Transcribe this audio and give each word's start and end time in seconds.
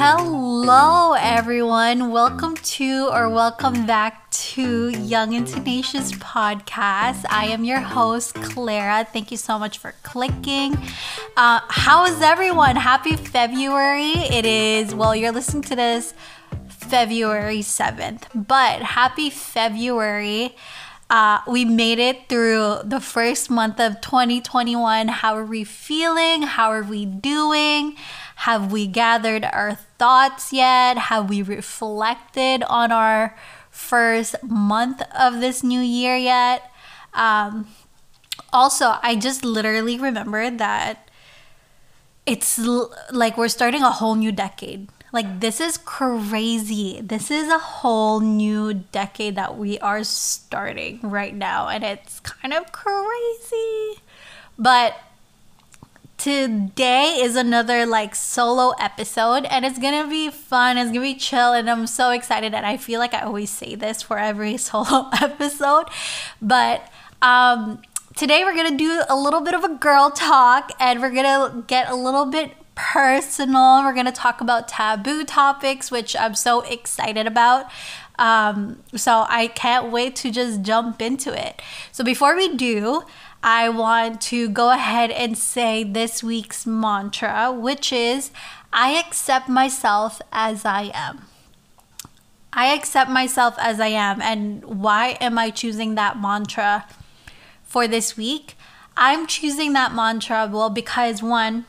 Hello, 0.00 1.14
everyone. 1.14 2.12
Welcome 2.12 2.54
to 2.54 3.08
or 3.12 3.28
welcome 3.28 3.84
back 3.84 4.30
to 4.30 4.90
Young 4.90 5.34
and 5.34 5.44
Tenacious 5.44 6.12
podcast. 6.12 7.24
I 7.28 7.46
am 7.46 7.64
your 7.64 7.80
host, 7.80 8.36
Clara. 8.36 9.04
Thank 9.12 9.32
you 9.32 9.36
so 9.36 9.58
much 9.58 9.78
for 9.78 9.96
clicking. 10.04 10.78
Uh, 11.36 11.62
how 11.66 12.06
is 12.06 12.22
everyone? 12.22 12.76
Happy 12.76 13.16
February. 13.16 14.12
It 14.12 14.46
is, 14.46 14.94
well, 14.94 15.16
you're 15.16 15.32
listening 15.32 15.64
to 15.64 15.74
this 15.74 16.14
February 16.68 17.58
7th, 17.58 18.22
but 18.32 18.80
happy 18.82 19.30
February. 19.30 20.54
Uh, 21.10 21.40
we 21.48 21.64
made 21.64 21.98
it 21.98 22.28
through 22.28 22.80
the 22.84 23.00
first 23.00 23.48
month 23.48 23.80
of 23.80 24.00
2021. 24.02 25.08
How 25.08 25.34
are 25.36 25.44
we 25.44 25.64
feeling? 25.64 26.42
How 26.42 26.70
are 26.70 26.82
we 26.82 27.06
doing? 27.06 27.96
Have 28.44 28.70
we 28.70 28.86
gathered 28.86 29.44
our 29.44 29.74
thoughts 29.98 30.52
yet? 30.52 30.98
Have 30.98 31.30
we 31.30 31.40
reflected 31.40 32.62
on 32.64 32.92
our 32.92 33.34
first 33.70 34.36
month 34.42 35.00
of 35.18 35.40
this 35.40 35.62
new 35.64 35.80
year 35.80 36.16
yet? 36.16 36.70
Um, 37.14 37.68
also, 38.52 38.96
I 39.02 39.16
just 39.16 39.44
literally 39.44 39.98
remembered 39.98 40.58
that 40.58 41.08
it's 42.26 42.58
l- 42.58 42.94
like 43.10 43.38
we're 43.38 43.48
starting 43.48 43.82
a 43.82 43.90
whole 43.90 44.14
new 44.14 44.32
decade. 44.32 44.88
Like, 45.12 45.40
this 45.40 45.60
is 45.60 45.78
crazy. 45.78 47.00
This 47.00 47.30
is 47.30 47.48
a 47.48 47.58
whole 47.58 48.20
new 48.20 48.74
decade 48.74 49.36
that 49.36 49.56
we 49.56 49.78
are 49.78 50.04
starting 50.04 51.00
right 51.02 51.34
now, 51.34 51.68
and 51.68 51.82
it's 51.82 52.20
kind 52.20 52.52
of 52.52 52.70
crazy. 52.72 54.02
But 54.58 54.96
today 56.18 57.20
is 57.22 57.36
another 57.36 57.86
like 57.86 58.12
solo 58.12 58.74
episode 58.80 59.44
and 59.44 59.64
it's 59.64 59.78
gonna 59.78 60.08
be 60.08 60.28
fun 60.28 60.76
it's 60.76 60.88
gonna 60.88 61.00
be 61.00 61.14
chill 61.14 61.52
and 61.52 61.70
i'm 61.70 61.86
so 61.86 62.10
excited 62.10 62.52
and 62.52 62.66
i 62.66 62.76
feel 62.76 62.98
like 62.98 63.14
i 63.14 63.20
always 63.20 63.48
say 63.48 63.76
this 63.76 64.02
for 64.02 64.18
every 64.18 64.56
solo 64.68 65.08
episode 65.22 65.86
but 66.42 66.90
um 67.22 67.80
today 68.16 68.42
we're 68.42 68.54
gonna 68.56 68.76
do 68.76 69.00
a 69.08 69.14
little 69.14 69.40
bit 69.40 69.54
of 69.54 69.62
a 69.62 69.68
girl 69.68 70.10
talk 70.10 70.72
and 70.80 71.00
we're 71.00 71.12
gonna 71.14 71.62
get 71.68 71.88
a 71.88 71.94
little 71.94 72.26
bit 72.26 72.50
personal 72.78 73.82
we're 73.82 73.92
gonna 73.92 74.12
talk 74.12 74.40
about 74.40 74.68
taboo 74.68 75.24
topics 75.24 75.90
which 75.90 76.14
i'm 76.14 76.34
so 76.34 76.60
excited 76.60 77.26
about 77.26 77.66
um, 78.20 78.80
so 78.94 79.26
i 79.28 79.48
can't 79.48 79.90
wait 79.90 80.14
to 80.14 80.30
just 80.30 80.62
jump 80.62 81.02
into 81.02 81.36
it 81.36 81.60
so 81.90 82.04
before 82.04 82.36
we 82.36 82.54
do 82.54 83.02
I 83.42 83.68
want 83.68 84.20
to 84.22 84.48
go 84.48 84.70
ahead 84.70 85.10
and 85.12 85.38
say 85.38 85.84
this 85.84 86.24
week's 86.24 86.66
mantra, 86.66 87.52
which 87.52 87.92
is 87.92 88.32
I 88.72 88.98
accept 88.98 89.48
myself 89.48 90.20
as 90.32 90.64
I 90.64 90.90
am. 90.92 91.22
I 92.52 92.74
accept 92.74 93.10
myself 93.10 93.54
as 93.58 93.78
I 93.78 93.88
am. 93.88 94.20
And 94.20 94.64
why 94.64 95.16
am 95.20 95.38
I 95.38 95.50
choosing 95.50 95.94
that 95.94 96.20
mantra 96.20 96.86
for 97.62 97.86
this 97.86 98.16
week? 98.16 98.56
I'm 98.96 99.28
choosing 99.28 99.72
that 99.74 99.94
mantra, 99.94 100.48
well, 100.50 100.70
because 100.70 101.22
one, 101.22 101.66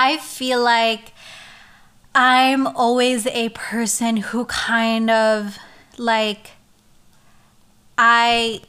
I 0.00 0.16
feel 0.18 0.62
like 0.62 1.10
I'm 2.14 2.68
always 2.68 3.26
a 3.26 3.48
person 3.48 4.18
who 4.18 4.44
kind 4.44 5.10
of 5.10 5.58
like, 5.96 6.52
I 7.98 8.60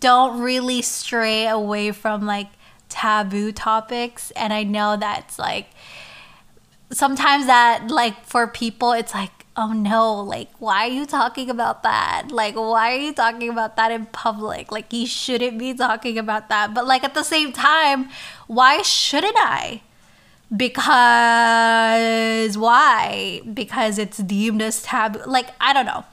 don't 0.00 0.42
really 0.42 0.82
stray 0.82 1.46
away 1.46 1.92
from 1.92 2.26
like 2.26 2.48
taboo 2.90 3.50
topics. 3.50 4.30
And 4.32 4.52
i 4.52 4.62
know 4.62 4.98
that's 4.98 5.38
like 5.38 5.68
sometimes 6.90 7.46
that 7.46 7.90
like 7.90 8.24
for 8.24 8.46
people 8.46 8.92
it's 8.92 9.12
like 9.12 9.38
oh 9.58 9.72
no 9.72 10.14
like 10.22 10.48
why 10.58 10.86
are 10.86 10.92
you 10.92 11.04
talking 11.04 11.50
about 11.50 11.82
that? 11.82 12.28
Like 12.30 12.54
why 12.54 12.94
are 12.94 13.00
you 13.00 13.12
talking 13.12 13.48
about 13.48 13.76
that 13.76 13.90
in 13.90 14.06
public? 14.06 14.70
Like 14.70 14.92
you 14.92 15.06
shouldn't 15.06 15.58
be 15.58 15.74
talking 15.74 16.16
about 16.16 16.48
that. 16.48 16.74
But 16.74 16.86
like 16.86 17.04
at 17.04 17.14
the 17.14 17.24
same 17.24 17.52
time 17.52 18.08
why 18.48 18.82
shouldn't 18.82 19.36
i 19.38 19.80
because 20.56 20.98
why 22.58 23.40
because 23.54 23.98
it's 23.98 24.18
deemed 24.18 24.60
as 24.60 24.82
taboo 24.82 25.20
like 25.26 25.50
i 25.60 25.72
don't 25.72 25.86
know 25.86 26.04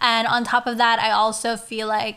and 0.00 0.26
on 0.26 0.44
top 0.44 0.66
of 0.66 0.78
that 0.78 0.98
i 0.98 1.10
also 1.10 1.56
feel 1.56 1.86
like 1.86 2.16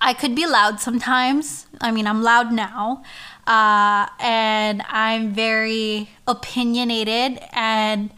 I 0.00 0.14
could 0.14 0.34
be 0.34 0.46
loud 0.46 0.80
sometimes. 0.80 1.66
I 1.80 1.90
mean, 1.90 2.06
I'm 2.06 2.22
loud 2.22 2.52
now. 2.52 3.02
Uh, 3.46 4.06
and 4.20 4.82
I'm 4.88 5.32
very 5.32 6.10
opinionated 6.26 7.40
and 7.52 8.10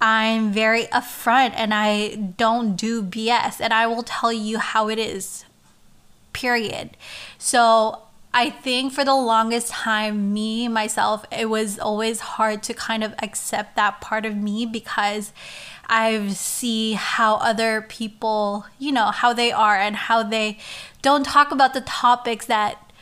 I'm 0.00 0.52
very 0.52 0.84
upfront 0.86 1.52
and 1.54 1.74
I 1.74 2.14
don't 2.14 2.74
do 2.74 3.02
BS 3.02 3.60
and 3.60 3.72
I 3.72 3.86
will 3.86 4.02
tell 4.02 4.32
you 4.32 4.58
how 4.58 4.88
it 4.88 4.98
is. 4.98 5.44
Period. 6.32 6.96
So 7.38 8.02
I 8.32 8.50
think 8.50 8.92
for 8.92 9.04
the 9.04 9.14
longest 9.14 9.68
time, 9.68 10.32
me, 10.32 10.68
myself, 10.68 11.24
it 11.32 11.50
was 11.50 11.78
always 11.78 12.20
hard 12.20 12.62
to 12.64 12.74
kind 12.74 13.02
of 13.02 13.14
accept 13.20 13.74
that 13.74 14.00
part 14.00 14.24
of 14.24 14.36
me 14.36 14.66
because 14.66 15.32
I 15.88 16.28
see 16.28 16.92
how 16.92 17.36
other 17.36 17.82
people, 17.82 18.66
you 18.78 18.92
know, 18.92 19.06
how 19.06 19.32
they 19.32 19.50
are 19.50 19.76
and 19.76 19.96
how 19.96 20.22
they 20.22 20.58
don't 21.02 21.26
talk 21.26 21.50
about 21.50 21.74
the 21.74 21.80
topics 21.80 22.46
that 22.46 22.92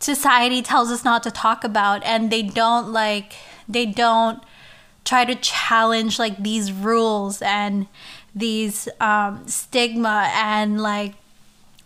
society 0.00 0.60
tells 0.60 0.90
us 0.90 1.02
not 1.02 1.22
to 1.22 1.30
talk 1.30 1.64
about. 1.64 2.04
And 2.04 2.30
they 2.30 2.42
don't 2.42 2.92
like 2.92 3.34
they 3.66 3.86
don't 3.86 4.42
try 5.04 5.24
to 5.24 5.34
challenge 5.34 6.18
like 6.18 6.42
these 6.42 6.72
rules 6.72 7.40
and 7.40 7.86
these 8.34 8.88
um, 9.00 9.46
stigma 9.48 10.30
and 10.34 10.82
like 10.82 11.14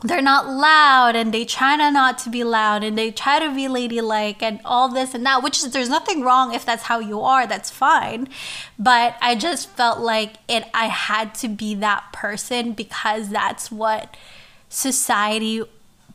they're 0.08 0.22
not 0.22 0.48
loud 0.48 1.16
and 1.16 1.32
they 1.32 1.44
try 1.44 1.76
not 1.76 2.18
to 2.18 2.30
be 2.30 2.44
loud 2.44 2.82
and 2.82 2.96
they 2.96 3.10
try 3.10 3.38
to 3.38 3.54
be 3.54 3.68
ladylike 3.68 4.42
and 4.42 4.60
all 4.64 4.88
this 4.88 5.14
and 5.14 5.24
that 5.26 5.42
which 5.42 5.58
is 5.58 5.70
there's 5.72 5.88
nothing 5.88 6.22
wrong 6.22 6.54
if 6.54 6.64
that's 6.64 6.84
how 6.84 6.98
you 6.98 7.20
are 7.20 7.46
that's 7.46 7.70
fine. 7.70 8.28
But 8.78 9.16
i 9.20 9.34
just 9.34 9.68
felt 9.70 9.98
like 9.98 10.34
it 10.48 10.64
i 10.74 10.86
had 10.86 11.34
to 11.36 11.48
be 11.48 11.74
that 11.76 12.12
person 12.12 12.72
because 12.72 13.28
that's 13.28 13.70
what 13.70 14.16
society 14.68 15.62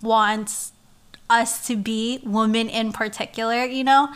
wants 0.02 0.74
us 1.30 1.66
to 1.68 1.76
be 1.76 2.20
women 2.24 2.70
in 2.70 2.92
particular 2.92 3.66
you 3.66 3.84
know? 3.84 4.10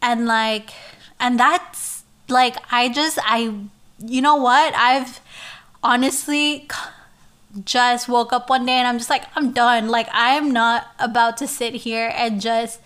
And 0.00 0.26
like 0.26 0.70
and 1.18 1.38
that's 1.38 2.04
like 2.28 2.56
i 2.72 2.88
just 2.88 3.18
i 3.22 3.54
you 3.98 4.20
know 4.20 4.36
what? 4.36 4.74
I've 4.74 5.20
honestly 5.82 6.68
just 7.64 8.08
woke 8.08 8.32
up 8.32 8.50
one 8.50 8.66
day 8.66 8.72
and 8.72 8.88
I'm 8.88 8.98
just 8.98 9.10
like, 9.10 9.24
I'm 9.36 9.52
done. 9.52 9.88
Like, 9.88 10.08
I'm 10.12 10.52
not 10.52 10.86
about 10.98 11.36
to 11.38 11.46
sit 11.46 11.74
here 11.74 12.12
and 12.14 12.40
just 12.40 12.80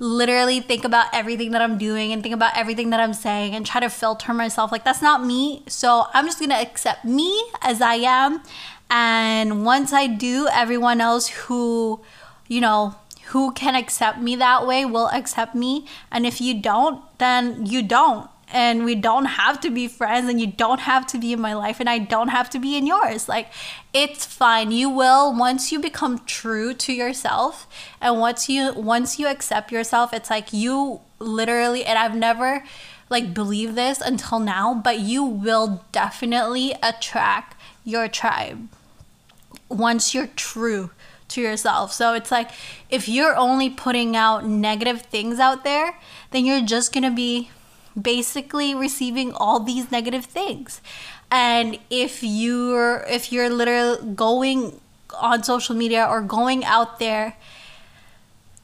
literally 0.00 0.60
think 0.60 0.84
about 0.84 1.06
everything 1.12 1.50
that 1.50 1.60
I'm 1.60 1.76
doing 1.76 2.12
and 2.12 2.22
think 2.22 2.34
about 2.34 2.56
everything 2.56 2.90
that 2.90 3.00
I'm 3.00 3.12
saying 3.12 3.54
and 3.54 3.66
try 3.66 3.80
to 3.80 3.90
filter 3.90 4.32
myself. 4.32 4.70
Like, 4.72 4.84
that's 4.84 5.02
not 5.02 5.24
me. 5.24 5.62
So, 5.66 6.06
I'm 6.14 6.24
just 6.24 6.40
gonna 6.40 6.54
accept 6.54 7.04
me 7.04 7.50
as 7.62 7.82
I 7.82 7.94
am. 7.94 8.42
And 8.90 9.64
once 9.64 9.92
I 9.92 10.06
do, 10.06 10.48
everyone 10.50 11.00
else 11.00 11.28
who, 11.28 12.00
you 12.46 12.60
know, 12.60 12.94
who 13.26 13.52
can 13.52 13.74
accept 13.74 14.18
me 14.18 14.36
that 14.36 14.66
way 14.66 14.84
will 14.84 15.08
accept 15.08 15.54
me. 15.54 15.86
And 16.10 16.24
if 16.24 16.40
you 16.40 16.58
don't, 16.60 17.02
then 17.18 17.66
you 17.66 17.82
don't 17.82 18.30
and 18.50 18.84
we 18.84 18.94
don't 18.94 19.26
have 19.26 19.60
to 19.60 19.70
be 19.70 19.88
friends 19.88 20.28
and 20.28 20.40
you 20.40 20.46
don't 20.46 20.80
have 20.80 21.06
to 21.08 21.18
be 21.18 21.32
in 21.32 21.40
my 21.40 21.54
life 21.54 21.80
and 21.80 21.88
I 21.88 21.98
don't 21.98 22.28
have 22.28 22.48
to 22.50 22.58
be 22.58 22.76
in 22.76 22.86
yours. 22.86 23.28
Like 23.28 23.48
it's 23.92 24.24
fine. 24.24 24.70
You 24.70 24.88
will 24.88 25.36
once 25.36 25.70
you 25.70 25.78
become 25.78 26.24
true 26.24 26.72
to 26.74 26.92
yourself 26.92 27.66
and 28.00 28.18
once 28.18 28.48
you 28.48 28.72
once 28.72 29.18
you 29.18 29.26
accept 29.28 29.70
yourself, 29.70 30.12
it's 30.12 30.30
like 30.30 30.52
you 30.52 31.00
literally 31.18 31.84
and 31.84 31.98
I've 31.98 32.16
never 32.16 32.64
like 33.10 33.34
believed 33.34 33.74
this 33.74 34.00
until 34.00 34.38
now, 34.38 34.74
but 34.74 35.00
you 35.00 35.24
will 35.24 35.84
definitely 35.92 36.74
attract 36.82 37.56
your 37.84 38.08
tribe 38.08 38.68
once 39.68 40.14
you're 40.14 40.28
true 40.28 40.90
to 41.28 41.40
yourself. 41.40 41.92
So 41.92 42.14
it's 42.14 42.30
like 42.30 42.50
if 42.90 43.08
you're 43.08 43.36
only 43.36 43.70
putting 43.70 44.16
out 44.16 44.46
negative 44.46 45.02
things 45.02 45.38
out 45.38 45.64
there, 45.64 45.98
then 46.30 46.44
you're 46.44 46.62
just 46.62 46.92
going 46.92 47.04
to 47.04 47.10
be 47.10 47.50
basically 48.00 48.74
receiving 48.74 49.32
all 49.32 49.60
these 49.60 49.90
negative 49.90 50.24
things. 50.24 50.80
And 51.30 51.78
if 51.90 52.22
you're 52.22 53.04
if 53.08 53.32
you're 53.32 53.50
literally 53.50 54.14
going 54.14 54.80
on 55.18 55.42
social 55.42 55.74
media 55.74 56.06
or 56.06 56.22
going 56.22 56.64
out 56.64 56.98
there 56.98 57.36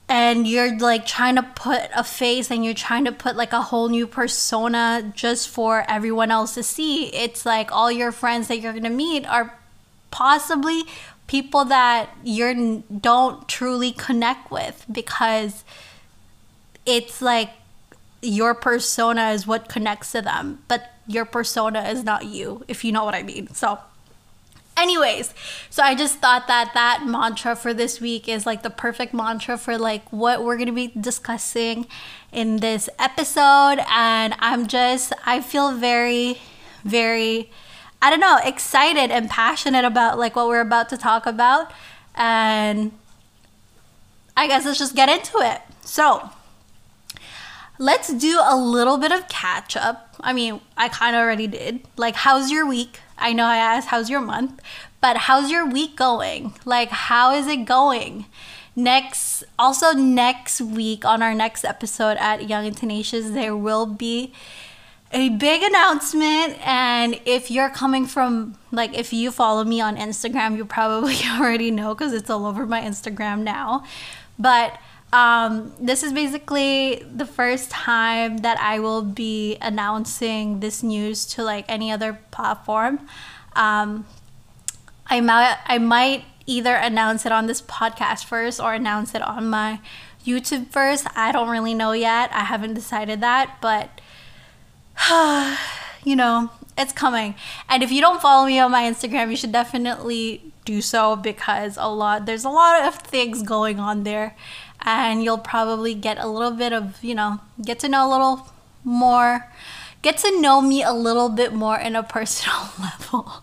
and 0.08 0.46
you're 0.46 0.78
like 0.78 1.06
trying 1.06 1.36
to 1.36 1.42
put 1.42 1.88
a 1.94 2.04
face 2.04 2.50
and 2.50 2.64
you're 2.64 2.74
trying 2.74 3.04
to 3.04 3.12
put 3.12 3.36
like 3.36 3.52
a 3.52 3.62
whole 3.62 3.88
new 3.88 4.06
persona 4.06 5.12
just 5.14 5.48
for 5.48 5.84
everyone 5.88 6.30
else 6.30 6.54
to 6.54 6.62
see 6.62 7.06
it's 7.06 7.46
like 7.46 7.72
all 7.72 7.90
your 7.90 8.12
friends 8.12 8.48
that 8.48 8.60
you're 8.60 8.72
going 8.72 8.84
to 8.84 8.90
meet 8.90 9.24
are 9.26 9.58
possibly 10.10 10.82
people 11.26 11.64
that 11.64 12.10
you 12.22 12.84
don't 13.00 13.48
truly 13.48 13.92
connect 13.92 14.50
with 14.50 14.84
because 14.92 15.64
it's 16.84 17.22
like 17.22 17.50
your 18.24 18.54
persona 18.54 19.30
is 19.30 19.46
what 19.46 19.68
connects 19.68 20.12
to 20.12 20.22
them, 20.22 20.62
but 20.68 20.92
your 21.06 21.24
persona 21.24 21.82
is 21.82 22.04
not 22.04 22.24
you, 22.26 22.64
if 22.68 22.84
you 22.84 22.92
know 22.92 23.04
what 23.04 23.14
I 23.14 23.22
mean. 23.22 23.48
So, 23.54 23.78
anyways 24.76 25.32
so 25.70 25.82
i 25.82 25.94
just 25.94 26.18
thought 26.18 26.46
that 26.48 26.70
that 26.74 27.04
mantra 27.06 27.54
for 27.54 27.72
this 27.72 28.00
week 28.00 28.28
is 28.28 28.44
like 28.44 28.62
the 28.62 28.70
perfect 28.70 29.14
mantra 29.14 29.56
for 29.56 29.78
like 29.78 30.04
what 30.12 30.42
we're 30.42 30.56
going 30.56 30.66
to 30.66 30.72
be 30.72 30.88
discussing 31.00 31.86
in 32.32 32.56
this 32.56 32.88
episode 32.98 33.78
and 33.88 34.34
i'm 34.40 34.66
just 34.66 35.12
i 35.24 35.40
feel 35.40 35.72
very 35.72 36.38
very 36.84 37.50
i 38.02 38.10
don't 38.10 38.20
know 38.20 38.38
excited 38.42 39.10
and 39.10 39.30
passionate 39.30 39.84
about 39.84 40.18
like 40.18 40.34
what 40.34 40.48
we're 40.48 40.60
about 40.60 40.88
to 40.88 40.96
talk 40.96 41.24
about 41.24 41.70
and 42.16 42.90
i 44.36 44.48
guess 44.48 44.64
let's 44.64 44.78
just 44.78 44.96
get 44.96 45.08
into 45.08 45.38
it 45.38 45.60
so 45.82 46.30
let's 47.78 48.12
do 48.12 48.40
a 48.42 48.56
little 48.56 48.98
bit 48.98 49.10
of 49.12 49.28
catch 49.28 49.76
up 49.76 50.14
i 50.20 50.32
mean 50.32 50.60
i 50.76 50.88
kind 50.88 51.16
of 51.16 51.20
already 51.20 51.46
did 51.46 51.80
like 51.96 52.14
how's 52.14 52.50
your 52.50 52.66
week 52.66 53.00
I 53.18 53.32
know 53.32 53.44
I 53.44 53.56
asked, 53.56 53.88
how's 53.88 54.10
your 54.10 54.20
month? 54.20 54.60
But 55.00 55.16
how's 55.16 55.50
your 55.50 55.66
week 55.66 55.96
going? 55.96 56.54
Like, 56.64 56.90
how 56.90 57.34
is 57.34 57.46
it 57.46 57.64
going? 57.64 58.26
Next, 58.76 59.44
also 59.58 59.92
next 59.92 60.60
week 60.60 61.04
on 61.04 61.22
our 61.22 61.34
next 61.34 61.64
episode 61.64 62.16
at 62.18 62.48
Young 62.48 62.66
and 62.66 62.76
Tenacious, 62.76 63.30
there 63.30 63.56
will 63.56 63.86
be 63.86 64.32
a 65.12 65.28
big 65.28 65.62
announcement. 65.62 66.58
And 66.66 67.20
if 67.24 67.50
you're 67.50 67.70
coming 67.70 68.06
from, 68.06 68.56
like, 68.72 68.98
if 68.98 69.12
you 69.12 69.30
follow 69.30 69.62
me 69.62 69.80
on 69.80 69.96
Instagram, 69.96 70.56
you 70.56 70.64
probably 70.64 71.16
already 71.38 71.70
know 71.70 71.94
because 71.94 72.12
it's 72.12 72.30
all 72.30 72.46
over 72.46 72.66
my 72.66 72.80
Instagram 72.80 73.40
now. 73.40 73.84
But 74.38 74.78
um, 75.14 75.72
this 75.78 76.02
is 76.02 76.12
basically 76.12 76.96
the 77.14 77.24
first 77.24 77.70
time 77.70 78.38
that 78.38 78.58
I 78.58 78.80
will 78.80 79.02
be 79.02 79.56
announcing 79.60 80.58
this 80.58 80.82
news 80.82 81.24
to 81.26 81.44
like 81.44 81.64
any 81.68 81.92
other 81.92 82.18
platform. 82.32 82.98
Um, 83.54 84.06
I 85.06 85.20
might 85.20 85.56
I 85.66 85.78
might 85.78 86.24
either 86.46 86.74
announce 86.74 87.24
it 87.24 87.30
on 87.30 87.46
this 87.46 87.62
podcast 87.62 88.24
first 88.24 88.60
or 88.60 88.74
announce 88.74 89.14
it 89.14 89.22
on 89.22 89.48
my 89.48 89.78
YouTube 90.26 90.72
first. 90.72 91.06
I 91.14 91.30
don't 91.30 91.48
really 91.48 91.74
know 91.74 91.92
yet. 91.92 92.30
I 92.32 92.40
haven't 92.40 92.74
decided 92.74 93.20
that, 93.20 93.58
but 93.60 94.00
you 96.04 96.16
know, 96.16 96.50
it's 96.76 96.92
coming. 96.92 97.36
And 97.68 97.84
if 97.84 97.92
you 97.92 98.00
don't 98.00 98.20
follow 98.20 98.46
me 98.46 98.58
on 98.58 98.72
my 98.72 98.82
Instagram, 98.82 99.30
you 99.30 99.36
should 99.36 99.52
definitely 99.52 100.42
do 100.64 100.80
so 100.80 101.14
because 101.14 101.76
a 101.78 101.88
lot 101.88 102.26
there's 102.26 102.44
a 102.44 102.48
lot 102.48 102.84
of 102.84 102.96
things 102.96 103.42
going 103.42 103.78
on 103.78 104.02
there 104.02 104.34
and 104.84 105.22
you'll 105.22 105.38
probably 105.38 105.94
get 105.94 106.18
a 106.18 106.26
little 106.26 106.50
bit 106.50 106.72
of, 106.72 107.02
you 107.02 107.14
know, 107.14 107.40
get 107.62 107.78
to 107.80 107.88
know 107.88 108.08
a 108.08 108.10
little 108.10 108.48
more, 108.84 109.50
get 110.02 110.18
to 110.18 110.40
know 110.40 110.60
me 110.60 110.82
a 110.82 110.92
little 110.92 111.28
bit 111.28 111.52
more 111.52 111.78
in 111.78 111.96
a 111.96 112.02
personal 112.16 112.68
level. 112.80 113.42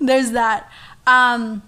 There's 0.00 0.30
that. 0.32 0.70
Um, 1.06 1.62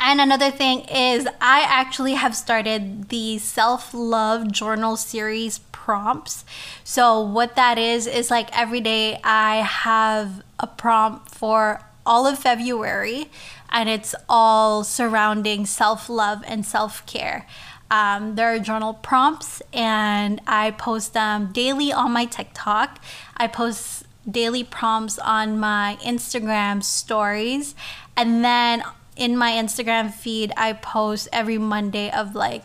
and 0.00 0.20
another 0.20 0.52
thing 0.52 0.82
is, 0.82 1.26
I 1.40 1.64
actually 1.66 2.14
have 2.14 2.36
started 2.36 3.08
the 3.08 3.38
self 3.38 3.92
love 3.92 4.52
journal 4.52 4.96
series 4.96 5.58
prompts. 5.72 6.44
So, 6.84 7.20
what 7.20 7.56
that 7.56 7.78
is, 7.78 8.06
is 8.06 8.30
like 8.30 8.56
every 8.56 8.80
day 8.80 9.18
I 9.24 9.56
have 9.56 10.42
a 10.60 10.68
prompt 10.68 11.34
for 11.34 11.82
all 12.06 12.26
of 12.26 12.38
February, 12.38 13.28
and 13.70 13.88
it's 13.88 14.14
all 14.28 14.84
surrounding 14.84 15.66
self 15.66 16.08
love 16.08 16.44
and 16.46 16.64
self 16.64 17.04
care. 17.06 17.46
Um, 17.90 18.34
there 18.34 18.52
are 18.52 18.58
journal 18.58 18.94
prompts, 18.94 19.62
and 19.72 20.40
I 20.46 20.72
post 20.72 21.14
them 21.14 21.50
daily 21.52 21.92
on 21.92 22.12
my 22.12 22.26
TikTok. 22.26 23.00
I 23.36 23.46
post 23.46 24.04
daily 24.30 24.62
prompts 24.64 25.18
on 25.18 25.58
my 25.58 25.96
Instagram 26.02 26.82
stories, 26.82 27.74
and 28.16 28.44
then 28.44 28.82
in 29.16 29.36
my 29.36 29.52
Instagram 29.52 30.12
feed, 30.12 30.52
I 30.56 30.74
post 30.74 31.28
every 31.32 31.58
Monday 31.58 32.10
of 32.10 32.34
like 32.34 32.64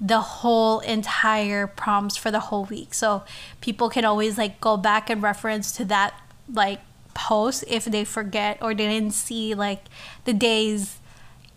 the 0.00 0.20
whole 0.20 0.80
entire 0.80 1.66
prompts 1.66 2.16
for 2.16 2.30
the 2.30 2.40
whole 2.40 2.64
week. 2.66 2.94
So 2.94 3.24
people 3.60 3.88
can 3.88 4.04
always 4.04 4.36
like 4.36 4.60
go 4.60 4.76
back 4.76 5.08
and 5.10 5.22
reference 5.22 5.72
to 5.72 5.84
that 5.86 6.14
like 6.52 6.80
post 7.14 7.64
if 7.66 7.86
they 7.86 8.04
forget 8.04 8.58
or 8.60 8.74
they 8.74 8.86
didn't 8.86 9.14
see 9.14 9.54
like 9.54 9.86
the 10.24 10.34
day's 10.34 10.98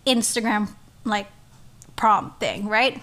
Instagram 0.08 0.70
like 1.04 1.28
prompt 2.00 2.40
thing, 2.40 2.68
right? 2.68 3.02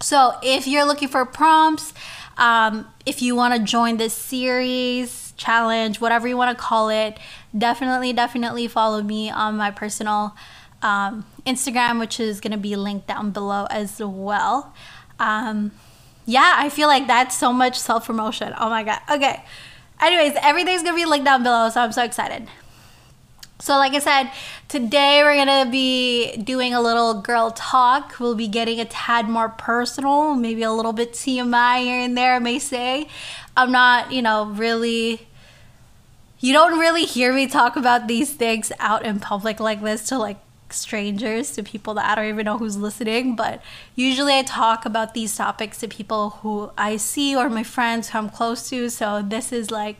So 0.00 0.34
if 0.42 0.68
you're 0.68 0.84
looking 0.84 1.08
for 1.08 1.26
prompts, 1.26 1.92
um, 2.38 2.86
if 3.04 3.20
you 3.20 3.34
want 3.34 3.54
to 3.54 3.60
join 3.60 3.96
this 3.96 4.14
series, 4.14 5.34
challenge, 5.36 6.00
whatever 6.00 6.28
you 6.28 6.36
want 6.36 6.56
to 6.56 6.62
call 6.62 6.88
it, 6.88 7.18
definitely, 7.56 8.12
definitely 8.12 8.68
follow 8.68 9.02
me 9.02 9.28
on 9.28 9.56
my 9.56 9.72
personal 9.72 10.36
um, 10.82 11.26
Instagram, 11.44 11.98
which 11.98 12.20
is 12.20 12.40
going 12.40 12.52
to 12.52 12.58
be 12.58 12.76
linked 12.76 13.08
down 13.08 13.32
below 13.32 13.66
as 13.70 14.00
well. 14.00 14.72
Um, 15.18 15.72
yeah, 16.24 16.54
I 16.56 16.68
feel 16.68 16.86
like 16.86 17.08
that's 17.08 17.36
so 17.36 17.52
much 17.52 17.76
self 17.78 18.06
promotion. 18.06 18.54
Oh 18.56 18.70
my 18.70 18.84
God. 18.84 19.00
Okay. 19.10 19.44
Anyways, 20.00 20.34
everything's 20.40 20.82
going 20.82 20.94
to 20.94 21.04
be 21.04 21.08
linked 21.08 21.24
down 21.24 21.42
below, 21.42 21.68
so 21.70 21.80
I'm 21.80 21.92
so 21.92 22.04
excited. 22.04 22.46
So, 23.62 23.76
like 23.76 23.94
I 23.94 24.00
said, 24.00 24.32
today 24.66 25.22
we're 25.22 25.36
gonna 25.36 25.70
be 25.70 26.36
doing 26.36 26.74
a 26.74 26.80
little 26.80 27.20
girl 27.20 27.52
talk. 27.52 28.18
We'll 28.18 28.34
be 28.34 28.48
getting 28.48 28.80
a 28.80 28.84
tad 28.84 29.28
more 29.28 29.50
personal, 29.50 30.34
maybe 30.34 30.64
a 30.64 30.72
little 30.72 30.92
bit 30.92 31.12
TMI 31.12 31.78
here 31.78 32.00
and 32.00 32.18
there, 32.18 32.34
I 32.34 32.38
may 32.40 32.58
say. 32.58 33.06
I'm 33.56 33.70
not, 33.70 34.10
you 34.10 34.20
know, 34.20 34.46
really. 34.46 35.28
You 36.40 36.52
don't 36.52 36.80
really 36.80 37.04
hear 37.04 37.32
me 37.32 37.46
talk 37.46 37.76
about 37.76 38.08
these 38.08 38.32
things 38.32 38.72
out 38.80 39.06
in 39.06 39.20
public 39.20 39.60
like 39.60 39.80
this 39.80 40.08
to 40.08 40.18
like 40.18 40.38
strangers, 40.70 41.52
to 41.52 41.62
people 41.62 41.94
that 41.94 42.10
I 42.10 42.14
don't 42.16 42.30
even 42.30 42.46
know 42.46 42.58
who's 42.58 42.76
listening. 42.76 43.36
But 43.36 43.62
usually 43.94 44.36
I 44.36 44.42
talk 44.42 44.84
about 44.84 45.14
these 45.14 45.36
topics 45.36 45.78
to 45.78 45.86
people 45.86 46.30
who 46.42 46.72
I 46.76 46.96
see 46.96 47.36
or 47.36 47.48
my 47.48 47.62
friends 47.62 48.08
who 48.08 48.18
I'm 48.18 48.28
close 48.28 48.68
to. 48.70 48.88
So 48.88 49.22
this 49.22 49.52
is 49.52 49.70
like 49.70 49.98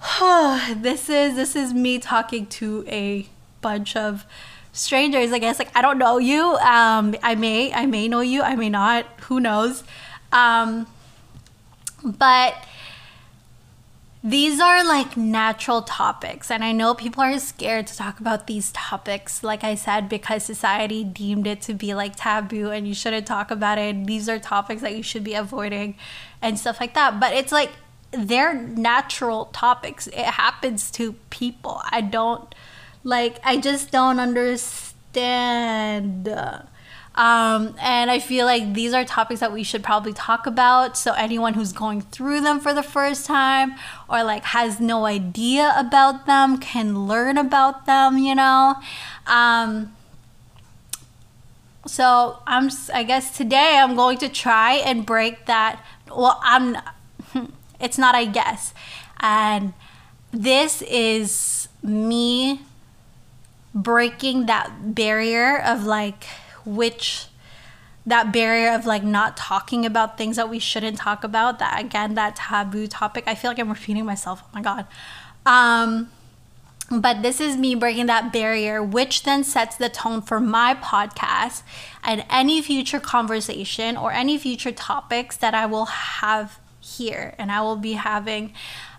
this 0.76 1.08
is 1.08 1.34
this 1.34 1.54
is 1.54 1.74
me 1.74 1.98
talking 1.98 2.46
to 2.46 2.84
a 2.88 3.28
bunch 3.60 3.96
of 3.96 4.24
strangers. 4.72 5.32
I 5.32 5.38
guess 5.38 5.58
like 5.58 5.74
I 5.76 5.82
don't 5.82 5.98
know 5.98 6.18
you. 6.18 6.56
Um, 6.56 7.14
I 7.22 7.34
may 7.34 7.72
I 7.72 7.86
may 7.86 8.08
know 8.08 8.20
you. 8.20 8.42
I 8.42 8.56
may 8.56 8.68
not. 8.68 9.06
Who 9.22 9.40
knows? 9.40 9.84
Um, 10.32 10.86
but 12.02 12.54
these 14.22 14.60
are 14.60 14.84
like 14.84 15.16
natural 15.16 15.80
topics 15.80 16.50
and 16.50 16.62
i 16.62 16.72
know 16.72 16.94
people 16.94 17.22
are 17.22 17.38
scared 17.38 17.86
to 17.86 17.96
talk 17.96 18.20
about 18.20 18.46
these 18.46 18.70
topics 18.72 19.42
like 19.42 19.64
i 19.64 19.74
said 19.74 20.10
because 20.10 20.44
society 20.44 21.02
deemed 21.02 21.46
it 21.46 21.62
to 21.62 21.72
be 21.72 21.94
like 21.94 22.14
taboo 22.16 22.70
and 22.70 22.86
you 22.86 22.92
shouldn't 22.92 23.26
talk 23.26 23.50
about 23.50 23.78
it 23.78 24.06
these 24.06 24.28
are 24.28 24.38
topics 24.38 24.82
that 24.82 24.94
you 24.94 25.02
should 25.02 25.24
be 25.24 25.32
avoiding 25.32 25.96
and 26.42 26.58
stuff 26.58 26.78
like 26.80 26.92
that 26.92 27.18
but 27.18 27.32
it's 27.32 27.50
like 27.50 27.70
they're 28.12 28.54
natural 28.54 29.46
topics. 29.46 30.06
It 30.08 30.16
happens 30.16 30.90
to 30.92 31.14
people. 31.30 31.82
I 31.90 32.00
don't 32.00 32.54
like 33.04 33.40
I 33.44 33.58
just 33.58 33.90
don't 33.90 34.20
understand. 34.20 36.28
Um, 37.12 37.74
and 37.80 38.10
I 38.10 38.20
feel 38.20 38.46
like 38.46 38.72
these 38.72 38.94
are 38.94 39.04
topics 39.04 39.40
that 39.40 39.52
we 39.52 39.62
should 39.62 39.82
probably 39.82 40.12
talk 40.12 40.46
about. 40.46 40.96
So 40.96 41.12
anyone 41.12 41.54
who's 41.54 41.72
going 41.72 42.02
through 42.02 42.40
them 42.40 42.60
for 42.60 42.72
the 42.72 42.84
first 42.84 43.26
time 43.26 43.74
or 44.08 44.22
like 44.22 44.44
has 44.44 44.80
no 44.80 45.06
idea 45.06 45.74
about 45.76 46.26
them 46.26 46.58
can 46.58 47.06
learn 47.06 47.36
about 47.36 47.86
them, 47.86 48.16
you 48.16 48.34
know. 48.34 48.76
Um, 49.26 49.94
so 51.86 52.38
I'm 52.46 52.70
I 52.92 53.02
guess 53.02 53.36
today 53.36 53.78
I'm 53.78 53.96
going 53.96 54.18
to 54.18 54.28
try 54.28 54.74
and 54.74 55.04
break 55.04 55.46
that 55.46 55.84
well 56.08 56.38
I'm 56.42 56.76
it's 57.80 57.98
not 57.98 58.14
I 58.14 58.24
guess. 58.26 58.74
And 59.20 59.72
this 60.32 60.82
is 60.82 61.68
me 61.82 62.62
breaking 63.74 64.46
that 64.46 64.94
barrier 64.94 65.58
of 65.58 65.84
like 65.84 66.24
which 66.64 67.26
that 68.06 68.32
barrier 68.32 68.72
of 68.72 68.86
like 68.86 69.04
not 69.04 69.36
talking 69.36 69.84
about 69.86 70.18
things 70.18 70.36
that 70.36 70.48
we 70.48 70.58
shouldn't 70.58 70.98
talk 70.98 71.22
about 71.22 71.58
that 71.58 71.80
again 71.80 72.14
that 72.14 72.36
taboo 72.36 72.86
topic. 72.86 73.24
I 73.26 73.34
feel 73.34 73.50
like 73.50 73.58
i'm 73.58 73.68
repeating 73.68 74.04
myself. 74.04 74.42
Oh 74.44 74.48
my 74.54 74.62
god. 74.62 74.86
Um 75.46 76.10
but 76.90 77.22
this 77.22 77.40
is 77.40 77.56
me 77.56 77.76
breaking 77.76 78.06
that 78.06 78.32
barrier 78.32 78.82
which 78.82 79.22
then 79.22 79.44
sets 79.44 79.76
the 79.76 79.88
tone 79.88 80.20
for 80.20 80.40
my 80.40 80.74
podcast 80.74 81.62
and 82.02 82.24
any 82.28 82.60
future 82.60 82.98
conversation 82.98 83.96
or 83.96 84.10
any 84.12 84.36
future 84.36 84.72
topics 84.72 85.36
that 85.36 85.54
i 85.54 85.66
will 85.66 85.84
have 85.84 86.58
here 86.96 87.34
and 87.38 87.50
I 87.50 87.60
will 87.60 87.76
be 87.76 87.94
having 87.94 88.52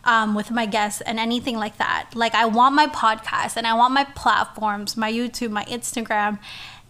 um, 0.03 0.33
with 0.33 0.51
my 0.51 0.65
guests 0.65 1.01
and 1.01 1.19
anything 1.19 1.57
like 1.57 1.77
that. 1.77 2.11
Like, 2.15 2.33
I 2.33 2.45
want 2.45 2.73
my 2.75 2.87
podcast 2.87 3.55
and 3.57 3.67
I 3.67 3.73
want 3.73 3.93
my 3.93 4.03
platforms, 4.03 4.97
my 4.97 5.11
YouTube, 5.11 5.51
my 5.51 5.65
Instagram, 5.65 6.39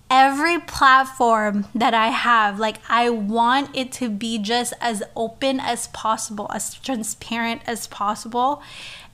every 0.10 0.60
platform 0.60 1.66
that 1.74 1.94
I 1.94 2.08
have, 2.08 2.60
like 2.60 2.78
I 2.90 3.10
want 3.10 3.76
it 3.76 3.94
to 3.94 4.10
be 4.10 4.38
just 4.38 4.74
as 4.82 5.02
open 5.16 5.60
as 5.62 5.88
possible, 5.88 6.52
as 6.54 6.74
transparent 6.76 7.62
as 7.66 7.88
possible. 7.88 8.62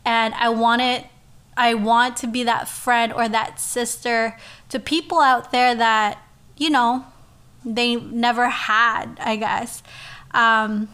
And 0.03 0.34
I 0.34 0.50
want 0.50 0.82
it 0.82 1.06
I 1.56 1.74
want 1.74 2.17
to 2.17 2.27
be 2.27 2.44
that 2.44 2.67
friend 2.67 3.12
or 3.12 3.27
that 3.27 3.60
sister 3.60 4.38
to 4.70 4.79
people 4.79 5.20
out 5.20 5.51
there 5.51 5.74
that, 5.74 6.22
you 6.56 6.70
know, 6.70 7.06
they 7.65 7.96
never 7.96 8.48
had, 8.48 9.17
I 9.20 9.38
guess. 9.38 9.82
Um, 10.32 10.89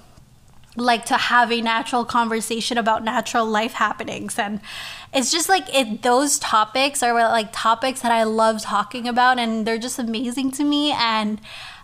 like 0.76 1.06
to 1.06 1.18
have 1.18 1.52
a 1.52 1.62
natural 1.62 2.04
conversation 2.04 2.78
about 2.78 3.04
natural 3.04 3.46
life 3.46 3.74
happenings. 3.74 4.40
And 4.40 4.60
it's 5.14 5.32
just 5.32 5.50
like 5.50 5.74
it 5.74 6.02
those 6.02 6.40
topics 6.40 7.04
are 7.04 7.14
like 7.14 7.50
topics 7.52 8.02
that 8.02 8.12
I 8.12 8.24
love 8.24 8.62
talking 8.62 9.08
about 9.08 9.38
and 9.38 9.66
they're 9.68 9.78
just 9.78 10.00
amazing 10.00 10.52
to 10.54 10.64
me. 10.64 10.92
And 10.92 11.40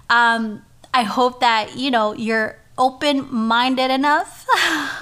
um, 0.09 0.63
I 0.93 1.03
hope 1.03 1.39
that 1.39 1.77
you 1.77 1.91
know 1.91 2.13
you're 2.13 2.57
open 2.77 3.31
minded 3.33 3.91
enough 3.91 4.47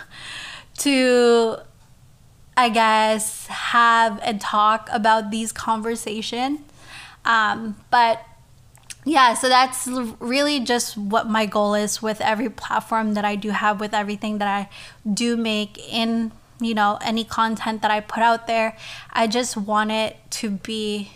to 0.79 1.57
I 2.57 2.69
guess 2.69 3.47
have 3.47 4.19
and 4.23 4.41
talk 4.41 4.89
about 4.91 5.31
these 5.31 5.51
conversations. 5.51 6.59
Um, 7.23 7.75
but 7.91 8.25
yeah, 9.09 9.33
so 9.33 9.47
that's 9.47 9.87
really 10.19 10.59
just 10.59 10.97
what 10.97 11.29
my 11.29 11.45
goal 11.45 11.73
is 11.73 12.01
with 12.01 12.21
every 12.21 12.49
platform 12.49 13.13
that 13.13 13.25
I 13.25 13.35
do 13.35 13.51
have, 13.51 13.79
with 13.79 13.93
everything 13.93 14.39
that 14.39 14.47
I 14.47 14.69
do 15.11 15.37
make 15.37 15.77
in, 15.91 16.31
you 16.59 16.73
know, 16.73 16.97
any 17.01 17.23
content 17.23 17.81
that 17.81 17.91
I 17.91 17.99
put 17.99 18.23
out 18.23 18.47
there. 18.47 18.77
I 19.11 19.27
just 19.27 19.55
want 19.55 19.91
it 19.91 20.17
to 20.31 20.49
be 20.49 21.11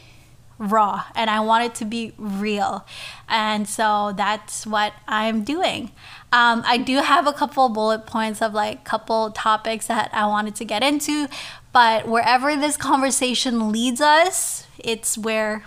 raw 0.62 1.06
and 1.16 1.30
I 1.30 1.40
want 1.40 1.66
it 1.66 1.76
to 1.76 1.86
be 1.86 2.14
real. 2.18 2.86
And 3.28 3.68
so 3.68 4.14
that's 4.16 4.66
what 4.68 4.94
I'm 5.08 5.44
doing. 5.44 5.92
Um, 6.32 6.64
I 6.66 6.78
do 6.78 6.98
have 6.98 7.28
a 7.28 7.34
couple 7.34 7.68
bullet 7.70 8.06
points 8.06 8.42
of 8.42 8.54
like 8.54 8.86
couple 8.86 9.32
topics 9.32 9.88
that 9.88 10.12
I 10.14 10.28
wanted 10.28 10.56
to 10.56 10.66
get 10.66 10.84
into, 10.84 11.28
but 11.74 12.08
wherever 12.08 12.56
this 12.56 12.78
conversation 12.78 13.72
leads 13.72 14.00
us, 14.00 14.66
it's 14.78 15.18
where 15.18 15.66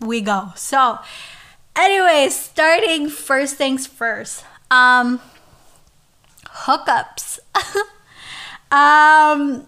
we 0.00 0.20
go. 0.20 0.52
So, 0.56 0.98
Anyways, 1.76 2.34
starting 2.34 3.08
first 3.08 3.56
things 3.56 3.86
first. 3.86 4.44
Um 4.70 5.20
hookups. 6.46 7.38
um 8.70 9.66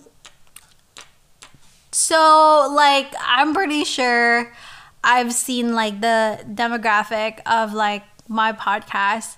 so 1.93 2.73
like 2.75 3.13
I'm 3.21 3.55
pretty 3.55 3.85
sure 3.85 4.53
I've 5.05 5.33
seen 5.33 5.75
like 5.75 6.01
the 6.01 6.45
demographic 6.49 7.41
of 7.47 7.75
like 7.75 8.05
my 8.27 8.53
podcast 8.53 9.37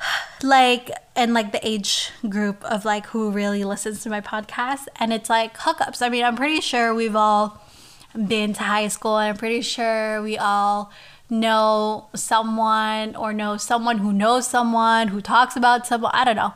like 0.42 0.90
and 1.16 1.34
like 1.34 1.52
the 1.52 1.66
age 1.66 2.10
group 2.28 2.64
of 2.64 2.84
like 2.84 3.06
who 3.06 3.30
really 3.30 3.64
listens 3.64 4.02
to 4.02 4.10
my 4.10 4.20
podcast 4.20 4.86
and 4.96 5.12
it's 5.12 5.30
like 5.30 5.56
hookups. 5.58 6.02
I 6.02 6.08
mean, 6.08 6.24
I'm 6.24 6.36
pretty 6.36 6.60
sure 6.60 6.94
we've 6.94 7.16
all 7.16 7.60
been 8.14 8.52
to 8.54 8.62
high 8.62 8.88
school 8.88 9.18
and 9.18 9.30
I'm 9.30 9.36
pretty 9.36 9.60
sure 9.60 10.22
we 10.22 10.38
all 10.38 10.90
know 11.40 12.08
someone 12.14 13.16
or 13.16 13.32
know 13.32 13.56
someone 13.56 13.98
who 13.98 14.12
knows 14.12 14.46
someone 14.46 15.08
who 15.08 15.20
talks 15.20 15.56
about 15.56 15.86
someone, 15.86 16.12
I 16.14 16.24
don't 16.24 16.36
know, 16.36 16.54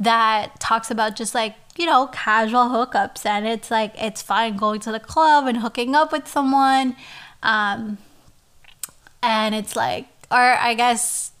that 0.00 0.60
talks 0.60 0.90
about 0.90 1.16
just 1.16 1.34
like, 1.34 1.54
you 1.76 1.86
know, 1.86 2.08
casual 2.08 2.66
hookups. 2.66 3.24
And 3.26 3.46
it's 3.46 3.70
like, 3.70 3.94
it's 4.00 4.22
fine 4.22 4.56
going 4.56 4.80
to 4.80 4.92
the 4.92 5.00
club 5.00 5.46
and 5.46 5.58
hooking 5.58 5.94
up 5.94 6.12
with 6.12 6.28
someone. 6.28 6.96
Um, 7.42 7.98
and 9.22 9.54
it's 9.54 9.74
like, 9.74 10.06
or 10.30 10.36
I 10.38 10.74
guess, 10.74 11.32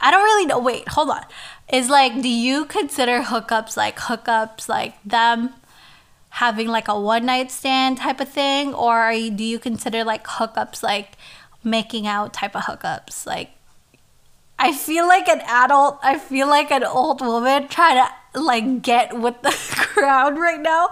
I 0.00 0.10
don't 0.10 0.22
really 0.22 0.46
know. 0.46 0.58
Wait, 0.58 0.88
hold 0.88 1.10
on. 1.10 1.24
Is 1.72 1.88
like, 1.88 2.20
do 2.20 2.28
you 2.28 2.66
consider 2.66 3.22
hookups 3.22 3.76
like 3.76 3.96
hookups, 3.96 4.68
like 4.68 5.02
them 5.02 5.54
having 6.30 6.68
like 6.68 6.88
a 6.88 6.98
one 6.98 7.24
night 7.24 7.50
stand 7.50 7.98
type 7.98 8.20
of 8.20 8.28
thing? 8.28 8.74
Or 8.74 9.10
you, 9.12 9.30
do 9.30 9.44
you 9.44 9.58
consider 9.58 10.04
like 10.04 10.24
hookups 10.26 10.82
like, 10.82 11.12
making 11.64 12.06
out 12.06 12.32
type 12.32 12.54
of 12.54 12.62
hookups. 12.62 13.26
Like, 13.26 13.50
I 14.58 14.72
feel 14.72 15.06
like 15.06 15.28
an 15.28 15.40
adult, 15.46 15.98
I 16.02 16.18
feel 16.18 16.48
like 16.48 16.70
an 16.70 16.84
old 16.84 17.20
woman 17.20 17.68
trying 17.68 17.96
to 17.96 18.40
like 18.40 18.82
get 18.82 19.18
with 19.18 19.40
the 19.42 19.50
crowd 19.72 20.38
right 20.38 20.60
now. 20.60 20.86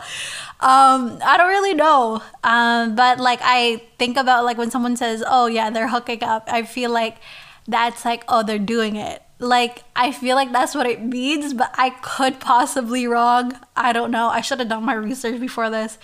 Um, 0.61 1.19
I 1.25 1.37
don't 1.37 1.49
really 1.49 1.75
know. 1.75 2.23
Um, 2.45 2.95
but 2.95 3.19
like 3.19 3.41
I 3.43 3.83
think 3.99 4.17
about 4.17 4.45
like 4.45 4.59
when 4.59 4.71
someone 4.71 4.97
says, 4.97 5.23
"Oh 5.27 5.47
yeah, 5.47 5.71
they're 5.71 5.89
hooking 5.89 6.23
up," 6.23 6.49
I 6.49 6.63
feel 6.63 6.91
like 6.91 7.19
that's 7.67 8.05
like, 8.05 8.25
"Oh, 8.29 8.43
they're 8.43 8.59
doing 8.59 8.97
it." 8.97 9.23
Like 9.39 9.85
I 9.97 10.13
feel 10.13 10.37
like 10.37 10.53
that's 10.53 10.75
what 10.75 10.87
it 10.87 11.03
means, 11.03 11.55
but 11.55 11.75
I 11.77 11.91
could 11.91 12.41
possibly 12.41 13.07
wrong. 13.07 13.59
I 13.77 13.93
don't 13.93 14.11
know. 14.11 14.29
I 14.29 14.41
should 14.41 14.61
have 14.61 14.69
done 14.69 14.85
my 14.85 14.95
research 14.95 15.41
before 15.41 15.71
this. 15.71 15.99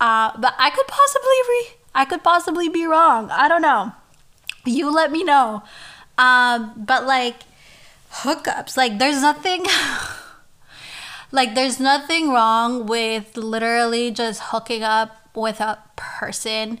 Uh, 0.00 0.32
but 0.38 0.54
I 0.58 0.70
could 0.70 0.86
possibly 0.86 1.38
re- 1.48 1.76
I 1.94 2.04
could 2.06 2.22
possibly 2.22 2.68
be 2.68 2.86
wrong. 2.86 3.30
I 3.30 3.48
don't 3.48 3.62
know 3.62 3.92
you 4.64 4.92
let 4.92 5.10
me 5.10 5.24
know. 5.24 5.62
Um, 6.18 6.72
but 6.76 7.06
like 7.06 7.42
hookups, 8.12 8.76
like 8.76 8.98
there's 8.98 9.22
nothing 9.22 9.64
like 11.32 11.54
there's 11.54 11.80
nothing 11.80 12.30
wrong 12.30 12.86
with 12.86 13.36
literally 13.36 14.10
just 14.10 14.40
hooking 14.44 14.82
up 14.82 15.16
with 15.34 15.60
a 15.60 15.78
person 15.96 16.80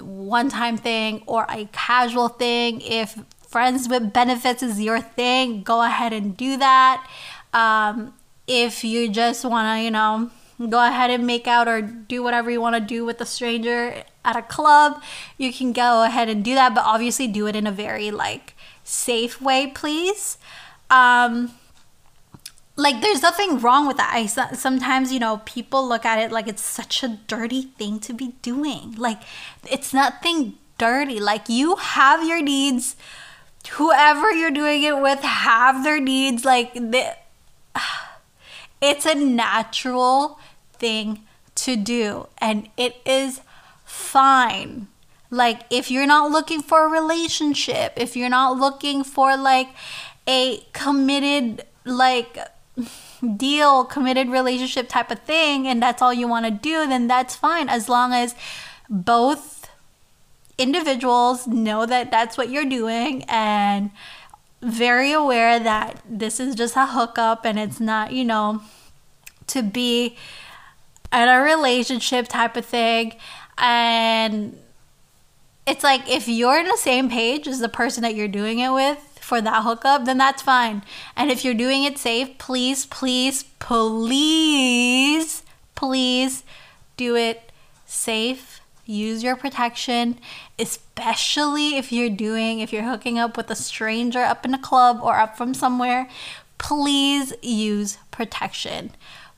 one 0.00 0.48
time 0.48 0.76
thing 0.76 1.22
or 1.26 1.44
a 1.50 1.66
casual 1.72 2.28
thing 2.28 2.80
if 2.80 3.18
friends 3.46 3.88
with 3.88 4.12
benefits 4.12 4.62
is 4.62 4.80
your 4.80 5.00
thing 5.00 5.62
go 5.62 5.82
ahead 5.82 6.12
and 6.12 6.36
do 6.36 6.56
that 6.56 7.06
um, 7.52 8.14
if 8.46 8.82
you 8.84 9.10
just 9.10 9.44
want 9.44 9.76
to 9.76 9.82
you 9.82 9.90
know 9.90 10.30
go 10.70 10.84
ahead 10.86 11.10
and 11.10 11.26
make 11.26 11.46
out 11.46 11.68
or 11.68 11.82
do 11.82 12.22
whatever 12.22 12.50
you 12.50 12.60
want 12.60 12.74
to 12.74 12.80
do 12.80 13.04
with 13.04 13.20
a 13.20 13.26
stranger 13.26 14.02
at 14.24 14.36
a 14.36 14.42
club, 14.42 15.02
you 15.36 15.52
can 15.52 15.72
go 15.72 16.04
ahead 16.04 16.28
and 16.28 16.44
do 16.44 16.54
that, 16.54 16.74
but 16.74 16.84
obviously 16.84 17.26
do 17.26 17.46
it 17.46 17.56
in 17.56 17.66
a 17.66 17.72
very 17.72 18.10
like 18.10 18.54
safe 18.84 19.40
way, 19.40 19.66
please. 19.66 20.38
Um, 20.90 21.52
like 22.76 23.00
there's 23.00 23.22
nothing 23.22 23.58
wrong 23.58 23.86
with 23.86 23.96
that. 23.98 24.12
I 24.12 24.26
sometimes 24.26 25.12
you 25.12 25.20
know 25.20 25.42
people 25.44 25.86
look 25.86 26.04
at 26.04 26.18
it 26.18 26.32
like 26.32 26.48
it's 26.48 26.62
such 26.62 27.02
a 27.02 27.18
dirty 27.26 27.62
thing 27.62 28.00
to 28.00 28.12
be 28.12 28.34
doing. 28.42 28.94
Like 28.96 29.22
it's 29.70 29.92
nothing 29.92 30.54
dirty. 30.78 31.20
Like 31.20 31.48
you 31.48 31.76
have 31.76 32.26
your 32.26 32.42
needs. 32.42 32.96
Whoever 33.72 34.32
you're 34.32 34.50
doing 34.50 34.82
it 34.82 35.00
with 35.00 35.20
have 35.20 35.84
their 35.84 36.00
needs. 36.00 36.44
Like 36.44 36.74
the, 36.74 37.16
it's 38.80 39.06
a 39.06 39.14
natural 39.14 40.38
thing 40.72 41.20
to 41.54 41.76
do, 41.76 42.28
and 42.38 42.68
it 42.76 42.96
is 43.04 43.40
fine. 43.92 44.88
Like, 45.30 45.62
if 45.70 45.90
you're 45.90 46.06
not 46.06 46.30
looking 46.30 46.62
for 46.62 46.86
a 46.86 46.88
relationship, 46.88 47.92
if 47.96 48.16
you're 48.16 48.30
not 48.30 48.56
looking 48.58 49.04
for 49.04 49.36
like 49.36 49.68
a 50.26 50.60
committed, 50.72 51.66
like, 51.84 52.38
deal, 53.36 53.84
committed 53.84 54.28
relationship 54.28 54.88
type 54.88 55.10
of 55.10 55.20
thing, 55.20 55.66
and 55.68 55.82
that's 55.82 56.00
all 56.00 56.12
you 56.12 56.26
want 56.26 56.46
to 56.46 56.50
do, 56.50 56.86
then 56.86 57.06
that's 57.06 57.36
fine 57.36 57.68
as 57.68 57.88
long 57.88 58.12
as 58.12 58.34
both 58.88 59.68
individuals 60.58 61.46
know 61.46 61.84
that 61.86 62.10
that's 62.10 62.38
what 62.38 62.48
you're 62.48 62.64
doing 62.64 63.24
and 63.28 63.90
very 64.62 65.12
aware 65.12 65.58
that 65.58 66.00
this 66.08 66.40
is 66.40 66.54
just 66.54 66.76
a 66.76 66.86
hookup 66.86 67.44
and 67.44 67.58
it's 67.58 67.80
not, 67.80 68.12
you 68.12 68.24
know, 68.24 68.62
to 69.48 69.62
be 69.62 70.16
in 71.12 71.28
a 71.28 71.40
relationship 71.40 72.28
type 72.28 72.56
of 72.56 72.64
thing. 72.64 73.14
And 73.58 74.58
it's 75.66 75.84
like 75.84 76.08
if 76.08 76.28
you're 76.28 76.58
in 76.58 76.66
the 76.66 76.76
same 76.76 77.08
page 77.08 77.46
as 77.46 77.60
the 77.60 77.68
person 77.68 78.02
that 78.02 78.14
you're 78.14 78.28
doing 78.28 78.58
it 78.58 78.70
with 78.70 78.98
for 79.20 79.40
that 79.40 79.62
hookup, 79.62 80.04
then 80.04 80.18
that's 80.18 80.42
fine. 80.42 80.82
And 81.16 81.30
if 81.30 81.44
you're 81.44 81.54
doing 81.54 81.84
it 81.84 81.98
safe, 81.98 82.36
please, 82.38 82.86
please, 82.86 83.44
please, 83.60 85.42
please 85.74 86.44
do 86.96 87.16
it 87.16 87.52
safe. 87.86 88.60
Use 88.84 89.22
your 89.22 89.36
protection, 89.36 90.18
especially 90.58 91.76
if 91.76 91.92
you're 91.92 92.10
doing, 92.10 92.58
if 92.58 92.72
you're 92.72 92.82
hooking 92.82 93.18
up 93.18 93.36
with 93.36 93.48
a 93.48 93.54
stranger 93.54 94.18
up 94.18 94.44
in 94.44 94.54
a 94.54 94.58
club 94.58 94.98
or 95.00 95.14
up 95.14 95.36
from 95.36 95.54
somewhere. 95.54 96.08
Please 96.58 97.32
use 97.42 97.98
protection. 98.10 98.90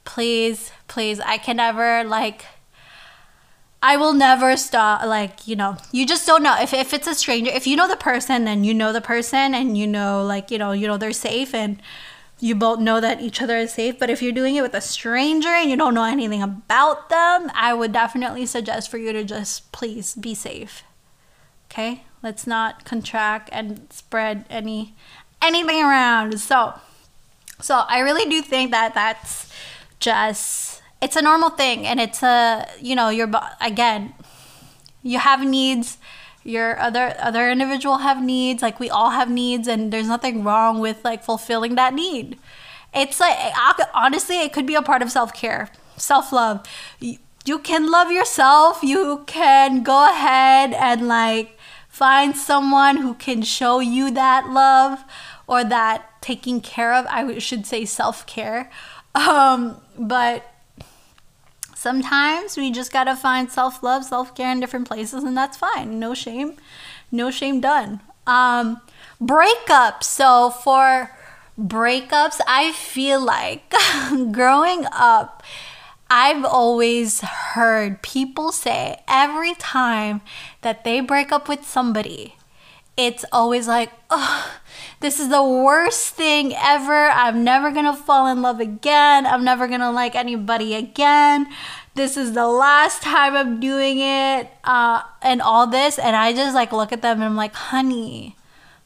Please, 0.05 0.73
please. 0.89 1.21
I 1.21 1.37
can 1.37 1.57
never 1.57 2.05
like 2.05 2.47
I 3.87 3.99
will 3.99 4.15
never 4.15 4.57
stop. 4.57 5.05
Like, 5.05 5.47
you 5.47 5.57
know, 5.57 5.77
you 5.93 6.07
just 6.07 6.27
don't 6.27 6.43
know. 6.43 6.57
If, 6.59 6.73
if 6.73 6.95
it's 6.95 7.07
a 7.07 7.15
stranger, 7.15 7.51
if 7.51 7.67
you 7.67 7.77
know 7.77 7.87
the 7.87 7.97
person 7.97 8.49
and 8.49 8.65
you 8.65 8.73
know 8.73 8.95
the 8.95 9.03
person 9.03 9.55
and 9.55 9.77
you 9.77 9.87
know, 9.87 10.25
like, 10.25 10.51
you 10.51 10.57
know, 10.57 10.73
you 10.73 10.87
know, 10.87 10.97
they're 10.97 11.13
safe 11.13 11.55
and 11.55 11.83
you 12.41 12.55
both 12.55 12.79
know 12.79 12.99
that 12.99 13.21
each 13.21 13.43
other 13.43 13.59
is 13.59 13.75
safe. 13.75 13.99
But 13.99 14.09
if 14.09 14.23
you're 14.23 14.33
doing 14.33 14.57
it 14.57 14.63
with 14.63 14.73
a 14.73 14.81
stranger 14.81 15.51
and 15.51 15.69
you 15.69 15.77
don't 15.77 15.93
know 15.93 16.05
anything 16.05 16.43
about 16.43 17.11
them, 17.11 17.53
I 17.55 17.75
would 17.75 17.93
definitely 17.93 18.47
suggest 18.47 18.91
for 18.91 18.97
you 18.97 19.13
to 19.13 19.23
just 19.23 19.71
please 19.71 20.15
be 20.15 20.35
safe. 20.35 20.83
Okay? 21.71 22.05
Let's 22.23 22.47
not 22.47 22.87
contract 22.87 23.51
and 23.53 23.87
spread 23.91 24.47
any 24.49 24.95
anything 25.43 25.83
around. 25.83 26.41
So 26.41 26.81
so 27.61 27.85
I 27.87 27.99
really 27.99 28.31
do 28.31 28.41
think 28.41 28.71
that 28.71 28.95
that's 28.95 29.53
just 30.01 30.74
it's 31.05 31.17
a 31.17 31.23
normal 31.23 31.51
thing 31.51 31.87
and 31.87 32.01
it's 32.01 32.23
a 32.23 32.67
you 32.81 32.95
know 32.97 33.11
your 33.11 33.31
again 33.61 34.15
you 35.03 35.19
have 35.19 35.45
needs 35.45 35.99
your 36.45 36.79
other 36.81 37.15
other 37.19 37.51
individual 37.51 37.99
have 37.99 38.23
needs 38.23 38.63
like 38.63 38.81
we 38.81 38.89
all 38.89 39.11
have 39.11 39.31
needs 39.31 39.69
and 39.69 39.93
there's 39.93 40.09
nothing 40.09 40.43
wrong 40.43 40.81
with 40.81 41.05
like 41.05 41.23
fulfilling 41.23 41.75
that 41.75 41.93
need. 41.95 42.39
It's 42.95 43.21
like 43.21 43.37
honestly 43.93 44.41
it 44.41 44.53
could 44.53 44.67
be 44.67 44.75
a 44.75 44.83
part 44.83 45.03
of 45.03 45.11
self-care 45.11 45.71
self-love. 45.97 46.67
You, 47.01 47.19
you 47.45 47.59
can 47.59 47.91
love 47.91 48.11
yourself 48.11 48.83
you 48.83 49.25
can 49.27 49.83
go 49.83 50.11
ahead 50.11 50.73
and 50.73 51.07
like 51.07 51.59
find 51.89 52.35
someone 52.35 52.97
who 52.99 53.15
can 53.15 53.43
show 53.43 53.81
you 53.81 54.11
that 54.11 54.49
love 54.49 55.05
or 55.47 55.65
that 55.65 56.11
taking 56.23 56.61
care 56.63 56.95
of 56.95 57.07
i 57.11 57.39
should 57.39 57.67
say 57.67 57.85
self-care. 57.85 58.71
Um, 59.15 59.81
but 59.99 60.54
sometimes 61.85 62.57
we 62.57 62.71
just 62.73 62.91
gotta 62.91 63.15
find 63.15 63.53
self 63.53 63.83
love, 63.83 64.05
self 64.05 64.35
care 64.35 64.51
in 64.51 64.59
different 64.59 64.89
places, 64.89 65.23
and 65.23 65.37
that's 65.37 65.59
fine. 65.59 66.01
No 66.01 66.15
shame, 66.15 66.57
no 67.13 67.31
shame 67.31 67.61
done. 67.61 68.01
Um, 68.27 68.81
breakups. 69.21 70.05
So 70.05 70.49
for 70.51 71.11
breakups, 71.61 72.41
I 72.49 72.73
feel 72.73 73.21
like 73.23 73.73
growing 74.33 74.87
up, 74.93 75.43
I've 76.09 76.45
always 76.45 77.21
heard 77.21 78.01
people 78.03 78.51
say 78.51 78.97
every 79.07 79.55
time 79.55 80.23
that 80.63 80.85
they 80.85 81.01
break 81.01 81.33
up 81.33 81.49
with 81.49 81.67
somebody, 81.67 82.37
it's 82.97 83.25
always 83.33 83.67
like, 83.67 83.91
oh, 84.11 84.61
this 85.01 85.19
is 85.19 85.29
the 85.29 85.43
worst 85.43 86.15
thing 86.15 86.55
ever. 86.55 87.09
I'm 87.09 87.45
never 87.45 87.71
gonna 87.71 87.97
fall 87.97 88.27
in 88.27 88.43
love 88.43 88.61
again. 88.61 89.27
I'm 89.27 89.45
never 89.45 89.67
gonna 89.67 89.91
like 89.91 90.15
anybody 90.15 90.75
again. 90.75 91.49
This 91.95 92.17
is 92.17 92.33
the 92.33 92.49
last 92.49 93.03
time 93.03 93.35
I'm 93.37 93.61
doing 93.61 93.99
it, 93.99 94.49
uh, 94.65 95.03
and 95.23 95.43
all 95.43 95.67
this. 95.67 95.99
And 95.99 96.17
I 96.17 96.33
just 96.33 96.55
like 96.55 96.73
look 96.73 96.93
at 96.93 97.03
them 97.03 97.17
and 97.19 97.25
I'm 97.25 97.37
like, 97.37 97.55
honey, 97.55 98.37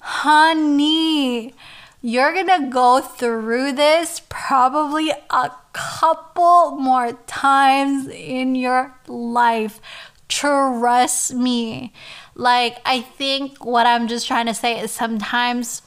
honey, 0.00 1.55
you're 2.00 2.33
gonna 2.33 2.71
go 2.71 3.00
through 3.00 3.73
this 3.73 4.23
probably 4.29 5.11
a 5.11 5.50
couple 5.73 6.73
more 6.73 7.12
times 7.27 8.09
in 8.09 8.55
your 8.55 8.95
life. 9.07 9.81
Trust 10.29 11.35
me. 11.35 11.93
Like, 12.38 12.78
I 12.87 13.00
think 13.00 13.64
what 13.64 13.85
I'm 13.87 14.07
just 14.07 14.28
trying 14.28 14.47
to 14.47 14.54
say 14.54 14.78
is 14.78 14.92
sometimes 14.92 15.83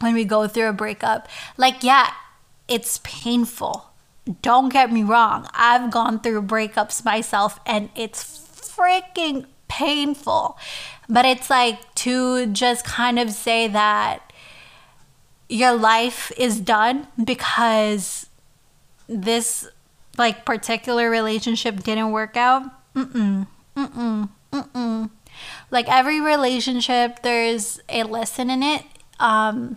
when 0.00 0.14
we 0.14 0.24
go 0.24 0.48
through 0.48 0.70
a 0.70 0.72
breakup, 0.72 1.28
like, 1.58 1.84
yeah, 1.84 2.10
it's 2.66 3.00
painful. 3.04 3.90
Don't 4.40 4.72
get 4.72 4.90
me 4.90 5.02
wrong. 5.02 5.46
I've 5.52 5.90
gone 5.90 6.20
through 6.20 6.42
breakups 6.44 7.04
myself 7.04 7.60
and 7.66 7.90
it's 7.94 8.24
freaking 8.24 9.44
painful. 9.68 10.56
But 11.06 11.26
it's 11.26 11.50
like 11.50 11.94
to 11.96 12.46
just 12.46 12.86
kind 12.86 13.18
of 13.18 13.30
say 13.30 13.68
that 13.68 14.32
your 15.50 15.74
life 15.74 16.32
is 16.38 16.58
done 16.60 17.08
because 17.22 18.26
this 19.06 19.68
like 20.16 20.46
particular 20.46 21.10
relationship 21.10 21.82
didn't 21.82 22.10
work 22.10 22.38
out. 22.38 22.62
Mm-mm. 22.94 23.46
Mm-mm. 23.76 24.30
Like 25.74 25.88
every 25.88 26.20
relationship 26.20 27.20
there's 27.22 27.80
a 27.90 28.02
lesson 28.04 28.48
in 28.48 28.62
it 28.62 28.84
um 29.20 29.76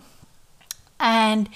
and 0.98 1.48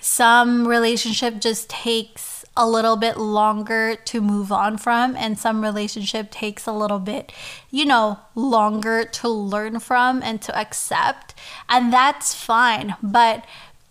some 0.00 0.66
relationship 0.66 1.40
just 1.40 1.70
takes 1.70 2.44
a 2.56 2.68
little 2.68 2.96
bit 2.96 3.16
longer 3.16 3.96
to 3.96 4.20
move 4.20 4.52
on 4.52 4.76
from 4.76 5.16
and 5.16 5.38
some 5.38 5.62
relationship 5.62 6.30
takes 6.30 6.66
a 6.66 6.72
little 6.72 6.98
bit 6.98 7.32
you 7.70 7.84
know 7.84 8.18
longer 8.34 9.04
to 9.04 9.28
learn 9.28 9.78
from 9.78 10.22
and 10.22 10.40
to 10.42 10.56
accept 10.56 11.34
and 11.68 11.92
that's 11.92 12.34
fine. 12.34 12.96
But 13.02 13.44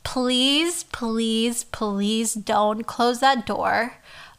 please 0.04 0.84
please 0.84 1.64
please 1.66 2.34
don't 2.34 2.84
close 2.84 3.20
that 3.20 3.46
door 3.46 3.96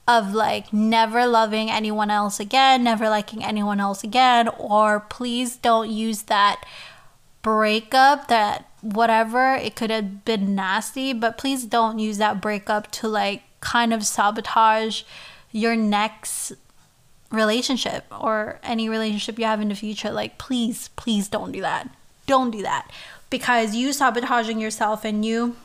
of 0.07 0.35
like 0.35 0.73
never 0.73 1.27
loving 1.27 1.71
anyone 1.71 2.11
else 2.11 2.39
again, 2.39 2.85
never 2.85 3.09
liking 3.09 3.43
anyone 3.43 3.81
else 3.81 4.05
again, 4.05 4.49
or 4.49 5.01
please 5.01 5.57
don't 5.57 5.91
use 5.91 6.23
that 6.23 6.65
breakup 7.43 8.29
that 8.29 8.69
whatever 8.81 9.55
it 9.55 9.77
could 9.77 9.91
have 9.91 10.25
been 10.25 10.55
nasty, 10.55 11.13
but 11.13 11.39
please 11.39 11.65
don't 11.65 11.99
use 11.99 12.19
that 12.19 12.41
breakup 12.41 12.91
to 12.91 13.09
like 13.09 13.43
kind 13.61 13.95
of 13.95 14.05
sabotage 14.05 15.03
your 15.53 15.75
next 15.75 16.53
relationship 17.31 18.05
or 18.11 18.61
any 18.63 18.89
relationship 18.89 19.39
you 19.39 19.45
have 19.45 19.61
in 19.61 19.69
the 19.69 19.75
future. 19.75 20.11
Like, 20.11 20.39
please, 20.39 20.89
please 20.97 21.29
don't 21.29 21.53
do 21.53 21.61
that. 21.63 21.89
Don't 22.27 22.51
do 22.51 22.63
that 22.63 22.91
because 23.31 23.75
you 23.75 23.93
sabotaging 23.93 24.61
yourself 24.61 25.05
and 25.05 25.25
you 25.25 25.57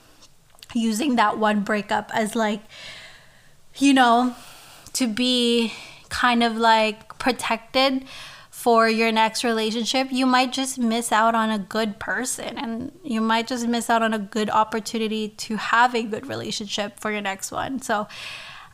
using 0.73 1.15
that 1.15 1.37
one 1.37 1.61
breakup 1.61 2.09
as 2.13 2.35
like 2.35 2.61
you 3.77 3.93
know, 3.93 4.35
to 4.93 5.07
be 5.07 5.73
kind 6.09 6.43
of 6.43 6.57
like 6.57 7.17
protected 7.19 8.05
for 8.49 8.89
your 8.89 9.11
next 9.11 9.43
relationship, 9.43 10.07
you 10.11 10.25
might 10.25 10.51
just 10.51 10.77
miss 10.77 11.11
out 11.11 11.33
on 11.33 11.49
a 11.49 11.59
good 11.59 11.97
person 11.97 12.57
and 12.57 12.91
you 13.03 13.21
might 13.21 13.47
just 13.47 13.67
miss 13.67 13.89
out 13.89 14.01
on 14.01 14.13
a 14.13 14.19
good 14.19 14.49
opportunity 14.49 15.29
to 15.29 15.55
have 15.55 15.95
a 15.95 16.03
good 16.03 16.27
relationship 16.27 16.99
for 16.99 17.11
your 17.11 17.21
next 17.21 17.51
one. 17.51 17.81
So, 17.81 18.07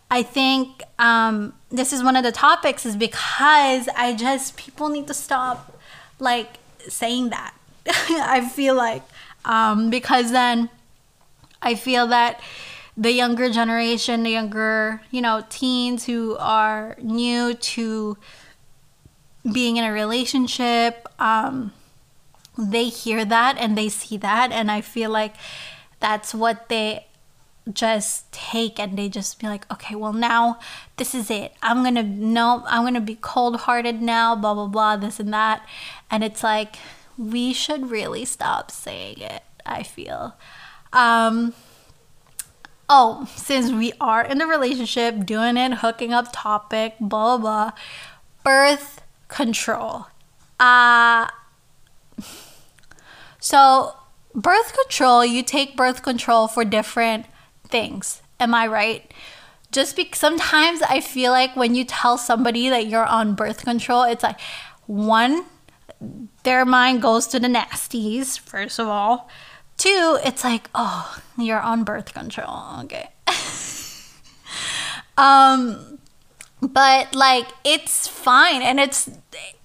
I 0.09 0.21
think 0.21 0.83
um, 0.99 1.53
this 1.69 1.91
is 1.91 2.03
one 2.03 2.15
of 2.15 2.23
the 2.23 2.31
topics, 2.31 2.85
is 2.85 2.95
because 2.95 3.87
I 3.95 4.15
just, 4.17 4.55
people 4.55 4.89
need 4.89 5.07
to 5.07 5.13
stop 5.13 5.79
like 6.19 6.57
saying 6.87 7.29
that. 7.29 7.53
I 7.87 8.47
feel 8.47 8.75
like, 8.75 9.03
um, 9.43 9.89
because 9.89 10.31
then 10.31 10.69
I 11.61 11.75
feel 11.75 12.07
that 12.07 12.39
the 12.97 13.11
younger 13.11 13.49
generation, 13.49 14.23
the 14.23 14.31
younger, 14.31 15.01
you 15.11 15.21
know, 15.21 15.43
teens 15.49 16.05
who 16.05 16.37
are 16.39 16.95
new 17.01 17.53
to 17.53 18.17
being 19.51 19.77
in 19.77 19.83
a 19.83 19.91
relationship, 19.91 21.07
um, 21.19 21.73
they 22.57 22.85
hear 22.85 23.25
that 23.25 23.57
and 23.57 23.77
they 23.77 23.89
see 23.89 24.17
that. 24.17 24.51
And 24.51 24.71
I 24.71 24.81
feel 24.81 25.09
like 25.09 25.35
that's 25.99 26.33
what 26.33 26.69
they 26.69 27.07
just 27.71 28.31
take 28.31 28.79
and 28.79 28.97
they 28.97 29.09
just 29.09 29.39
be 29.39 29.47
like, 29.47 29.69
okay, 29.71 29.95
well, 29.95 30.13
now 30.13 30.59
this 30.97 31.13
is 31.13 31.29
it. 31.29 31.53
I'm 31.61 31.81
going 31.81 31.95
to, 31.95 32.03
no, 32.03 32.63
I'm 32.67 32.83
going 32.83 32.93
to 32.93 33.01
be 33.01 33.15
cold 33.15 33.61
hearted 33.61 34.01
now, 34.01 34.35
blah, 34.35 34.53
blah, 34.53 34.67
blah, 34.67 34.97
this 34.97 35.19
and 35.19 35.33
that. 35.33 35.67
And 36.09 36.23
it's 36.23 36.43
like, 36.43 36.77
we 37.17 37.53
should 37.53 37.89
really 37.89 38.25
stop 38.25 38.71
saying 38.71 39.19
it, 39.19 39.43
I 39.65 39.83
feel. 39.83 40.35
Um, 40.93 41.53
oh, 42.89 43.27
since 43.35 43.71
we 43.71 43.93
are 43.99 44.23
in 44.23 44.41
a 44.41 44.47
relationship, 44.47 45.25
doing 45.25 45.57
it, 45.57 45.75
hooking 45.75 46.13
up 46.13 46.27
topic, 46.31 46.95
blah, 46.99 47.37
blah, 47.37 47.71
blah, 47.71 47.71
birth 48.43 49.01
control. 49.27 50.07
Uh, 50.59 51.27
so, 53.39 53.95
birth 54.33 54.75
control, 54.83 55.25
you 55.25 55.43
take 55.43 55.75
birth 55.75 56.03
control 56.03 56.47
for 56.47 56.65
different 56.65 57.25
things. 57.67 58.21
Am 58.39 58.53
I 58.53 58.67
right? 58.67 59.11
Just 59.71 59.95
because 59.95 60.19
sometimes 60.19 60.81
I 60.81 61.01
feel 61.01 61.31
like 61.31 61.55
when 61.55 61.75
you 61.75 61.83
tell 61.83 62.17
somebody 62.17 62.69
that 62.69 62.87
you're 62.87 63.05
on 63.05 63.35
birth 63.35 63.63
control, 63.63 64.03
it's 64.03 64.23
like 64.23 64.39
one, 64.85 65.45
their 66.43 66.65
mind 66.65 67.01
goes 67.01 67.27
to 67.27 67.39
the 67.39 67.47
nasties, 67.47 68.39
first 68.39 68.79
of 68.79 68.87
all. 68.87 69.29
Two, 69.77 70.17
it's 70.23 70.43
like, 70.43 70.69
oh, 70.73 71.19
you're 71.37 71.59
on 71.59 71.83
birth 71.83 72.13
control. 72.13 72.63
Okay. 72.83 73.09
um 75.17 75.99
but 76.61 77.13
like 77.15 77.47
it's 77.63 78.07
fine 78.07 78.61
and 78.61 78.79
it's 78.79 79.09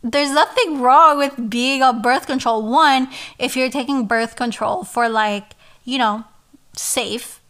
there's 0.02 0.30
nothing 0.32 0.80
wrong 0.80 1.18
with 1.18 1.50
being 1.50 1.82
on 1.82 2.02
birth 2.02 2.26
control. 2.26 2.62
One, 2.62 3.08
if 3.38 3.56
you're 3.56 3.70
taking 3.70 4.06
birth 4.06 4.36
control 4.36 4.84
for 4.84 5.08
like, 5.08 5.52
you 5.84 5.98
know, 5.98 6.24
safe 6.76 7.40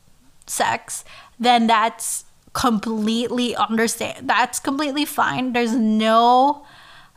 sex, 0.46 1.05
then 1.38 1.66
that's 1.66 2.25
completely 2.53 3.55
understand 3.55 4.29
that's 4.29 4.59
completely 4.59 5.05
fine. 5.05 5.53
There's 5.53 5.75
no 5.75 6.66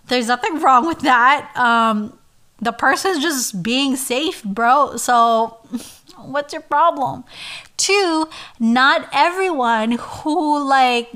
there's 0.08 0.28
nothing 0.28 0.60
wrong 0.60 0.86
with 0.86 1.00
that. 1.00 1.52
Um 1.56 2.18
the 2.62 2.72
person's 2.72 3.22
just 3.22 3.64
being 3.64 3.96
safe, 3.96 4.44
bro. 4.44 4.98
So, 4.98 5.58
what's 6.18 6.54
your 6.54 6.62
problem? 6.62 7.24
Two, 7.78 8.28
not 8.60 9.10
everyone 9.12 9.94
who 9.94 10.68
like 10.68 11.12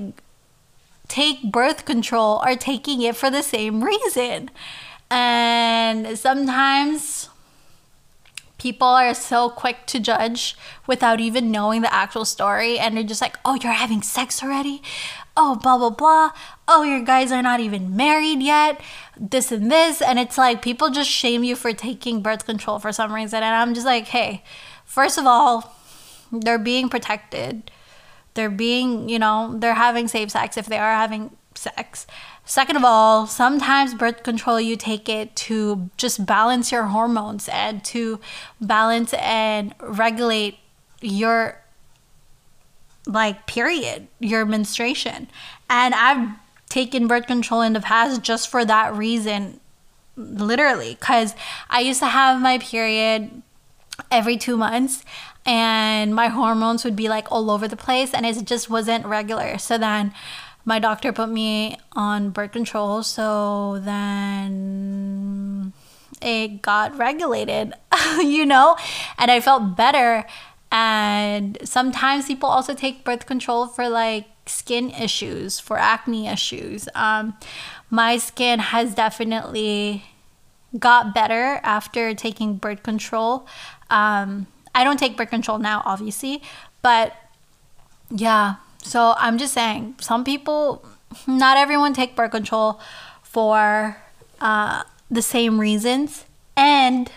take 1.08 1.52
birth 1.52 1.86
control 1.86 2.40
are 2.40 2.56
taking 2.56 3.02
it 3.02 3.16
for 3.16 3.30
the 3.30 3.44
same 3.44 3.84
reason. 3.84 4.50
And 5.10 6.18
sometimes 6.18 7.30
people 8.58 8.88
are 8.88 9.14
so 9.14 9.50
quick 9.50 9.86
to 9.86 10.00
judge 10.00 10.56
without 10.88 11.20
even 11.20 11.52
knowing 11.52 11.82
the 11.82 11.94
actual 11.94 12.26
story 12.26 12.80
and 12.80 12.98
they're 12.98 13.04
just 13.04 13.22
like 13.22 13.38
oh 13.46 13.56
you're 13.56 13.72
having 13.72 14.02
sex 14.02 14.42
already 14.44 14.82
oh 15.36 15.56
blah 15.56 15.78
blah 15.78 15.90
blah 15.90 16.32
oh 16.68 16.84
your 16.84 17.02
guys 17.02 17.32
are 17.32 17.44
not 17.44 17.60
even 17.60 17.96
married 17.96 18.42
yet 18.42 18.82
this 19.20 19.52
and 19.52 19.72
this 19.72 20.02
and 20.02 20.20
it's 20.20 20.38
like 20.38 20.62
people 20.62 20.90
just 20.90 21.10
shame 21.10 21.44
you 21.44 21.56
for 21.56 21.74
taking 21.74 22.22
birth 22.22 22.46
control 22.46 22.80
for 22.80 22.92
some 22.92 23.14
reason 23.14 23.38
and 23.44 23.56
i'm 23.56 23.74
just 23.74 23.86
like 23.86 24.06
hey 24.08 24.44
first 24.86 25.18
of 25.18 25.26
all 25.26 25.76
they're 26.32 26.60
being 26.60 26.90
protected 26.90 27.72
they're 28.34 28.50
being 28.50 29.10
you 29.10 29.20
know 29.20 29.56
they're 29.58 29.74
having 29.74 30.08
safe 30.08 30.32
sex 30.32 30.58
if 30.58 30.68
they 30.68 30.78
are 30.78 30.94
having 30.94 31.32
sex 31.56 32.06
Second 32.48 32.78
of 32.78 32.86
all, 32.86 33.28
sometimes 33.28 33.94
birth 33.94 34.24
control 34.24 34.58
you 34.58 34.78
take 34.78 35.10
it 35.10 35.36
to 35.36 35.90
just 35.98 36.26
balance 36.26 36.72
your 36.72 36.86
hormones 36.86 37.50
and 37.50 37.84
to 37.84 38.22
balance 38.62 39.14
and 39.16 39.76
regulate 39.82 40.58
your 41.02 41.62
like 43.06 43.48
period, 43.48 44.08
your 44.22 44.46
menstruation. 44.46 45.28
And 45.70 45.94
I've 45.94 46.30
taken 46.70 47.08
birth 47.08 47.28
control 47.28 47.62
in 47.62 47.74
the 47.74 47.80
past 47.80 48.22
just 48.22 48.50
for 48.50 48.66
that 48.66 48.94
reason 48.94 49.60
literally 50.16 50.96
cuz 51.00 51.36
I 51.70 51.82
used 51.82 52.00
to 52.00 52.08
have 52.08 52.42
my 52.42 52.58
period 52.58 53.42
every 54.12 54.38
2 54.38 54.58
months 54.58 55.04
and 55.46 56.14
my 56.14 56.28
hormones 56.28 56.84
would 56.84 56.96
be 56.96 57.08
like 57.08 57.32
all 57.32 57.50
over 57.50 57.68
the 57.68 57.78
place 57.78 58.14
and 58.14 58.26
it 58.26 58.46
just 58.46 58.70
wasn't 58.70 59.06
regular. 59.06 59.58
So 59.58 59.78
then 59.78 60.14
my 60.68 60.78
doctor 60.80 61.14
put 61.14 61.30
me 61.30 61.78
on 61.94 62.30
birth 62.30 62.52
control 62.52 63.02
so 63.02 63.80
then 63.80 65.72
it 66.22 66.62
got 66.62 66.96
regulated 66.98 67.74
you 68.18 68.46
know 68.46 68.76
and 69.18 69.32
i 69.32 69.40
felt 69.40 69.78
better 69.78 70.26
and 70.72 71.58
sometimes 71.64 72.26
people 72.26 72.50
also 72.50 72.74
take 72.74 73.06
birth 73.06 73.26
control 73.26 73.66
for 73.66 73.88
like 73.88 74.26
skin 74.48 74.90
issues 74.92 75.60
for 75.60 75.78
acne 75.78 76.28
issues 76.28 76.88
um, 76.96 77.38
my 77.90 78.18
skin 78.18 78.60
has 78.60 78.96
definitely 78.96 80.04
got 80.78 81.14
better 81.14 81.60
after 81.64 82.14
taking 82.14 82.56
birth 82.56 82.84
control 82.84 83.48
um, 83.90 84.48
i 84.76 84.84
don't 84.84 84.98
take 84.98 85.16
birth 85.18 85.30
control 85.30 85.58
now 85.58 85.82
obviously 85.86 86.42
but 86.82 87.16
yeah 88.10 88.56
so 88.88 89.16
I'm 89.18 89.38
just 89.38 89.54
saying, 89.54 89.96
some 90.00 90.24
people, 90.24 90.86
not 91.28 91.58
everyone 91.58 91.94
take 91.94 92.16
birth 92.16 92.32
control 92.32 92.80
for 93.22 93.98
uh, 94.40 94.84
the 95.12 95.22
same 95.22 95.60
reasons. 95.60 96.24
And 96.56 97.12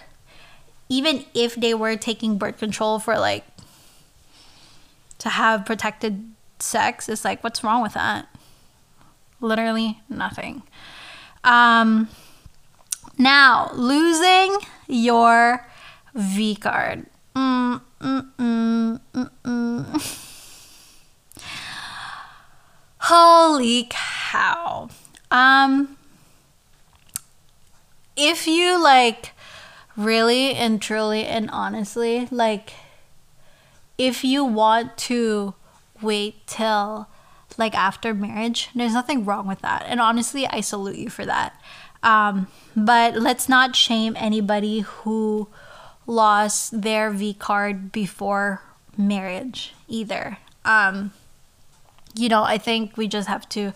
even 0.88 1.24
if 1.32 1.54
they 1.54 1.74
were 1.74 1.94
taking 1.96 2.38
birth 2.38 2.58
control 2.58 2.98
for 2.98 3.16
like 3.18 3.44
to 5.18 5.28
have 5.28 5.64
protected 5.64 6.32
sex, 6.62 7.08
is 7.08 7.24
like, 7.24 7.42
what's 7.42 7.64
wrong 7.64 7.82
with 7.82 7.94
that? 7.94 8.28
Literally 9.40 10.00
nothing. 10.08 10.62
Um, 11.44 12.08
now, 13.16 13.70
losing 13.74 14.58
your 14.86 15.66
V 16.14 16.56
card. 16.56 17.06
Mm, 17.34 17.80
mm, 18.00 19.00
mm. 19.12 20.40
Holy 22.98 23.86
cow. 23.90 24.88
Um 25.30 25.96
if 28.16 28.46
you 28.46 28.82
like 28.82 29.32
really 29.96 30.54
and 30.54 30.80
truly 30.82 31.24
and 31.24 31.50
honestly 31.50 32.28
like 32.30 32.74
if 33.96 34.22
you 34.22 34.44
want 34.44 34.96
to 34.96 35.54
wait 36.02 36.46
till 36.46 37.08
like 37.56 37.74
after 37.74 38.14
marriage, 38.14 38.70
there's 38.74 38.94
nothing 38.94 39.24
wrong 39.24 39.46
with 39.46 39.60
that. 39.60 39.84
And 39.86 40.00
honestly, 40.00 40.46
I 40.46 40.60
salute 40.60 40.96
you 40.96 41.10
for 41.10 41.26
that. 41.26 41.60
Um, 42.02 42.46
but 42.76 43.16
let's 43.16 43.48
not 43.48 43.76
shame 43.76 44.16
anybody 44.16 44.80
who 44.80 45.48
lost 46.06 46.82
their 46.82 47.10
V 47.10 47.34
card 47.34 47.92
before 47.92 48.62
marriage 48.96 49.74
either. 49.88 50.38
Um, 50.64 51.12
you 52.14 52.28
know, 52.28 52.42
I 52.42 52.58
think 52.58 52.96
we 52.96 53.06
just 53.06 53.28
have 53.28 53.48
to. 53.50 53.72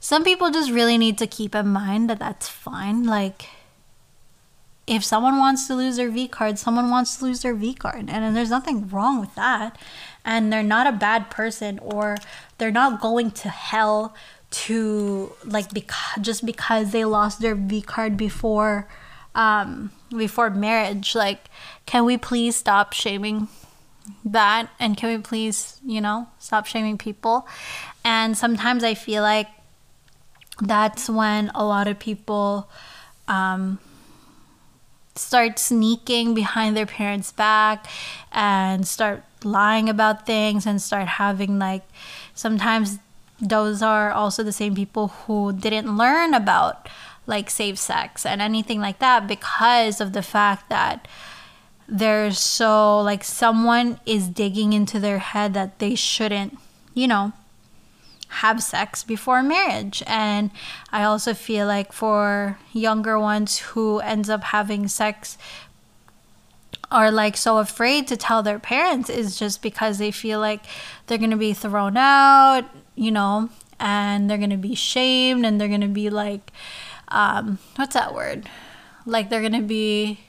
Some 0.00 0.24
people 0.24 0.50
just 0.50 0.70
really 0.70 0.98
need 0.98 1.18
to 1.18 1.26
keep 1.26 1.54
in 1.54 1.68
mind 1.68 2.10
that 2.10 2.18
that's 2.18 2.48
fine. 2.48 3.04
Like, 3.04 3.46
if 4.86 5.04
someone 5.04 5.38
wants 5.38 5.68
to 5.68 5.76
lose 5.76 5.96
their 5.96 6.10
V 6.10 6.26
card, 6.26 6.58
someone 6.58 6.90
wants 6.90 7.16
to 7.16 7.24
lose 7.24 7.42
their 7.42 7.54
V 7.54 7.72
card. 7.74 8.10
And 8.10 8.36
there's 8.36 8.50
nothing 8.50 8.88
wrong 8.88 9.20
with 9.20 9.34
that. 9.36 9.78
And 10.24 10.52
they're 10.52 10.62
not 10.62 10.86
a 10.86 10.92
bad 10.92 11.30
person 11.30 11.78
or 11.80 12.16
they're 12.58 12.70
not 12.70 13.00
going 13.00 13.30
to 13.32 13.48
hell 13.48 14.14
to 14.50 15.32
like 15.44 15.72
because 15.72 16.20
just 16.20 16.44
because 16.44 16.92
they 16.92 17.04
lost 17.04 17.40
their 17.40 17.54
V 17.54 17.80
card 17.80 18.16
before 18.16 18.88
um 19.34 19.90
before 20.10 20.50
marriage. 20.50 21.14
Like 21.14 21.48
can 21.86 22.04
we 22.04 22.16
please 22.16 22.56
stop 22.56 22.92
shaming 22.92 23.48
that? 24.24 24.68
And 24.78 24.96
can 24.96 25.16
we 25.16 25.22
please 25.22 25.80
you 25.84 26.00
know 26.00 26.28
stop 26.38 26.66
shaming 26.66 26.98
people? 26.98 27.46
And 28.04 28.36
sometimes 28.36 28.84
i 28.84 28.94
feel 28.94 29.22
like 29.22 29.48
that's 30.60 31.08
when 31.08 31.50
a 31.54 31.64
lot 31.64 31.88
of 31.88 31.98
people 31.98 32.68
um, 33.28 33.78
start 35.14 35.58
sneaking 35.58 36.34
behind 36.34 36.76
their 36.76 36.86
parents 36.86 37.32
back 37.32 37.86
and 38.30 38.86
start 38.86 39.24
lying 39.44 39.88
about 39.88 40.26
things 40.26 40.66
and 40.66 40.80
start 40.80 41.06
having 41.06 41.58
like 41.58 41.84
sometimes 42.34 42.98
those 43.40 43.82
are 43.82 44.12
also 44.12 44.42
the 44.42 44.52
same 44.52 44.74
people 44.74 45.08
who 45.08 45.52
didn't 45.52 45.96
learn 45.96 46.32
about 46.32 46.88
like 47.26 47.50
safe 47.50 47.78
sex 47.78 48.26
and 48.26 48.40
anything 48.40 48.80
like 48.80 48.98
that 48.98 49.26
because 49.26 50.00
of 50.00 50.12
the 50.12 50.22
fact 50.22 50.68
that 50.68 51.06
they're 51.88 52.32
so 52.32 53.00
like 53.00 53.24
someone 53.24 54.00
is 54.06 54.28
digging 54.28 54.72
into 54.72 54.98
their 54.98 55.18
head 55.18 55.54
that 55.54 55.78
they 55.78 55.94
shouldn't, 55.94 56.58
you 56.94 57.06
know, 57.06 57.32
have 58.28 58.62
sex 58.62 59.04
before 59.04 59.42
marriage. 59.42 60.02
And 60.06 60.50
I 60.90 61.04
also 61.04 61.34
feel 61.34 61.66
like 61.66 61.92
for 61.92 62.58
younger 62.72 63.18
ones 63.18 63.58
who 63.58 63.98
ends 64.00 64.30
up 64.30 64.44
having 64.44 64.88
sex 64.88 65.36
are 66.92 67.10
like 67.10 67.36
so 67.36 67.58
afraid 67.58 68.06
to 68.08 68.16
tell 68.16 68.42
their 68.42 68.58
parents 68.58 69.10
is 69.10 69.38
just 69.38 69.62
because 69.62 69.98
they 69.98 70.10
feel 70.10 70.38
like 70.38 70.64
they're 71.06 71.18
going 71.18 71.30
to 71.30 71.36
be 71.36 71.52
thrown 71.52 71.96
out, 71.96 72.64
you 72.94 73.10
know, 73.10 73.48
and 73.80 74.30
they're 74.30 74.38
going 74.38 74.50
to 74.50 74.56
be 74.56 74.74
shamed 74.74 75.44
and 75.44 75.60
they're 75.60 75.68
going 75.68 75.80
to 75.80 75.88
be 75.88 76.10
like 76.10 76.52
um 77.08 77.58
what's 77.76 77.94
that 77.94 78.14
word? 78.14 78.48
Like 79.04 79.28
they're 79.28 79.40
going 79.40 79.52
to 79.52 79.62
be 79.62 80.20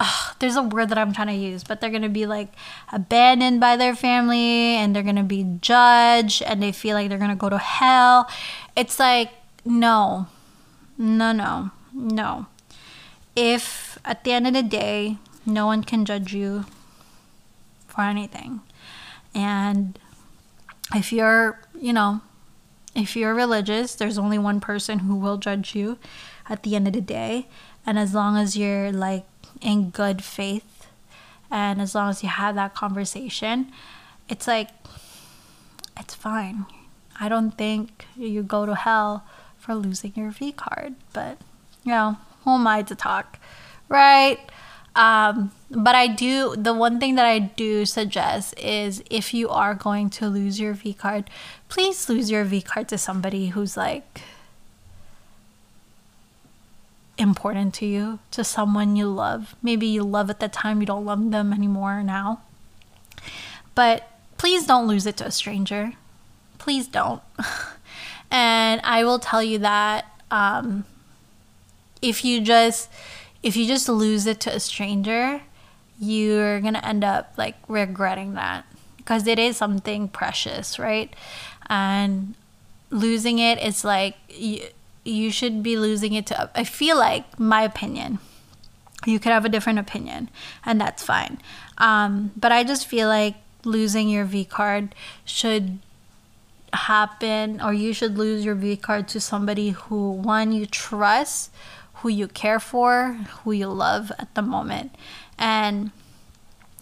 ugh, 0.00 0.36
there's 0.38 0.56
a 0.56 0.62
word 0.62 0.88
that 0.90 0.98
I'm 0.98 1.12
trying 1.12 1.28
to 1.28 1.34
use, 1.34 1.64
but 1.64 1.80
they're 1.80 1.90
gonna 1.90 2.08
be 2.08 2.26
like 2.26 2.52
abandoned 2.92 3.60
by 3.60 3.76
their 3.76 3.94
family 3.94 4.76
and 4.76 4.94
they're 4.94 5.02
gonna 5.02 5.22
be 5.22 5.44
judged 5.60 6.42
and 6.42 6.62
they 6.62 6.72
feel 6.72 6.94
like 6.94 7.08
they're 7.08 7.18
gonna 7.18 7.36
go 7.36 7.48
to 7.48 7.58
hell. 7.58 8.28
It's 8.76 8.98
like, 8.98 9.30
no, 9.64 10.28
no, 10.96 11.32
no, 11.32 11.70
no. 11.92 12.46
If 13.34 13.87
at 14.08 14.24
the 14.24 14.32
end 14.32 14.48
of 14.48 14.54
the 14.54 14.62
day, 14.64 15.18
no 15.46 15.66
one 15.66 15.84
can 15.84 16.04
judge 16.04 16.34
you 16.34 16.64
for 17.86 18.02
anything. 18.02 18.60
And 19.34 19.96
if 20.94 21.12
you're, 21.12 21.60
you 21.78 21.92
know, 21.92 22.22
if 22.96 23.14
you're 23.14 23.34
religious, 23.34 23.94
there's 23.94 24.18
only 24.18 24.38
one 24.38 24.58
person 24.58 25.00
who 25.00 25.14
will 25.14 25.36
judge 25.36 25.76
you 25.76 25.98
at 26.48 26.64
the 26.64 26.74
end 26.74 26.88
of 26.88 26.94
the 26.94 27.00
day. 27.00 27.46
And 27.86 27.98
as 27.98 28.12
long 28.14 28.36
as 28.36 28.56
you're 28.56 28.90
like 28.90 29.26
in 29.60 29.90
good 29.90 30.24
faith 30.24 30.86
and 31.50 31.80
as 31.80 31.94
long 31.94 32.10
as 32.10 32.22
you 32.22 32.28
have 32.28 32.54
that 32.54 32.74
conversation 32.74 33.70
it's 34.28 34.46
like 34.46 34.68
it's 35.98 36.14
fine 36.14 36.66
i 37.20 37.28
don't 37.28 37.52
think 37.52 38.06
you 38.16 38.42
go 38.42 38.66
to 38.66 38.74
hell 38.74 39.24
for 39.56 39.74
losing 39.74 40.12
your 40.14 40.30
v 40.30 40.52
card 40.52 40.94
but 41.12 41.38
you 41.84 41.92
know 41.92 42.16
who 42.44 42.50
am 42.52 42.66
i 42.66 42.82
to 42.82 42.94
talk 42.94 43.38
right 43.88 44.40
um, 44.98 45.52
but 45.70 45.94
I 45.94 46.08
do, 46.08 46.56
the 46.56 46.74
one 46.74 46.98
thing 46.98 47.14
that 47.14 47.24
I 47.24 47.38
do 47.38 47.86
suggest 47.86 48.58
is 48.58 49.00
if 49.08 49.32
you 49.32 49.48
are 49.48 49.72
going 49.72 50.10
to 50.10 50.28
lose 50.28 50.58
your 50.58 50.72
V 50.74 50.92
card, 50.92 51.30
please 51.68 52.08
lose 52.08 52.32
your 52.32 52.42
V 52.42 52.60
card 52.60 52.88
to 52.88 52.98
somebody 52.98 53.48
who's 53.48 53.76
like 53.76 54.22
important 57.16 57.74
to 57.74 57.86
you, 57.86 58.18
to 58.32 58.42
someone 58.42 58.96
you 58.96 59.06
love. 59.06 59.54
Maybe 59.62 59.86
you 59.86 60.02
love 60.02 60.30
at 60.30 60.40
the 60.40 60.48
time, 60.48 60.80
you 60.80 60.86
don't 60.86 61.04
love 61.04 61.30
them 61.30 61.52
anymore 61.52 62.02
now. 62.02 62.40
But 63.76 64.10
please 64.36 64.66
don't 64.66 64.88
lose 64.88 65.06
it 65.06 65.16
to 65.18 65.26
a 65.26 65.30
stranger. 65.30 65.92
Please 66.58 66.88
don't. 66.88 67.22
and 68.32 68.80
I 68.82 69.04
will 69.04 69.20
tell 69.20 69.44
you 69.44 69.58
that 69.58 70.06
um, 70.32 70.86
if 72.02 72.24
you 72.24 72.40
just 72.40 72.90
if 73.48 73.56
you 73.56 73.66
just 73.66 73.88
lose 73.88 74.26
it 74.26 74.40
to 74.40 74.54
a 74.54 74.60
stranger, 74.60 75.40
you're 75.98 76.60
gonna 76.60 76.82
end 76.84 77.02
up 77.02 77.32
like 77.38 77.56
regretting 77.66 78.34
that 78.34 78.66
because 78.98 79.26
it 79.26 79.38
is 79.38 79.56
something 79.56 80.06
precious, 80.06 80.78
right? 80.78 81.16
And 81.70 82.34
losing 82.90 83.38
it 83.38 83.58
is 83.58 83.84
like 83.84 84.16
you, 84.28 84.66
you 85.02 85.30
should 85.30 85.62
be 85.62 85.78
losing 85.78 86.12
it 86.12 86.26
to. 86.26 86.50
I 86.54 86.64
feel 86.64 86.98
like 86.98 87.40
my 87.40 87.62
opinion. 87.62 88.18
You 89.06 89.18
could 89.18 89.32
have 89.32 89.46
a 89.46 89.48
different 89.48 89.78
opinion, 89.78 90.28
and 90.66 90.78
that's 90.78 91.02
fine. 91.02 91.40
Um, 91.78 92.32
but 92.36 92.52
I 92.52 92.64
just 92.64 92.86
feel 92.86 93.08
like 93.08 93.36
losing 93.64 94.10
your 94.10 94.26
V 94.26 94.44
card 94.44 94.94
should 95.24 95.78
happen, 96.74 97.62
or 97.62 97.72
you 97.72 97.94
should 97.94 98.18
lose 98.18 98.44
your 98.44 98.56
V 98.56 98.76
card 98.76 99.08
to 99.08 99.20
somebody 99.20 99.70
who 99.70 100.10
one 100.10 100.52
you 100.52 100.66
trust, 100.66 101.50
who 102.00 102.08
you 102.08 102.28
care 102.28 102.60
for, 102.60 103.18
who 103.42 103.52
you 103.52 103.68
love 103.68 104.12
at 104.18 104.34
the 104.34 104.42
moment. 104.42 104.94
And 105.38 105.90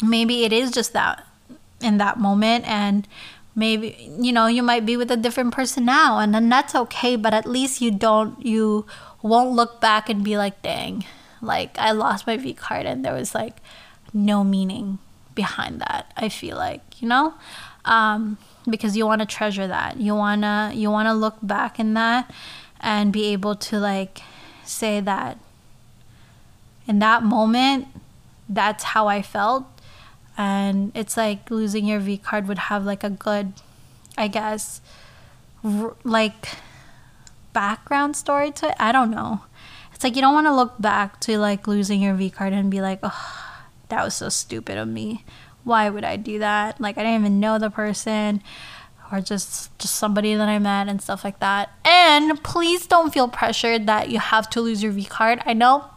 maybe 0.02 0.44
it 0.44 0.52
is 0.52 0.70
just 0.70 0.92
that 0.92 1.26
in 1.81 1.98
that 1.98 2.18
moment 2.18 2.66
and 2.66 3.07
maybe 3.55 3.96
you 4.20 4.33
know 4.33 4.46
you 4.46 4.62
might 4.62 4.85
be 4.85 4.96
with 4.96 5.11
a 5.11 5.16
different 5.16 5.52
person 5.52 5.85
now 5.85 6.18
and 6.18 6.35
then 6.35 6.48
that's 6.48 6.74
okay 6.74 7.16
but 7.16 7.33
at 7.35 7.46
least 7.46 7.81
you 7.81 7.90
don't 7.90 8.44
you 8.44 8.87
won't 9.22 9.50
look 9.50 9.81
back 9.81 10.09
and 10.09 10.24
be 10.24 10.37
like 10.37 10.61
dang 10.62 11.05
like 11.42 11.76
i 11.79 11.90
lost 11.90 12.26
my 12.26 12.37
v 12.37 12.52
card 12.52 12.87
and 12.87 13.05
there 13.05 13.14
was 13.14 13.35
like 13.35 13.59
no 14.12 14.44
meaning 14.44 14.98
behind 15.35 15.81
that 15.81 16.11
i 16.16 16.29
feel 16.29 16.57
like 16.57 17.00
you 17.00 17.09
know 17.09 17.35
um, 17.85 18.37
because 18.68 18.96
you 18.96 19.07
want 19.07 19.20
to 19.20 19.26
treasure 19.26 19.66
that 19.66 19.98
you 19.98 20.14
want 20.14 20.42
to 20.42 20.72
you 20.74 20.90
want 20.90 21.07
to 21.07 21.14
look 21.14 21.37
back 21.42 21.79
in 21.79 21.94
that 21.94 22.31
and 22.81 23.12
be 23.12 23.26
able 23.26 23.55
to 23.55 23.79
like 23.79 24.22
say 24.68 25.00
that 25.00 25.38
in 26.87 26.98
that 27.00 27.22
moment, 27.22 27.88
that's 28.48 28.85
how 28.85 29.09
I 29.09 29.22
felt. 29.22 29.64
And 30.38 30.92
it's 30.94 31.16
like 31.16 31.50
losing 31.50 31.87
your 31.87 31.98
V 31.98 32.18
card 32.18 32.46
would 32.46 32.59
have 32.59 32.85
like 32.85 33.02
a 33.02 33.11
good, 33.11 33.55
I 34.16 34.29
guess, 34.29 34.81
r- 35.64 35.96
like 36.05 36.48
background 37.52 38.16
story 38.16 38.52
to 38.52 38.68
it. 38.68 38.76
I 38.79 38.92
don't 38.92 39.11
know. 39.11 39.40
It's 39.94 40.05
like 40.05 40.14
you 40.14 40.20
don't 40.20 40.35
want 40.35 40.46
to 40.46 40.55
look 40.55 40.74
back 40.79 41.20
to 41.20 41.38
like 41.38 41.66
losing 41.66 42.02
your 42.02 42.14
V 42.14 42.31
card 42.31 42.52
and 42.52 42.70
be 42.70 42.81
like, 42.81 43.00
oh, 43.02 43.44
that 43.88 44.05
was 44.05 44.14
so 44.14 44.29
stupid 44.29 44.76
of 44.76 44.88
me. 44.88 45.24
Why 45.64 45.88
would 45.88 46.05
I 46.05 46.16
do 46.16 46.38
that? 46.38 46.81
Like 46.81 46.98
I 46.98 47.02
didn't 47.02 47.20
even 47.20 47.40
know 47.40 47.59
the 47.59 47.70
person 47.70 48.42
or 49.12 49.21
just 49.21 49.77
just 49.79 49.97
somebody 49.97 50.35
that 50.35 50.49
I 50.49 50.59
met 50.59 50.88
and 50.88 51.01
stuff 51.01 51.25
like 51.25 51.40
that. 51.40 51.71
And 51.85 52.42
please 52.42 52.87
don't 52.87 53.12
feel 53.12 53.29
pressured 53.29 53.87
that 53.87 54.11
you 54.11 54.19
have 54.19 54.49
to 54.51 54.61
lose 54.61 54.83
your 54.83 54.92
V 54.92 55.05
card. 55.05 55.40
I 55.45 55.53
know 55.53 55.90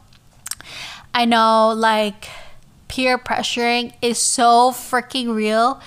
I 1.13 1.26
know 1.26 1.74
like 1.76 2.30
peer 2.88 3.17
pressuring 3.17 3.93
is 4.02 4.17
so 4.17 4.72
freaking 4.72 5.34
real. 5.34 5.82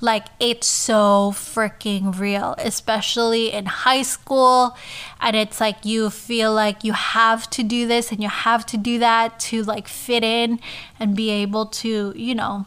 Like 0.00 0.26
it's 0.38 0.68
so 0.68 1.32
freaking 1.34 2.16
real, 2.18 2.54
especially 2.58 3.52
in 3.52 3.66
high 3.66 4.02
school. 4.02 4.76
And 5.20 5.34
it's 5.34 5.60
like 5.60 5.84
you 5.84 6.10
feel 6.10 6.52
like 6.52 6.84
you 6.84 6.92
have 6.92 7.50
to 7.50 7.64
do 7.64 7.88
this 7.88 8.12
and 8.12 8.22
you 8.22 8.28
have 8.28 8.64
to 8.66 8.76
do 8.76 9.00
that 9.00 9.40
to 9.40 9.64
like 9.64 9.88
fit 9.88 10.22
in 10.22 10.60
and 11.00 11.16
be 11.16 11.30
able 11.30 11.66
to, 11.66 12.12
you 12.14 12.34
know, 12.34 12.66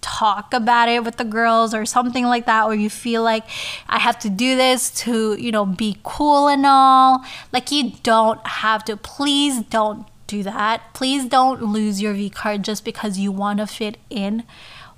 talk 0.00 0.52
about 0.52 0.88
it 0.88 1.04
with 1.04 1.16
the 1.16 1.24
girls 1.24 1.74
or 1.74 1.84
something 1.86 2.24
like 2.24 2.46
that 2.46 2.64
or 2.64 2.74
you 2.74 2.90
feel 2.90 3.22
like 3.22 3.44
I 3.88 3.98
have 3.98 4.18
to 4.20 4.30
do 4.30 4.56
this 4.56 4.90
to, 5.02 5.34
you 5.34 5.52
know, 5.52 5.64
be 5.66 5.98
cool 6.02 6.48
and 6.48 6.64
all. 6.66 7.24
Like 7.52 7.70
you 7.70 7.92
don't 8.02 8.44
have 8.46 8.84
to. 8.84 8.96
Please 8.96 9.62
don't 9.62 10.06
do 10.26 10.42
that. 10.42 10.94
Please 10.94 11.26
don't 11.26 11.62
lose 11.62 12.00
your 12.00 12.12
V 12.12 12.30
card 12.30 12.62
just 12.62 12.84
because 12.84 13.18
you 13.18 13.32
want 13.32 13.58
to 13.58 13.66
fit 13.66 13.96
in 14.10 14.44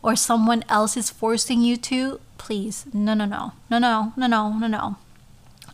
or 0.03 0.17
someone 0.17 0.65
else 0.69 0.97
is 0.97 1.11
forcing 1.11 1.63
you 1.63 1.77
to. 1.77 2.21
Please. 2.39 2.87
No, 2.93 3.15
no, 3.15 3.25
no. 3.25 3.53
No, 3.71 3.79
no. 3.79 4.13
No, 4.17 4.27
no. 4.27 4.53
No, 4.59 4.67
no. 4.67 4.97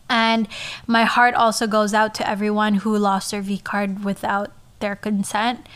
And 0.08 0.46
my 0.86 1.04
heart 1.04 1.34
also 1.34 1.66
goes 1.66 1.92
out 1.92 2.14
to 2.16 2.28
everyone 2.28 2.76
who 2.76 2.96
lost 2.96 3.30
their 3.30 3.40
V 3.40 3.58
card 3.58 4.04
without 4.04 4.52
their 4.80 4.94
consent. 4.94 5.66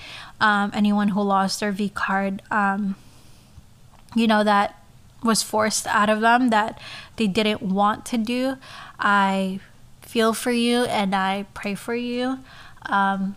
Um, 0.40 0.70
anyone 0.72 1.08
who 1.08 1.22
lost 1.22 1.60
their 1.60 1.72
V 1.72 1.88
card 1.90 2.42
um, 2.50 2.96
you 4.14 4.26
know, 4.26 4.44
that 4.44 4.76
was 5.22 5.42
forced 5.42 5.86
out 5.86 6.08
of 6.08 6.20
them 6.20 6.50
that 6.50 6.80
they 7.16 7.26
didn't 7.26 7.62
want 7.62 8.04
to 8.06 8.18
do. 8.18 8.56
I 8.98 9.60
feel 10.02 10.32
for 10.32 10.50
you 10.50 10.84
and 10.84 11.14
I 11.14 11.46
pray 11.54 11.74
for 11.74 11.94
you. 11.94 12.38
Um, 12.86 13.36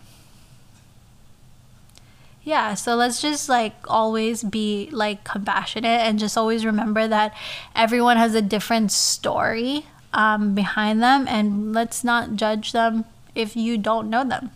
yeah, 2.43 2.73
so 2.73 2.95
let's 2.95 3.21
just 3.21 3.47
like 3.47 3.73
always 3.87 4.43
be 4.43 4.89
like 4.91 5.23
compassionate 5.23 6.01
and 6.01 6.19
just 6.19 6.37
always 6.37 6.65
remember 6.65 7.07
that 7.07 7.33
everyone 7.75 8.17
has 8.17 8.35
a 8.35 8.41
different 8.41 8.91
story 8.91 9.85
um, 10.13 10.53
behind 10.53 11.01
them, 11.01 11.25
and 11.27 11.73
let's 11.73 12.03
not 12.03 12.35
judge 12.35 12.71
them 12.71 13.05
if 13.33 13.55
you 13.55 13.77
don't 13.77 14.09
know 14.09 14.23
them. 14.23 14.51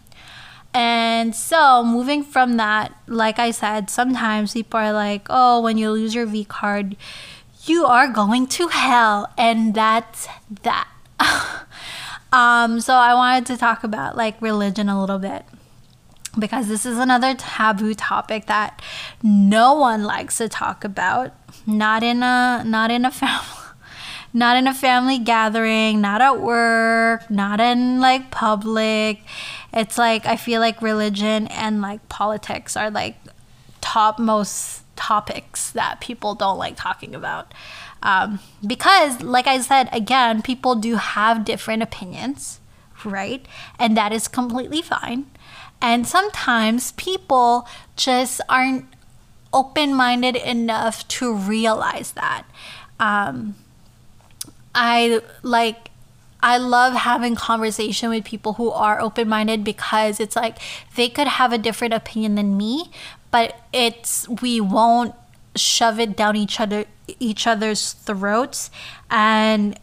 And 0.73 1.35
so, 1.35 1.83
moving 1.83 2.23
from 2.23 2.57
that, 2.57 2.93
like 3.07 3.39
I 3.39 3.51
said, 3.51 3.89
sometimes 3.89 4.53
people 4.53 4.79
are 4.79 4.93
like, 4.93 5.25
oh, 5.29 5.61
when 5.61 5.77
you 5.77 5.91
lose 5.91 6.13
your 6.13 6.25
V 6.25 6.45
card, 6.45 6.95
you 7.65 7.85
are 7.85 8.07
going 8.07 8.47
to 8.47 8.67
hell. 8.67 9.31
And 9.37 9.73
that's 9.73 10.27
that. 10.63 10.87
um, 12.31 12.79
so, 12.79 12.93
I 12.93 13.13
wanted 13.13 13.47
to 13.47 13.57
talk 13.57 13.83
about 13.83 14.15
like 14.15 14.41
religion 14.41 14.89
a 14.89 14.99
little 14.99 15.19
bit 15.19 15.45
because 16.37 16.67
this 16.67 16.85
is 16.85 16.97
another 16.97 17.33
taboo 17.33 17.93
topic 17.93 18.45
that 18.45 18.81
no 19.23 19.73
one 19.73 20.03
likes 20.03 20.37
to 20.37 20.47
talk 20.47 20.83
about 20.83 21.33
not 21.65 22.03
in 22.03 22.21
a 22.21 22.63
not 22.65 22.91
in 22.91 23.05
a 23.05 23.11
family 23.11 23.66
not 24.37 24.55
in 24.57 24.67
a 24.67 24.73
family 24.73 25.19
gathering 25.19 26.01
not 26.01 26.21
at 26.21 26.39
work 26.39 27.29
not 27.29 27.59
in 27.59 27.99
like 27.99 28.29
public 28.31 29.19
it's 29.73 29.97
like 29.97 30.25
I 30.25 30.37
feel 30.37 30.59
like 30.59 30.81
religion 30.81 31.47
and 31.47 31.81
like 31.81 32.07
politics 32.09 32.75
are 32.75 32.89
like 32.89 33.15
top 33.81 34.19
most 34.19 34.83
topics 34.97 35.71
that 35.71 36.01
people 36.01 36.35
don't 36.35 36.57
like 36.57 36.75
talking 36.75 37.15
about. 37.15 37.53
Um, 38.03 38.39
because, 38.65 39.21
like 39.21 39.47
I 39.47 39.61
said, 39.61 39.89
again, 39.91 40.41
people 40.41 40.75
do 40.75 40.95
have 40.95 41.45
different 41.45 41.83
opinions, 41.83 42.59
right? 43.05 43.45
And 43.79 43.95
that 43.95 44.11
is 44.11 44.27
completely 44.27 44.81
fine. 44.81 45.27
And 45.81 46.07
sometimes 46.07 46.91
people 46.93 47.67
just 47.95 48.41
aren't 48.49 48.85
open 49.53 49.93
minded 49.93 50.35
enough 50.35 51.07
to 51.07 51.33
realize 51.33 52.11
that. 52.13 52.43
Um, 52.99 53.55
I 54.77 55.21
like 55.41 55.89
I 56.41 56.57
love 56.59 56.93
having 56.93 57.35
conversation 57.35 58.09
with 58.09 58.23
people 58.23 58.53
who 58.53 58.69
are 58.69 59.01
open-minded 59.01 59.63
because 59.63 60.19
it's 60.19 60.35
like 60.35 60.59
they 60.95 61.09
could 61.09 61.27
have 61.27 61.51
a 61.51 61.57
different 61.57 61.95
opinion 61.95 62.35
than 62.35 62.55
me, 62.55 62.91
but 63.31 63.59
it's 63.73 64.29
we 64.29 64.61
won't 64.61 65.15
shove 65.55 65.99
it 65.99 66.15
down 66.15 66.35
each 66.35 66.59
other 66.59 66.85
each 67.19 67.47
other's 67.47 67.93
throats. 67.93 68.69
And 69.09 69.79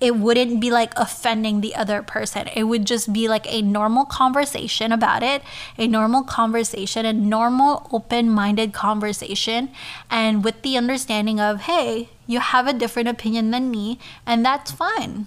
it 0.00 0.16
wouldn't 0.16 0.60
be 0.60 0.70
like 0.70 0.92
offending 0.96 1.60
the 1.60 1.74
other 1.74 2.02
person. 2.02 2.48
It 2.54 2.64
would 2.64 2.86
just 2.86 3.12
be 3.12 3.28
like 3.28 3.46
a 3.52 3.60
normal 3.60 4.06
conversation 4.06 4.92
about 4.92 5.22
it, 5.22 5.42
a 5.76 5.86
normal 5.86 6.24
conversation, 6.24 7.04
a 7.04 7.12
normal 7.12 7.88
open 7.92 8.30
minded 8.30 8.72
conversation, 8.72 9.70
and 10.10 10.42
with 10.42 10.62
the 10.62 10.76
understanding 10.76 11.38
of, 11.38 11.62
hey, 11.62 12.08
you 12.26 12.40
have 12.40 12.66
a 12.66 12.72
different 12.72 13.08
opinion 13.08 13.50
than 13.50 13.70
me, 13.70 13.98
and 14.24 14.44
that's 14.44 14.70
fine. 14.70 15.26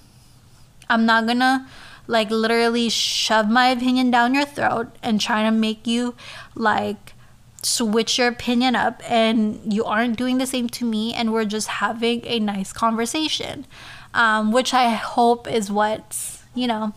I'm 0.90 1.06
not 1.06 1.28
gonna 1.28 1.68
like 2.08 2.30
literally 2.30 2.90
shove 2.90 3.50
my 3.50 3.68
opinion 3.68 4.12
down 4.12 4.34
your 4.34 4.46
throat 4.46 4.88
and 5.02 5.22
try 5.22 5.44
to 5.44 5.52
make 5.52 5.88
you 5.88 6.16
like 6.56 7.14
switch 7.62 8.18
your 8.18 8.28
opinion 8.28 8.76
up 8.76 9.02
and 9.10 9.74
you 9.74 9.86
aren't 9.86 10.18
doing 10.18 10.38
the 10.38 10.46
same 10.46 10.68
to 10.68 10.86
me 10.86 11.14
and 11.14 11.32
we're 11.32 11.46
just 11.46 11.68
having 11.68 12.22
a 12.26 12.40
nice 12.40 12.74
conversation 12.74 13.66
um, 14.14 14.52
which 14.52 14.74
i 14.74 14.90
hope 14.90 15.48
is 15.50 15.72
what's 15.72 16.44
you 16.56 16.68
know 16.68 16.94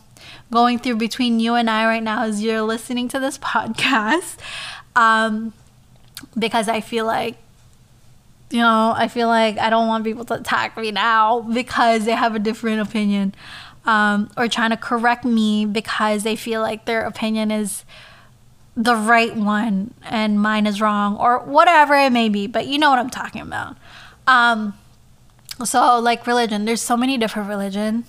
going 0.50 0.78
through 0.78 0.96
between 0.96 1.40
you 1.40 1.54
and 1.54 1.68
i 1.70 1.86
right 1.86 2.02
now 2.02 2.22
as 2.22 2.42
you're 2.42 2.62
listening 2.62 3.08
to 3.08 3.18
this 3.18 3.38
podcast. 3.52 4.36
Um, 4.94 5.52
because 6.38 6.68
i 6.68 6.80
feel 6.80 7.04
like 7.04 7.36
you 8.50 8.60
know 8.60 8.94
i 8.96 9.06
feel 9.06 9.28
like 9.28 9.58
i 9.58 9.68
don't 9.68 9.86
want 9.86 10.02
people 10.02 10.24
to 10.24 10.34
attack 10.34 10.76
me 10.78 10.90
now 10.90 11.40
because 11.40 12.06
they 12.06 12.12
have 12.12 12.34
a 12.34 12.38
different 12.38 12.80
opinion 12.80 13.34
um, 13.86 14.30
or 14.36 14.48
trying 14.48 14.70
to 14.70 14.76
correct 14.76 15.24
me 15.24 15.64
because 15.64 16.24
they 16.24 16.36
feel 16.36 16.60
like 16.60 16.84
their 16.84 17.02
opinion 17.02 17.50
is 17.50 17.84
the 18.76 18.94
right 18.94 19.34
one 19.34 19.94
and 20.04 20.40
mine 20.40 20.66
is 20.66 20.80
wrong 20.80 21.16
or 21.16 21.38
whatever 21.38 21.94
it 21.94 22.10
may 22.10 22.28
be. 22.28 22.46
But 22.46 22.66
you 22.66 22.78
know 22.78 22.90
what 22.90 22.98
i'm 22.98 23.10
talking 23.10 23.40
about. 23.40 23.76
Um, 24.26 24.74
so 25.64 25.98
like 25.98 26.26
religion 26.26 26.64
there's 26.64 26.82
so 26.82 26.96
many 26.96 27.16
different 27.16 27.48
religion 27.48 28.04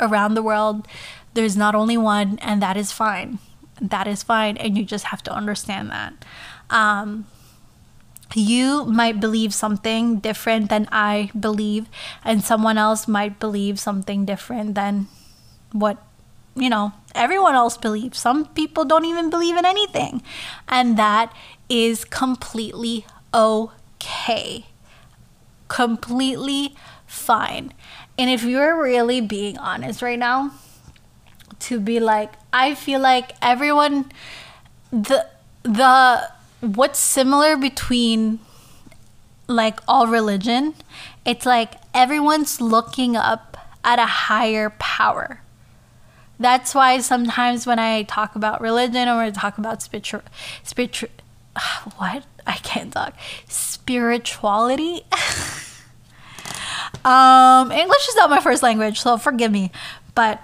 around 0.00 0.34
the 0.34 0.42
world 0.42 0.86
there's 1.34 1.56
not 1.56 1.74
only 1.74 1.96
one 1.96 2.38
and 2.40 2.60
that 2.60 2.76
is 2.76 2.92
fine 2.92 3.38
that 3.82 4.06
is 4.06 4.22
fine. 4.22 4.56
And 4.56 4.78
you 4.78 4.84
just 4.84 5.06
have 5.06 5.22
to 5.24 5.32
understand 5.32 5.90
that. 5.90 6.24
Um, 6.70 7.26
you 8.34 8.86
might 8.86 9.20
believe 9.20 9.52
something 9.52 10.18
different 10.18 10.70
than 10.70 10.88
I 10.90 11.30
believe, 11.38 11.86
and 12.24 12.42
someone 12.42 12.78
else 12.78 13.06
might 13.06 13.38
believe 13.38 13.78
something 13.78 14.24
different 14.24 14.74
than 14.74 15.08
what, 15.72 15.98
you 16.54 16.70
know, 16.70 16.92
everyone 17.14 17.54
else 17.54 17.76
believes. 17.76 18.18
Some 18.18 18.46
people 18.46 18.86
don't 18.86 19.04
even 19.04 19.28
believe 19.28 19.56
in 19.56 19.66
anything, 19.66 20.22
and 20.66 20.96
that 20.96 21.34
is 21.68 22.06
completely 22.06 23.04
okay. 23.34 24.64
Completely 25.72 26.76
fine. 27.06 27.72
And 28.18 28.28
if 28.28 28.44
you're 28.44 28.80
really 28.80 29.22
being 29.22 29.56
honest 29.56 30.02
right 30.02 30.18
now, 30.18 30.52
to 31.60 31.80
be 31.80 31.98
like, 31.98 32.34
I 32.52 32.74
feel 32.74 33.00
like 33.00 33.32
everyone, 33.40 34.12
the, 34.90 35.26
the, 35.62 36.30
what's 36.60 36.98
similar 36.98 37.56
between 37.56 38.40
like 39.46 39.80
all 39.88 40.06
religion, 40.08 40.74
it's 41.24 41.46
like 41.46 41.72
everyone's 41.94 42.60
looking 42.60 43.16
up 43.16 43.56
at 43.82 43.98
a 43.98 44.06
higher 44.06 44.70
power. 44.78 45.40
That's 46.38 46.74
why 46.74 46.98
sometimes 46.98 47.66
when 47.66 47.78
I 47.78 48.02
talk 48.02 48.36
about 48.36 48.60
religion 48.60 49.08
or 49.08 49.22
I 49.22 49.30
talk 49.30 49.56
about 49.56 49.80
spiritual, 49.80 50.20
spiritual, 50.64 51.08
what 51.96 52.24
I 52.46 52.56
can't 52.56 52.92
talk, 52.92 53.14
spirituality. 53.48 55.02
um, 57.04 57.72
English 57.72 58.08
is 58.08 58.16
not 58.16 58.30
my 58.30 58.40
first 58.40 58.62
language, 58.62 59.00
so 59.00 59.16
forgive 59.16 59.50
me, 59.50 59.70
but 60.14 60.40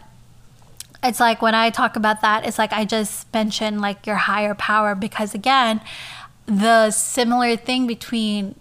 it's 1.03 1.21
like 1.21 1.41
when 1.41 1.55
I 1.55 1.71
talk 1.71 1.97
about 1.97 2.23
that, 2.23 2.47
it's 2.47 2.59
like 2.59 2.73
I 2.73 2.85
just 2.85 3.33
mention 3.33 3.81
like 3.81 4.07
your 4.07 4.17
higher 4.17 4.55
power 4.55 4.95
because 4.95 5.35
again, 5.35 5.81
the 6.47 6.91
similar 6.91 7.57
thing 7.57 7.87
between 7.87 8.57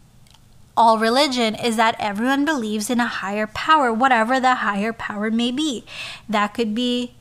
all 0.75 0.99
religion 0.99 1.55
is 1.55 1.75
that 1.77 1.95
everyone 1.99 2.45
believes 2.45 2.89
in 2.89 2.99
a 2.99 3.07
higher 3.07 3.47
power, 3.47 3.91
whatever 3.91 4.39
the 4.39 4.55
higher 4.55 4.93
power 4.93 5.31
may 5.31 5.51
be. 5.51 5.83
That 6.29 6.53
could 6.53 6.75
be, 6.75 7.13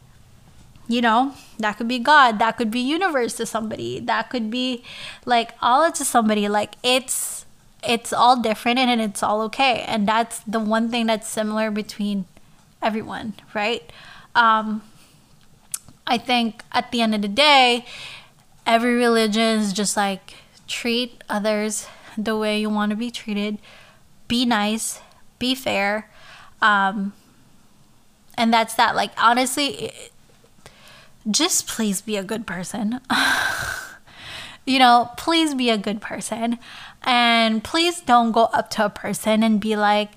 you 0.86 1.00
know, 1.00 1.32
that 1.58 1.78
could 1.78 1.88
be 1.88 1.98
God, 1.98 2.38
that 2.38 2.58
could 2.58 2.70
be 2.70 2.80
universe 2.80 3.34
to 3.34 3.46
somebody, 3.46 3.98
that 4.00 4.28
could 4.28 4.50
be 4.50 4.84
like 5.24 5.52
Allah 5.62 5.90
to 5.92 6.04
somebody. 6.04 6.48
Like 6.48 6.74
it's 6.82 7.45
it's 7.86 8.12
all 8.12 8.40
different 8.40 8.78
and 8.78 9.00
it's 9.00 9.22
all 9.22 9.42
okay. 9.42 9.84
And 9.86 10.06
that's 10.06 10.40
the 10.40 10.60
one 10.60 10.90
thing 10.90 11.06
that's 11.06 11.28
similar 11.28 11.70
between 11.70 12.26
everyone, 12.82 13.34
right? 13.54 13.90
Um, 14.34 14.82
I 16.06 16.18
think 16.18 16.62
at 16.72 16.92
the 16.92 17.00
end 17.00 17.14
of 17.14 17.22
the 17.22 17.28
day, 17.28 17.84
every 18.66 18.94
religion 18.94 19.60
is 19.60 19.72
just 19.72 19.96
like 19.96 20.34
treat 20.68 21.22
others 21.28 21.86
the 22.16 22.36
way 22.36 22.60
you 22.60 22.70
want 22.70 22.90
to 22.90 22.96
be 22.96 23.10
treated, 23.10 23.58
be 24.28 24.44
nice, 24.44 25.00
be 25.38 25.54
fair. 25.54 26.10
Um, 26.62 27.12
and 28.36 28.52
that's 28.52 28.74
that. 28.74 28.94
Like, 28.96 29.12
honestly, 29.18 29.92
just 31.30 31.66
please 31.66 32.00
be 32.00 32.16
a 32.16 32.24
good 32.24 32.46
person. 32.46 33.00
you 34.66 34.78
know, 34.78 35.10
please 35.16 35.54
be 35.54 35.70
a 35.70 35.78
good 35.78 36.00
person. 36.00 36.58
And 37.06 37.64
please 37.64 38.00
don't 38.00 38.32
go 38.32 38.44
up 38.46 38.68
to 38.70 38.84
a 38.84 38.90
person 38.90 39.42
and 39.42 39.60
be 39.60 39.76
like, 39.76 40.10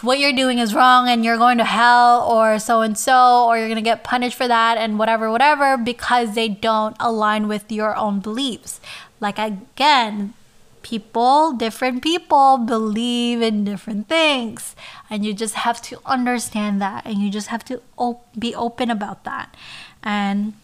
what 0.00 0.18
you're 0.18 0.32
doing 0.32 0.58
is 0.58 0.74
wrong 0.74 1.08
and 1.08 1.24
you're 1.24 1.36
going 1.36 1.58
to 1.58 1.64
hell 1.64 2.22
or 2.22 2.58
so 2.58 2.80
and 2.80 2.98
so 2.98 3.46
or 3.46 3.56
you're 3.56 3.68
going 3.68 3.76
to 3.76 3.82
get 3.82 4.02
punished 4.02 4.36
for 4.36 4.48
that 4.48 4.76
and 4.76 4.98
whatever 4.98 5.30
whatever 5.30 5.76
because 5.76 6.34
they 6.34 6.48
don't 6.48 6.96
align 6.98 7.46
with 7.46 7.70
your 7.70 7.94
own 7.96 8.18
beliefs. 8.18 8.80
Like 9.20 9.38
again 9.38 10.34
people 10.82 11.52
different 11.52 12.02
people 12.02 12.58
believe 12.58 13.40
in 13.40 13.64
different 13.64 14.08
things 14.08 14.74
and 15.10 15.24
you 15.24 15.32
just 15.32 15.54
have 15.54 15.80
to 15.82 16.00
understand 16.06 16.80
that 16.80 17.04
and 17.06 17.18
you 17.18 17.30
just 17.30 17.48
have 17.48 17.64
to 17.64 17.80
op- 17.96 18.26
be 18.36 18.52
open 18.54 18.90
about 18.90 19.22
that. 19.22 19.54
And 20.02 20.54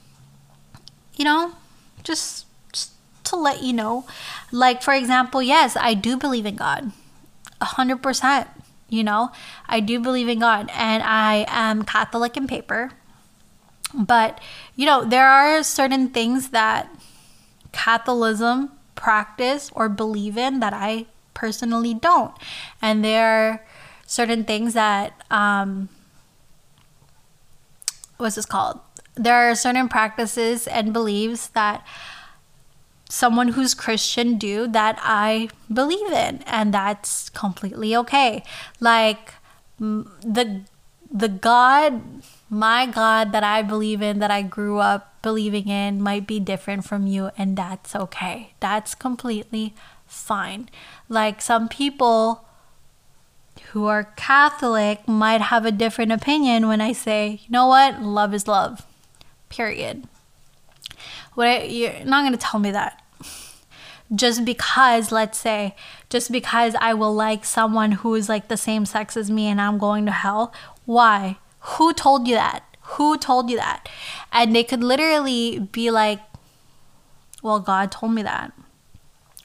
you 1.14 1.24
know 1.24 1.52
just 2.02 2.46
to 3.32 3.36
let 3.36 3.62
you 3.62 3.72
know 3.72 4.04
like 4.50 4.82
for 4.82 4.94
example 4.94 5.42
yes 5.42 5.76
i 5.76 5.94
do 5.94 6.16
believe 6.16 6.46
in 6.46 6.56
god 6.56 6.92
100% 7.62 8.48
you 8.92 9.02
know, 9.02 9.32
I 9.66 9.80
do 9.80 9.98
believe 9.98 10.28
in 10.28 10.38
God 10.38 10.70
and 10.74 11.02
I 11.02 11.46
am 11.48 11.82
Catholic 11.82 12.36
in 12.36 12.46
paper. 12.46 12.90
But, 13.94 14.38
you 14.76 14.84
know, 14.84 15.02
there 15.02 15.26
are 15.26 15.62
certain 15.62 16.10
things 16.10 16.50
that 16.50 16.94
Catholicism 17.72 18.70
practice 18.94 19.70
or 19.74 19.88
believe 19.88 20.36
in 20.36 20.60
that 20.60 20.74
I 20.74 21.06
personally 21.32 21.94
don't. 21.94 22.36
And 22.82 23.02
there 23.02 23.26
are 23.26 23.64
certain 24.06 24.44
things 24.44 24.74
that, 24.74 25.14
um, 25.30 25.88
what's 28.18 28.34
this 28.34 28.44
called? 28.44 28.78
There 29.14 29.50
are 29.50 29.54
certain 29.54 29.88
practices 29.88 30.66
and 30.66 30.92
beliefs 30.92 31.46
that 31.48 31.86
someone 33.12 33.48
who's 33.48 33.74
Christian 33.74 34.38
do 34.38 34.66
that 34.66 34.98
I 35.02 35.50
believe 35.70 36.10
in, 36.10 36.42
and 36.46 36.72
that's 36.72 37.28
completely 37.28 37.94
okay. 37.94 38.42
Like 38.80 39.34
the 39.78 40.62
the 41.12 41.28
God, 41.28 42.00
my 42.48 42.86
God 42.86 43.32
that 43.32 43.44
I 43.44 43.60
believe 43.60 44.00
in, 44.00 44.18
that 44.20 44.30
I 44.30 44.40
grew 44.40 44.78
up 44.78 45.20
believing 45.20 45.68
in, 45.68 46.00
might 46.00 46.26
be 46.26 46.40
different 46.40 46.86
from 46.86 47.06
you, 47.06 47.30
and 47.36 47.54
that's 47.54 47.94
okay. 47.94 48.54
That's 48.60 48.94
completely 48.94 49.74
fine. 50.06 50.70
Like 51.10 51.42
some 51.42 51.68
people 51.68 52.46
who 53.72 53.84
are 53.84 54.04
Catholic 54.16 55.06
might 55.06 55.42
have 55.42 55.66
a 55.66 55.70
different 55.70 56.12
opinion 56.12 56.66
when 56.66 56.80
I 56.80 56.92
say, 56.92 57.40
you 57.44 57.50
know 57.50 57.66
what, 57.66 58.00
love 58.00 58.32
is 58.32 58.48
love, 58.48 58.86
period. 59.50 60.04
What 61.34 61.46
I, 61.46 61.62
you're 61.64 62.04
not 62.06 62.22
going 62.22 62.32
to 62.32 62.38
tell 62.38 62.58
me 62.58 62.70
that 62.70 63.01
just 64.14 64.44
because, 64.44 65.10
let's 65.10 65.38
say, 65.38 65.74
just 66.10 66.30
because 66.30 66.74
I 66.80 66.94
will 66.94 67.14
like 67.14 67.44
someone 67.44 67.92
who 67.92 68.14
is 68.14 68.28
like 68.28 68.48
the 68.48 68.56
same 68.56 68.84
sex 68.84 69.16
as 69.16 69.30
me 69.30 69.46
and 69.46 69.60
I'm 69.60 69.78
going 69.78 70.06
to 70.06 70.12
hell. 70.12 70.52
Why? 70.84 71.38
Who 71.60 71.92
told 71.92 72.28
you 72.28 72.34
that? 72.34 72.64
Who 72.82 73.16
told 73.16 73.50
you 73.50 73.56
that? 73.56 73.88
And 74.32 74.54
they 74.54 74.64
could 74.64 74.82
literally 74.82 75.58
be 75.58 75.90
like, 75.90 76.20
well, 77.42 77.60
God 77.60 77.90
told 77.90 78.12
me 78.12 78.22
that. 78.22 78.52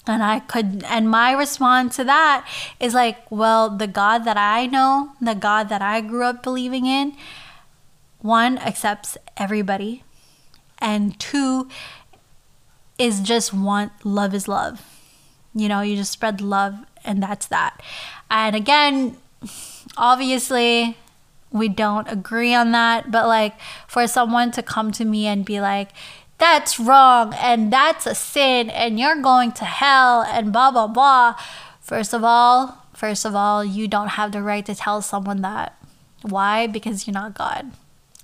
And 0.05 0.23
I 0.23 0.39
could, 0.39 0.83
and 0.87 1.09
my 1.09 1.33
response 1.33 1.97
to 1.97 2.03
that 2.05 2.47
is 2.79 2.93
like, 2.93 3.29
well, 3.29 3.69
the 3.69 3.87
God 3.87 4.19
that 4.19 4.37
I 4.37 4.65
know, 4.65 5.11
the 5.21 5.35
God 5.35 5.69
that 5.69 5.81
I 5.81 6.01
grew 6.01 6.23
up 6.23 6.43
believing 6.43 6.85
in, 6.85 7.15
one 8.19 8.57
accepts 8.57 9.17
everybody, 9.35 10.03
and 10.79 11.19
two 11.19 11.67
is 12.97 13.21
just 13.21 13.53
want 13.53 13.91
love 14.03 14.33
is 14.33 14.47
love. 14.47 14.83
You 15.53 15.67
know, 15.67 15.81
you 15.81 15.95
just 15.95 16.11
spread 16.11 16.41
love 16.41 16.75
and 17.03 17.21
that's 17.21 17.47
that. 17.47 17.81
And 18.29 18.55
again, 18.55 19.17
obviously, 19.95 20.97
we 21.51 21.69
don't 21.69 22.07
agree 22.07 22.53
on 22.53 22.71
that, 22.71 23.11
but 23.11 23.27
like 23.27 23.55
for 23.87 24.07
someone 24.07 24.51
to 24.51 24.63
come 24.63 24.91
to 24.93 25.05
me 25.05 25.27
and 25.27 25.45
be 25.45 25.59
like, 25.59 25.89
that's 26.37 26.79
wrong 26.79 27.33
and 27.35 27.73
that's 27.73 28.05
a 28.05 28.13
sin 28.13 28.69
and 28.69 28.99
you're 28.99 29.21
going 29.21 29.51
to 29.53 29.65
hell 29.65 30.21
and 30.21 30.53
blah 30.53 30.71
blah 30.71 30.87
blah. 30.87 31.35
First 31.81 32.13
of 32.13 32.23
all, 32.23 32.85
first 32.93 33.25
of 33.25 33.35
all, 33.35 33.65
you 33.65 33.87
don't 33.87 34.09
have 34.09 34.31
the 34.31 34.43
right 34.43 34.65
to 34.65 34.75
tell 34.75 35.01
someone 35.01 35.41
that. 35.41 35.75
Why? 36.21 36.67
Because 36.67 37.07
you're 37.07 37.13
not 37.13 37.33
God. 37.33 37.71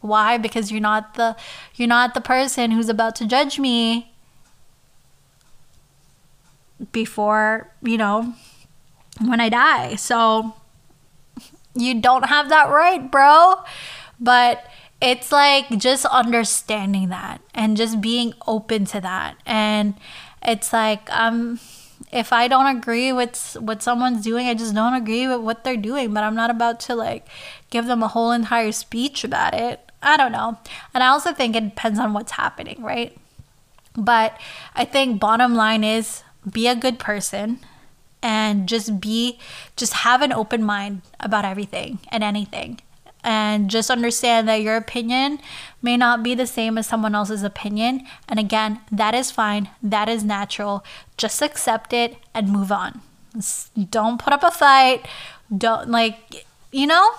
Why? 0.02 0.38
Because 0.38 0.72
you're 0.72 0.82
not 0.82 1.16
the 1.16 1.36
you're 1.76 1.88
not 1.88 2.14
the 2.14 2.22
person 2.22 2.72
who's 2.72 2.90
about 2.90 3.16
to 3.16 3.26
judge 3.26 3.58
me 3.58 4.13
before, 6.92 7.72
you 7.82 7.98
know, 7.98 8.34
when 9.22 9.40
I 9.40 9.50
die. 9.50 9.96
So 9.96 10.54
you 11.76 12.02
don't 12.02 12.26
have 12.26 12.50
that 12.50 12.70
right, 12.70 13.10
bro. 13.10 13.56
But 14.20 14.66
it's 15.02 15.32
like 15.32 15.70
just 15.78 16.06
understanding 16.06 17.10
that 17.10 17.42
and 17.54 17.76
just 17.76 18.02
being 18.02 18.34
open 18.48 18.86
to 18.86 19.02
that. 19.02 19.36
And 19.46 19.96
it's 20.42 20.72
like, 20.72 21.10
um, 21.12 21.60
if 22.12 22.32
I 22.32 22.48
don't 22.48 22.78
agree 22.78 23.12
with 23.12 23.58
what 23.60 23.82
someone's 23.82 24.24
doing, 24.24 24.48
I 24.48 24.54
just 24.54 24.76
don't 24.76 24.94
agree 24.94 25.28
with 25.28 25.42
what 25.42 25.64
they're 25.64 25.78
doing. 25.78 26.14
But 26.14 26.24
I'm 26.24 26.36
not 26.36 26.50
about 26.50 26.80
to 26.82 26.96
like 26.96 27.28
give 27.70 27.86
them 27.86 28.04
a 28.04 28.08
whole 28.08 28.32
entire 28.32 28.72
speech 28.72 29.24
about 29.24 29.54
it. 29.54 29.92
I 30.02 30.18
don't 30.18 30.32
know. 30.32 30.58
And 30.94 31.04
I 31.04 31.08
also 31.08 31.34
think 31.34 31.56
it 31.56 31.64
depends 31.64 31.98
on 31.98 32.14
what's 32.14 32.34
happening, 32.34 32.82
right? 32.84 33.18
But 33.96 34.40
I 34.76 34.86
think 34.86 35.20
bottom 35.20 35.56
line 35.56 35.84
is 35.84 36.24
be 36.50 36.68
a 36.68 36.76
good 36.76 37.00
person 37.00 37.60
and 38.22 38.68
just 38.68 39.00
be 39.00 39.38
just 39.76 39.94
have 39.94 40.22
an 40.22 40.32
open 40.32 40.64
mind 40.64 41.02
about 41.20 41.46
everything 41.46 42.00
and 42.10 42.24
anything 42.24 42.80
And 43.24 43.70
just 43.70 43.90
understand 43.90 44.48
that 44.50 44.62
your 44.62 44.76
opinion 44.76 45.40
may 45.82 45.96
not 45.96 46.24
be 46.24 46.36
the 46.36 46.46
same 46.46 46.78
as 46.78 46.88
someone 46.88 47.16
else's 47.16 47.42
opinion. 47.44 48.06
And 48.28 48.38
again, 48.38 48.82
that 48.92 49.16
is 49.16 49.32
fine. 49.32 49.70
That 49.82 50.10
is 50.10 50.24
natural. 50.24 50.84
Just 51.18 51.42
accept 51.42 51.94
it 51.94 52.18
and 52.34 52.50
move 52.50 52.72
on. 52.72 53.02
Don't 53.90 54.20
put 54.20 54.34
up 54.34 54.44
a 54.44 54.52
fight. 54.52 55.08
Don't, 55.56 55.90
like, 55.90 56.46
you 56.72 56.86
know? 56.86 57.12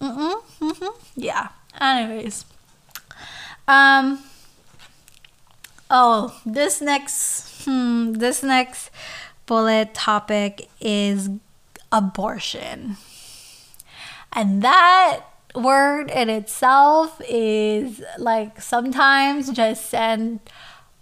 Mm-mm, 0.00 0.42
mm-hmm. 0.60 0.98
Yeah. 1.14 1.48
Anyways. 1.80 2.44
Um, 3.68 4.24
oh, 5.90 6.38
this 6.44 6.80
next, 6.80 7.45
hmm, 7.66 8.14
this 8.14 8.42
next 8.42 8.90
bullet 9.44 9.92
topic 9.92 10.68
is 10.80 11.28
abortion. 11.92 12.96
And 14.32 14.62
that 14.62 15.20
word 15.54 16.10
in 16.10 16.28
itself 16.28 17.20
is 17.28 18.02
like 18.18 18.60
sometimes 18.60 19.50
just 19.50 19.88
send 19.88 20.40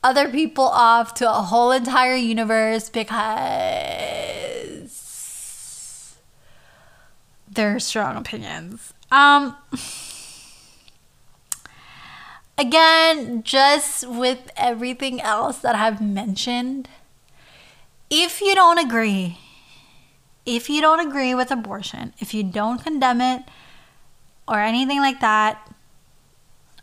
other 0.03 0.29
people 0.29 0.65
off 0.65 1.15
to 1.15 1.29
a 1.29 1.43
whole 1.43 1.73
entire 1.73 2.15
universe 2.15 2.91
because 2.91 3.25
they're 7.51 7.79
strong 7.81 8.17
opinions. 8.17 8.93
Um 9.11 9.57
again, 12.59 13.43
just 13.43 14.09
with 14.09 14.51
everything 14.57 15.21
else 15.21 15.59
that 15.59 15.75
I've 15.75 16.01
mentioned, 16.01 16.89
if 18.11 18.41
you 18.41 18.55
don't 18.55 18.79
agree, 18.79 19.39
if 20.47 20.69
you 20.69 20.81
don't 20.81 21.07
agree 21.07 21.35
with 21.35 21.51
abortion, 21.51 22.13
if 22.19 22.35
you 22.35 22.43
don't 22.43 22.83
condemn 22.83 23.21
it 23.21 23.43
or 24.47 24.61
anything 24.61 24.99
like 24.99 25.21
that, 25.21 25.73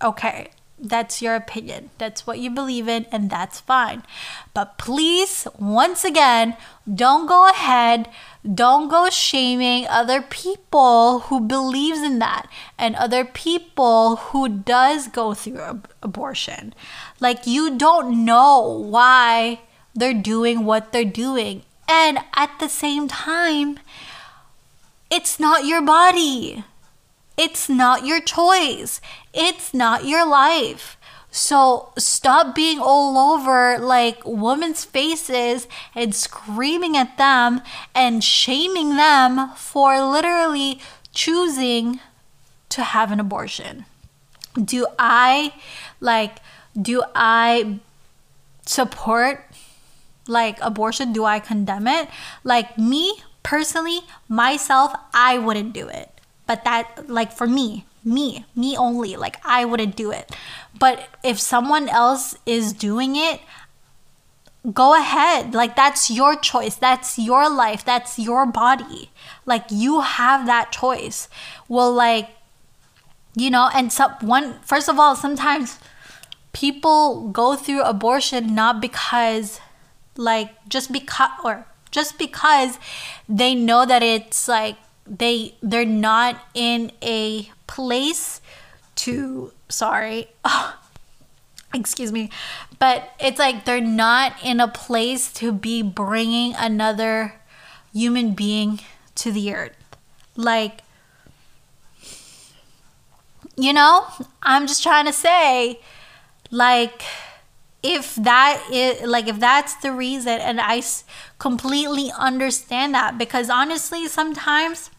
okay, 0.01 0.51
that's 0.81 1.21
your 1.21 1.35
opinion. 1.35 1.91
That's 1.97 2.25
what 2.25 2.39
you 2.39 2.49
believe 2.49 2.87
in, 2.87 3.05
and 3.11 3.29
that's 3.29 3.59
fine. 3.59 4.03
But 4.53 4.77
please, 4.77 5.47
once 5.59 6.03
again, 6.03 6.57
don't 6.91 7.27
go 7.27 7.47
ahead, 7.47 8.09
don't 8.43 8.89
go 8.89 9.09
shaming 9.09 9.87
other 9.87 10.21
people 10.21 11.19
who 11.19 11.39
believes 11.39 12.01
in 12.01 12.17
that 12.19 12.47
and 12.77 12.95
other 12.95 13.23
people 13.23 14.15
who 14.15 14.49
does 14.49 15.07
go 15.07 15.35
through 15.35 15.61
ab- 15.61 15.89
abortion. 16.01 16.73
Like 17.19 17.45
you 17.45 17.77
don't 17.77 18.25
know 18.25 18.61
why 18.61 19.61
they're 19.93 20.13
doing 20.13 20.65
what 20.65 20.91
they're 20.91 21.05
doing. 21.05 21.63
And 21.87 22.19
at 22.35 22.51
the 22.59 22.69
same 22.69 23.07
time, 23.07 23.79
it's 25.11 25.39
not 25.39 25.65
your 25.65 25.81
body. 25.81 26.63
It's 27.37 27.69
not 27.69 28.05
your 28.05 28.21
choice. 28.21 29.01
It's 29.33 29.73
not 29.73 30.05
your 30.05 30.27
life. 30.27 30.97
So 31.31 31.93
stop 31.97 32.53
being 32.53 32.79
all 32.79 33.17
over 33.17 33.79
like 33.79 34.21
women's 34.25 34.83
faces 34.83 35.67
and 35.95 36.13
screaming 36.13 36.97
at 36.97 37.17
them 37.17 37.61
and 37.95 38.21
shaming 38.21 38.97
them 38.97 39.51
for 39.55 40.01
literally 40.01 40.81
choosing 41.13 42.01
to 42.69 42.83
have 42.83 43.11
an 43.11 43.21
abortion. 43.21 43.85
Do 44.61 44.87
I 44.99 45.53
like 46.01 46.39
do 46.79 47.03
I 47.15 47.79
support 48.65 49.45
like 50.27 50.57
abortion? 50.61 51.13
Do 51.13 51.23
I 51.23 51.39
condemn 51.39 51.87
it? 51.87 52.09
Like 52.43 52.77
me 52.77 53.23
personally, 53.43 54.01
myself, 54.27 54.93
I 55.13 55.37
wouldn't 55.37 55.73
do 55.73 55.87
it. 55.87 56.09
But 56.45 56.65
that 56.65 57.09
like 57.09 57.31
for 57.31 57.47
me, 57.47 57.85
me, 58.03 58.45
me 58.55 58.77
only, 58.77 59.15
like 59.15 59.37
I 59.45 59.65
wouldn't 59.65 59.95
do 59.95 60.11
it. 60.11 60.35
But 60.77 61.07
if 61.23 61.39
someone 61.39 61.89
else 61.89 62.35
is 62.45 62.73
doing 62.73 63.15
it, 63.15 63.41
go 64.73 64.97
ahead. 64.97 65.53
Like 65.53 65.75
that's 65.75 66.09
your 66.09 66.35
choice. 66.35 66.75
That's 66.75 67.17
your 67.17 67.49
life. 67.49 67.83
That's 67.83 68.19
your 68.19 68.45
body. 68.45 69.11
Like 69.45 69.65
you 69.69 70.01
have 70.01 70.45
that 70.45 70.71
choice. 70.71 71.27
Well, 71.67 71.91
like 71.91 72.29
you 73.35 73.49
know, 73.49 73.69
and 73.73 73.91
some 73.91 74.11
one 74.21 74.59
first 74.63 74.89
of 74.89 74.99
all, 74.99 75.15
sometimes 75.15 75.79
people 76.53 77.29
go 77.29 77.55
through 77.55 77.81
abortion 77.81 78.53
not 78.53 78.81
because 78.81 79.61
like 80.17 80.49
just 80.67 80.91
because 80.91 81.31
or 81.43 81.65
just 81.91 82.17
because 82.17 82.77
they 83.27 83.55
know 83.55 83.85
that 83.85 84.03
it's 84.03 84.47
like 84.47 84.75
they 85.07 85.55
they're 85.61 85.85
not 85.85 86.41
in 86.53 86.91
a 87.01 87.49
place 87.75 88.41
to 88.95 89.51
sorry 89.69 90.27
excuse 91.73 92.11
me 92.11 92.29
but 92.79 93.11
it's 93.19 93.39
like 93.39 93.65
they're 93.65 93.79
not 93.79 94.33
in 94.43 94.59
a 94.59 94.67
place 94.67 95.31
to 95.31 95.51
be 95.51 95.81
bringing 95.81 96.53
another 96.55 97.35
human 97.93 98.33
being 98.33 98.79
to 99.15 99.31
the 99.31 99.53
earth. 99.53 99.75
Like 100.35 100.81
you 103.57 103.73
know 103.73 104.05
i'm 104.41 104.65
just 104.65 104.81
trying 104.81 105.05
to 105.05 105.13
say 105.13 105.79
like 106.49 107.01
if 107.83 108.15
that 108.15 108.63
is 108.71 109.01
like 109.07 109.27
if 109.27 109.39
that's 109.39 109.75
the 109.75 109.91
reason 109.91 110.39
and 110.39 110.61
i 110.61 110.81
completely 111.37 112.11
understand 112.17 112.93
that 112.93 113.17
because 113.17 113.49
honestly 113.49 114.07
sometimes 114.07 114.89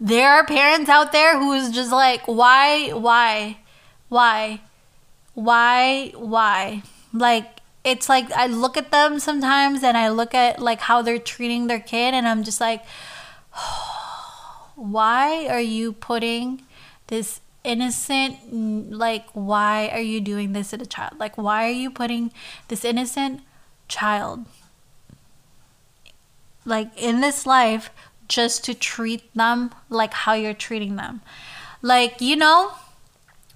there 0.00 0.32
are 0.32 0.44
parents 0.44 0.88
out 0.88 1.12
there 1.12 1.38
who's 1.38 1.70
just 1.70 1.92
like 1.92 2.26
why 2.26 2.90
why 2.90 3.58
why 4.08 4.60
why 5.34 6.12
why? 6.16 6.82
Like 7.12 7.60
it's 7.82 8.08
like 8.08 8.30
i 8.32 8.46
look 8.46 8.76
at 8.76 8.90
them 8.90 9.18
sometimes 9.18 9.82
and 9.82 9.96
i 9.96 10.10
look 10.10 10.34
at 10.34 10.60
like 10.60 10.80
how 10.80 11.00
they're 11.00 11.18
treating 11.18 11.66
their 11.66 11.80
kid 11.80 12.12
and 12.12 12.28
i'm 12.28 12.44
just 12.44 12.60
like 12.60 12.84
why 14.76 15.46
are 15.46 15.62
you 15.62 15.90
putting 15.94 16.60
this 17.06 17.40
innocent 17.62 18.92
like 18.92 19.26
why 19.32 19.88
are 19.88 20.00
you 20.00 20.20
doing 20.20 20.52
this 20.52 20.70
to 20.70 20.80
a 20.80 20.86
child? 20.86 21.18
Like 21.18 21.36
why 21.36 21.66
are 21.66 21.72
you 21.72 21.90
putting 21.90 22.32
this 22.68 22.84
innocent 22.84 23.42
child 23.88 24.46
like 26.64 26.88
in 26.96 27.20
this 27.20 27.44
life 27.44 27.90
just 28.30 28.64
to 28.64 28.72
treat 28.72 29.34
them 29.34 29.70
like 29.90 30.14
how 30.14 30.32
you're 30.32 30.54
treating 30.54 30.96
them 30.96 31.20
like 31.82 32.20
you 32.20 32.36
know 32.36 32.72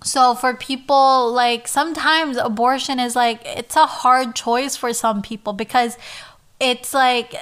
so 0.02 0.34
for 0.34 0.52
people 0.52 1.32
like 1.32 1.66
sometimes 1.66 2.36
abortion 2.36 2.98
is 2.98 3.16
like 3.16 3.40
it's 3.44 3.76
a 3.76 3.86
hard 3.86 4.34
choice 4.34 4.76
for 4.76 4.92
some 4.92 5.22
people 5.22 5.52
because 5.52 5.96
it's 6.60 6.92
like 6.92 7.34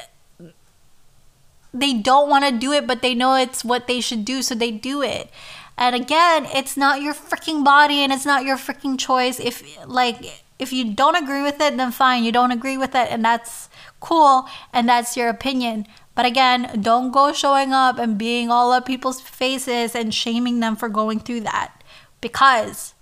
they 1.75 1.95
don't 1.95 2.29
want 2.29 2.45
to 2.45 2.53
do 2.57 2.71
it 2.71 2.87
but 2.87 3.03
they 3.03 3.15
know 3.15 3.35
it's 3.35 3.65
what 3.65 3.89
they 3.89 4.01
should 4.01 4.25
do 4.25 4.43
so 4.43 4.55
they 4.55 4.71
do 4.71 5.03
it 5.03 5.31
and 5.77 5.97
again, 5.97 6.47
it's 6.55 6.77
not 6.77 7.03
your 7.03 7.15
freaking 7.15 7.65
body 7.65 8.01
and 8.01 8.13
it's 8.13 8.27
not 8.27 8.45
your 8.45 8.57
freaking 8.57 8.99
choice. 8.99 9.41
If 9.41 9.65
like 9.87 10.45
if 10.59 10.73
you 10.73 10.93
don't 10.95 11.17
agree 11.17 11.43
with 11.43 11.61
it, 11.61 11.77
then 11.77 11.91
fine, 11.91 12.25
you 12.25 12.33
don't 12.33 12.53
agree 12.53 12.77
with 12.77 12.95
it 12.95 13.09
and 13.11 13.25
that's 13.25 13.69
cool 14.01 14.47
and 14.73 14.89
that's 14.89 15.17
your 15.17 15.29
opinion. 15.29 15.87
But 16.15 16.27
again, 16.27 16.79
don't 16.81 17.11
go 17.11 17.33
showing 17.33 17.73
up 17.73 17.99
and 17.99 18.19
being 18.19 18.51
all 18.51 18.73
up 18.73 18.87
people's 18.87 19.21
faces 19.21 19.95
and 19.95 20.15
shaming 20.15 20.61
them 20.61 20.77
for 20.77 20.89
going 20.89 21.21
through 21.21 21.41
that 21.41 21.83
because 22.21 22.95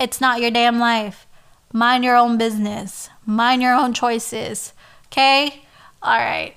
it's 0.00 0.20
not 0.20 0.40
your 0.40 0.50
damn 0.50 0.78
life. 0.78 1.26
Mind 1.72 2.02
your 2.02 2.16
own 2.16 2.38
business. 2.38 3.08
Mind 3.24 3.62
your 3.62 3.74
own 3.74 3.92
choices. 3.92 4.72
Okay? 5.06 5.62
All 6.02 6.18
right. 6.18 6.56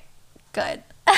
Good. 0.53 0.83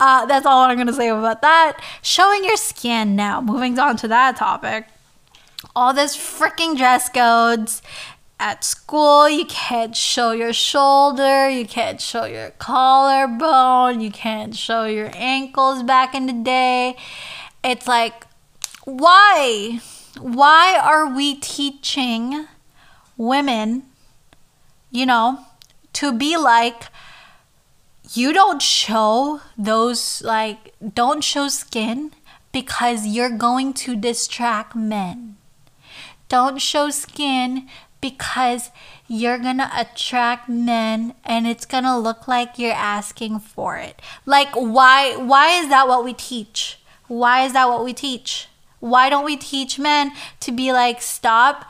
Uh, 0.00 0.26
that's 0.26 0.46
all 0.46 0.62
I'm 0.62 0.76
going 0.76 0.86
to 0.86 0.92
say 0.92 1.08
about 1.08 1.42
that. 1.42 1.80
Showing 2.02 2.44
your 2.44 2.56
skin 2.56 3.14
now. 3.14 3.40
Moving 3.40 3.78
on 3.78 3.96
to 3.98 4.08
that 4.08 4.36
topic. 4.36 4.86
All 5.76 5.92
this 5.92 6.16
freaking 6.16 6.76
dress 6.76 7.08
codes. 7.08 7.82
At 8.44 8.62
school, 8.62 9.26
you 9.26 9.46
can't 9.46 9.96
show 9.96 10.32
your 10.32 10.52
shoulder, 10.52 11.48
you 11.48 11.64
can't 11.64 11.98
show 11.98 12.26
your 12.26 12.50
collarbone, 12.50 14.02
you 14.02 14.10
can't 14.10 14.54
show 14.54 14.84
your 14.84 15.10
ankles 15.14 15.82
back 15.82 16.14
in 16.14 16.26
the 16.26 16.34
day. 16.34 16.94
It's 17.64 17.88
like, 17.88 18.26
why? 18.84 19.80
Why 20.20 20.78
are 20.78 21.08
we 21.08 21.36
teaching 21.36 22.46
women, 23.16 23.84
you 24.90 25.06
know, 25.06 25.38
to 25.94 26.12
be 26.12 26.36
like 26.36 26.88
you 28.12 28.34
don't 28.34 28.60
show 28.60 29.40
those 29.56 30.20
like 30.22 30.74
don't 30.92 31.24
show 31.24 31.48
skin 31.48 32.12
because 32.52 33.06
you're 33.06 33.38
going 33.38 33.72
to 33.72 33.96
distract 33.96 34.76
men. 34.76 35.36
Don't 36.28 36.60
show 36.60 36.90
skin 36.90 37.70
because 38.04 38.70
you're 39.08 39.38
to 39.56 39.70
attract 39.74 40.46
men 40.46 41.14
and 41.24 41.46
it's 41.46 41.64
to 41.84 41.96
look 41.96 42.28
like 42.28 42.58
you're 42.58 42.70
asking 42.70 43.38
for 43.38 43.78
it. 43.78 44.02
Like 44.26 44.50
why 44.54 45.16
why 45.16 45.58
is 45.58 45.70
that 45.70 45.88
what 45.88 46.04
we 46.04 46.12
teach? 46.12 46.78
Why 47.08 47.46
is 47.46 47.54
that 47.54 47.66
what 47.66 47.82
we 47.82 47.94
teach? 47.94 48.48
Why 48.80 49.08
don't 49.08 49.24
we 49.24 49.38
teach 49.38 49.78
men 49.78 50.12
to 50.40 50.52
be 50.52 50.70
like, 50.70 51.00
stop 51.00 51.64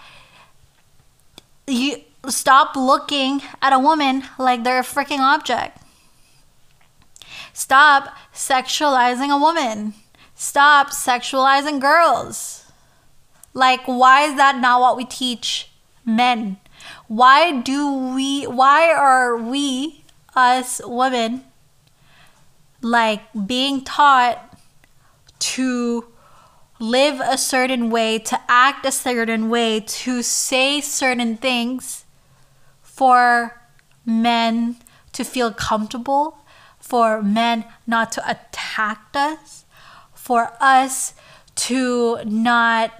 you 1.68 1.98
stop 2.28 2.74
looking 2.74 3.40
at 3.62 3.72
a 3.72 3.78
woman 3.78 4.24
like 4.36 4.64
they're 4.64 4.80
a 4.80 4.82
freaking 4.82 5.20
object. 5.20 5.78
Stop 7.52 8.12
sexualizing 8.34 9.32
a 9.32 9.38
woman. 9.38 9.94
Stop 10.34 10.88
sexualizing 10.88 11.80
girls. 11.80 12.64
Like, 13.52 13.82
why 13.86 14.22
is 14.22 14.34
that 14.34 14.58
not 14.58 14.80
what 14.80 14.96
we 14.96 15.04
teach 15.04 15.70
men? 16.04 16.58
Why 17.08 17.60
do 17.60 18.14
we, 18.14 18.44
why 18.46 18.92
are 18.92 19.36
we, 19.36 20.04
us 20.34 20.80
women, 20.84 21.44
like 22.80 23.22
being 23.46 23.82
taught 23.82 24.58
to 25.38 26.06
live 26.78 27.20
a 27.20 27.38
certain 27.38 27.90
way, 27.90 28.18
to 28.18 28.40
act 28.48 28.84
a 28.84 28.92
certain 28.92 29.48
way, 29.48 29.80
to 29.80 30.22
say 30.22 30.80
certain 30.80 31.36
things 31.36 32.04
for 32.82 33.60
men 34.04 34.76
to 35.12 35.24
feel 35.24 35.52
comfortable, 35.52 36.38
for 36.78 37.22
men 37.22 37.64
not 37.86 38.12
to 38.12 38.30
attack 38.30 39.06
us, 39.14 39.64
for 40.12 40.52
us 40.60 41.14
to 41.54 42.18
not 42.24 42.92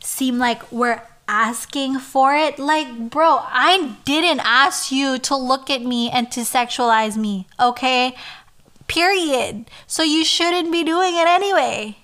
seem 0.00 0.38
like 0.38 0.70
we're 0.72 1.00
asking 1.32 1.98
for 1.98 2.36
it. 2.36 2.58
Like, 2.58 3.08
bro, 3.08 3.40
I 3.40 3.96
didn't 4.04 4.40
ask 4.44 4.92
you 4.92 5.18
to 5.20 5.34
look 5.34 5.70
at 5.70 5.80
me 5.82 6.10
and 6.10 6.30
to 6.32 6.40
sexualize 6.40 7.16
me, 7.16 7.46
okay? 7.58 8.14
Period. 8.86 9.64
So 9.86 10.02
you 10.02 10.24
shouldn't 10.24 10.70
be 10.70 10.84
doing 10.84 11.16
it 11.16 11.26
anyway. 11.26 11.96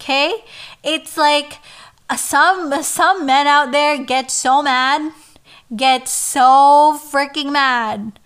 Okay? 0.00 0.34
It's 0.82 1.16
like 1.16 1.58
uh, 2.10 2.16
some 2.16 2.82
some 2.82 3.24
men 3.24 3.46
out 3.46 3.70
there 3.70 4.02
get 4.02 4.32
so 4.32 4.62
mad, 4.62 5.12
get 5.74 6.08
so 6.08 6.98
freaking 6.98 7.52
mad 7.52 8.18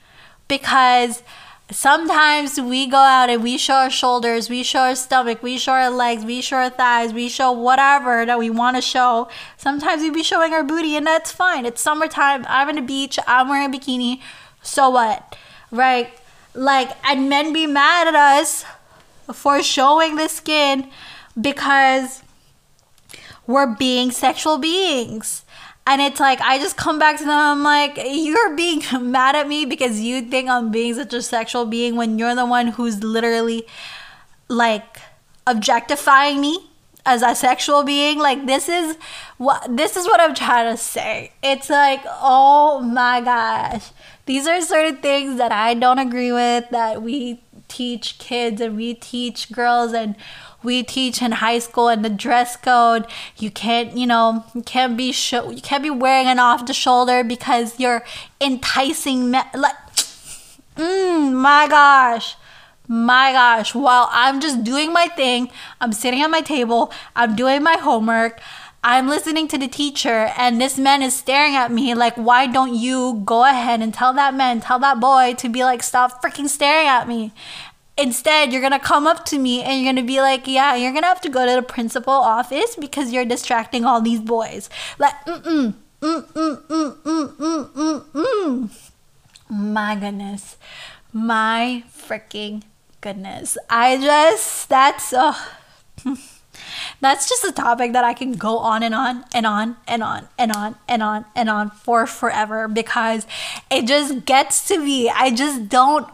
because 0.48 1.22
sometimes 1.70 2.60
we 2.60 2.86
go 2.86 2.98
out 2.98 3.28
and 3.28 3.42
we 3.42 3.58
show 3.58 3.74
our 3.74 3.90
shoulders, 3.90 4.48
we 4.48 4.62
show 4.62 4.80
our 4.80 4.94
stomach, 4.94 5.42
we 5.42 5.58
show 5.58 5.72
our 5.72 5.90
legs, 5.90 6.24
we 6.24 6.40
show 6.40 6.58
our 6.58 6.70
thighs, 6.70 7.12
we 7.12 7.28
show 7.28 7.50
whatever 7.52 8.24
that 8.24 8.38
we 8.38 8.50
want 8.50 8.76
to 8.76 8.82
show. 8.82 9.28
Sometimes 9.56 10.02
we 10.02 10.10
be 10.10 10.22
showing 10.22 10.52
our 10.52 10.62
booty, 10.62 10.96
and 10.96 11.06
that's 11.06 11.32
fine. 11.32 11.66
It's 11.66 11.80
summertime. 11.80 12.44
I'm 12.48 12.68
on 12.68 12.76
the 12.76 12.82
beach. 12.82 13.18
I'm 13.26 13.48
wearing 13.48 13.74
a 13.74 13.78
bikini. 13.78 14.20
So 14.62 14.90
what? 14.90 15.36
Right? 15.70 16.10
Like, 16.54 16.90
and 17.04 17.28
men 17.28 17.52
be 17.52 17.66
mad 17.66 18.08
at 18.08 18.14
us 18.14 18.64
for 19.32 19.62
showing 19.62 20.16
the 20.16 20.28
skin 20.28 20.88
because 21.38 22.22
we're 23.46 23.74
being 23.74 24.10
sexual 24.10 24.58
beings. 24.58 25.44
And 25.86 26.02
it's 26.02 26.18
like, 26.18 26.40
I 26.40 26.58
just 26.58 26.76
come 26.76 26.98
back 26.98 27.18
to 27.18 27.24
them. 27.24 27.32
I'm 27.32 27.62
like, 27.62 27.96
you're 28.04 28.56
being 28.56 28.82
mad 29.00 29.36
at 29.36 29.46
me 29.46 29.64
because 29.64 30.00
you 30.00 30.22
think 30.22 30.48
I'm 30.48 30.70
being 30.70 30.94
such 30.94 31.14
a 31.14 31.22
sexual 31.22 31.64
being 31.64 31.94
when 31.96 32.18
you're 32.18 32.34
the 32.34 32.46
one 32.46 32.68
who's 32.68 33.02
literally 33.04 33.66
like 34.48 34.98
objectifying 35.46 36.40
me 36.40 36.68
as 37.04 37.22
a 37.22 37.36
sexual 37.36 37.84
being. 37.84 38.18
Like, 38.18 38.46
this 38.46 38.68
is 38.68 38.96
what 39.38 39.76
this 39.76 39.96
is 39.96 40.06
what 40.06 40.20
I'm 40.20 40.34
trying 40.34 40.74
to 40.74 40.76
say. 40.76 41.32
It's 41.42 41.70
like, 41.70 42.00
oh 42.04 42.80
my 42.80 43.20
gosh. 43.20 43.92
These 44.26 44.48
are 44.48 44.60
certain 44.60 44.96
things 44.96 45.38
that 45.38 45.52
I 45.52 45.74
don't 45.74 46.00
agree 46.00 46.32
with 46.32 46.68
that 46.70 47.00
we 47.00 47.40
teach 47.68 48.18
kids 48.18 48.60
and 48.60 48.76
we 48.76 48.94
teach 48.94 49.52
girls 49.52 49.92
and 49.92 50.16
we 50.66 50.82
teach 50.82 51.22
in 51.22 51.32
high 51.32 51.60
school 51.60 51.88
and 51.88 52.04
the 52.04 52.10
dress 52.10 52.56
code 52.56 53.06
you 53.38 53.50
can't 53.50 53.96
you 53.96 54.06
know 54.06 54.44
can't 54.66 54.96
be 54.96 55.12
show 55.12 55.48
you 55.50 55.62
can't 55.62 55.82
be 55.82 55.88
wearing 55.88 56.26
an 56.26 56.38
off 56.38 56.66
the 56.66 56.74
shoulder 56.74 57.22
because 57.24 57.78
you're 57.80 58.04
enticing 58.40 59.30
me- 59.30 59.52
like 59.54 59.76
mm, 60.76 61.32
my 61.32 61.66
gosh 61.68 62.36
my 62.88 63.32
gosh. 63.32 63.74
While 63.74 64.08
i'm 64.10 64.40
just 64.40 64.64
doing 64.64 64.92
my 64.92 65.06
thing 65.06 65.48
i'm 65.80 65.92
sitting 65.92 66.20
at 66.20 66.30
my 66.30 66.40
table 66.40 66.92
i'm 67.14 67.34
doing 67.36 67.62
my 67.62 67.76
homework 67.76 68.40
i'm 68.84 69.08
listening 69.08 69.48
to 69.48 69.58
the 69.58 69.66
teacher 69.68 70.32
and 70.36 70.60
this 70.60 70.78
man 70.78 71.02
is 71.02 71.16
staring 71.16 71.54
at 71.56 71.72
me 71.72 71.94
like 71.94 72.14
why 72.16 72.46
don't 72.46 72.74
you 72.74 73.22
go 73.24 73.44
ahead 73.44 73.80
and 73.80 73.94
tell 73.94 74.12
that 74.12 74.34
man 74.34 74.60
tell 74.60 74.78
that 74.78 75.00
boy 75.00 75.34
to 75.34 75.48
be 75.48 75.64
like 75.64 75.82
stop 75.82 76.22
freaking 76.22 76.48
staring 76.48 76.86
at 76.86 77.08
me 77.08 77.32
Instead, 77.98 78.52
you're 78.52 78.60
gonna 78.60 78.78
come 78.78 79.06
up 79.06 79.24
to 79.26 79.38
me 79.38 79.62
and 79.62 79.80
you're 79.80 79.92
gonna 79.92 80.06
be 80.06 80.20
like, 80.20 80.46
"Yeah, 80.46 80.74
you're 80.74 80.92
gonna 80.92 81.06
have 81.06 81.20
to 81.22 81.30
go 81.30 81.46
to 81.46 81.54
the 81.54 81.62
principal 81.62 82.12
office 82.12 82.76
because 82.76 83.12
you're 83.12 83.24
distracting 83.24 83.84
all 83.84 84.00
these 84.00 84.20
boys." 84.20 84.68
Like, 84.98 85.14
mm 85.24 85.42
mm 85.42 85.74
mm 86.00 86.22
mm 86.32 86.96
mm 87.04 87.36
mm 87.36 87.70
mm 87.74 88.04
mm. 88.12 88.70
My 89.48 89.94
goodness, 89.96 90.56
my 91.12 91.84
freaking 91.90 92.62
goodness! 93.00 93.56
I 93.70 93.96
just 93.96 94.68
that's 94.68 95.12
uh, 95.12 95.34
that's 97.00 97.28
just 97.28 97.44
a 97.44 97.52
topic 97.52 97.92
that 97.92 98.04
I 98.04 98.12
can 98.14 98.32
go 98.32 98.58
on 98.58 98.82
and 98.82 98.94
on 98.94 99.24
and 99.34 99.46
on 99.46 99.76
and 99.86 100.02
on 100.02 100.28
and 100.38 100.52
on 100.52 100.76
and 100.88 101.02
on 101.02 101.24
and 101.34 101.48
on 101.48 101.70
for 101.70 102.06
forever 102.06 102.68
because 102.68 103.26
it 103.70 103.86
just 103.86 104.24
gets 104.24 104.66
to 104.68 104.78
me. 104.78 105.08
I 105.08 105.30
just 105.30 105.68
don't 105.68 106.08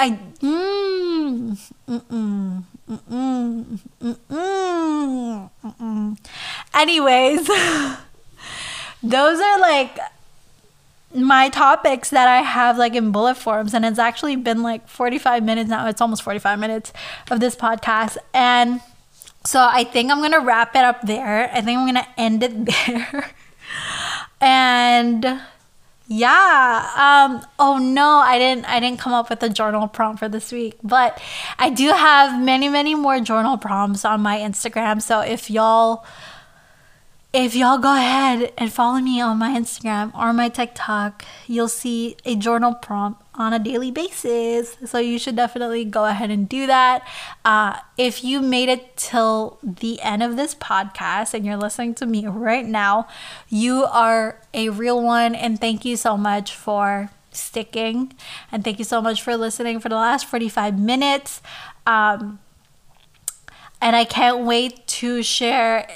I 0.00 0.10
mm, 0.10 1.58
mm-mm, 1.88 2.64
mm-mm. 5.64 6.18
Anyways, 6.72 7.46
those 9.02 9.40
are 9.40 9.58
like 9.60 9.98
my 11.12 11.48
topics 11.48 12.10
that 12.10 12.28
I 12.28 12.42
have 12.42 12.78
like 12.78 12.94
in 12.94 13.10
bullet 13.10 13.36
forms 13.36 13.74
and 13.74 13.84
it's 13.84 13.98
actually 13.98 14.36
been 14.36 14.62
like 14.62 14.88
45 14.88 15.42
minutes 15.42 15.68
now. 15.68 15.88
It's 15.88 16.00
almost 16.00 16.22
45 16.22 16.60
minutes 16.60 16.92
of 17.30 17.40
this 17.40 17.56
podcast 17.56 18.18
and 18.32 18.80
so 19.44 19.60
I 19.60 19.82
think 19.82 20.12
I'm 20.12 20.18
going 20.18 20.30
to 20.32 20.38
wrap 20.40 20.76
it 20.76 20.84
up 20.84 21.02
there. 21.02 21.50
I 21.52 21.60
think 21.60 21.78
I'm 21.78 21.92
going 21.92 22.04
to 22.04 22.20
end 22.20 22.42
it 22.44 22.66
there. 22.86 23.30
and 24.40 25.40
yeah. 26.08 26.90
Um, 26.96 27.46
oh 27.58 27.76
no, 27.76 28.18
I 28.18 28.38
didn't 28.38 28.64
I 28.64 28.80
didn't 28.80 28.98
come 28.98 29.12
up 29.12 29.28
with 29.28 29.42
a 29.42 29.50
journal 29.50 29.86
prompt 29.88 30.20
for 30.20 30.28
this 30.28 30.50
week, 30.50 30.78
but 30.82 31.20
I 31.58 31.68
do 31.68 31.90
have 31.90 32.42
many, 32.42 32.70
many 32.70 32.94
more 32.94 33.20
journal 33.20 33.58
prompts 33.58 34.06
on 34.06 34.22
my 34.22 34.38
Instagram. 34.38 35.02
So 35.02 35.20
if 35.20 35.50
y'all 35.50 36.06
if 37.32 37.54
y'all 37.54 37.76
go 37.76 37.94
ahead 37.94 38.52
and 38.56 38.72
follow 38.72 39.00
me 39.00 39.20
on 39.20 39.36
my 39.36 39.50
Instagram 39.50 40.14
or 40.14 40.32
my 40.32 40.48
TikTok, 40.48 41.26
you'll 41.46 41.68
see 41.68 42.16
a 42.24 42.34
journal 42.34 42.74
prompt 42.74 43.22
on 43.34 43.52
a 43.52 43.58
daily 43.58 43.90
basis. 43.90 44.78
So 44.86 44.98
you 44.98 45.18
should 45.18 45.36
definitely 45.36 45.84
go 45.84 46.06
ahead 46.06 46.30
and 46.30 46.48
do 46.48 46.66
that. 46.66 47.06
Uh, 47.44 47.80
if 47.98 48.24
you 48.24 48.40
made 48.40 48.70
it 48.70 48.96
till 48.96 49.58
the 49.62 50.00
end 50.00 50.22
of 50.22 50.36
this 50.36 50.54
podcast 50.54 51.34
and 51.34 51.44
you're 51.44 51.58
listening 51.58 51.94
to 51.96 52.06
me 52.06 52.26
right 52.26 52.64
now, 52.64 53.06
you 53.50 53.84
are 53.84 54.40
a 54.54 54.70
real 54.70 55.02
one. 55.02 55.34
And 55.34 55.60
thank 55.60 55.84
you 55.84 55.98
so 55.98 56.16
much 56.16 56.54
for 56.54 57.10
sticking. 57.30 58.14
And 58.50 58.64
thank 58.64 58.78
you 58.78 58.86
so 58.86 59.02
much 59.02 59.22
for 59.22 59.36
listening 59.36 59.80
for 59.80 59.90
the 59.90 59.96
last 59.96 60.26
45 60.26 60.78
minutes. 60.78 61.42
Um, 61.86 62.38
and 63.82 63.94
I 63.94 64.04
can't 64.04 64.46
wait 64.46 64.86
to 64.86 65.22
share 65.22 65.86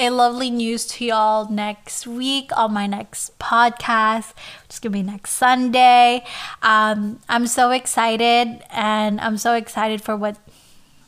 a 0.00 0.08
lovely 0.08 0.48
news 0.48 0.86
to 0.86 1.04
y'all 1.04 1.50
next 1.50 2.06
week 2.06 2.50
on 2.56 2.72
my 2.72 2.86
next 2.86 3.38
podcast, 3.38 4.32
which 4.62 4.70
is 4.70 4.78
gonna 4.78 4.94
be 4.94 5.02
next 5.02 5.32
Sunday. 5.32 6.24
Um, 6.62 7.20
I'm 7.28 7.46
so 7.46 7.70
excited, 7.70 8.62
and 8.70 9.20
I'm 9.20 9.36
so 9.36 9.52
excited 9.52 10.00
for 10.00 10.16
what 10.16 10.38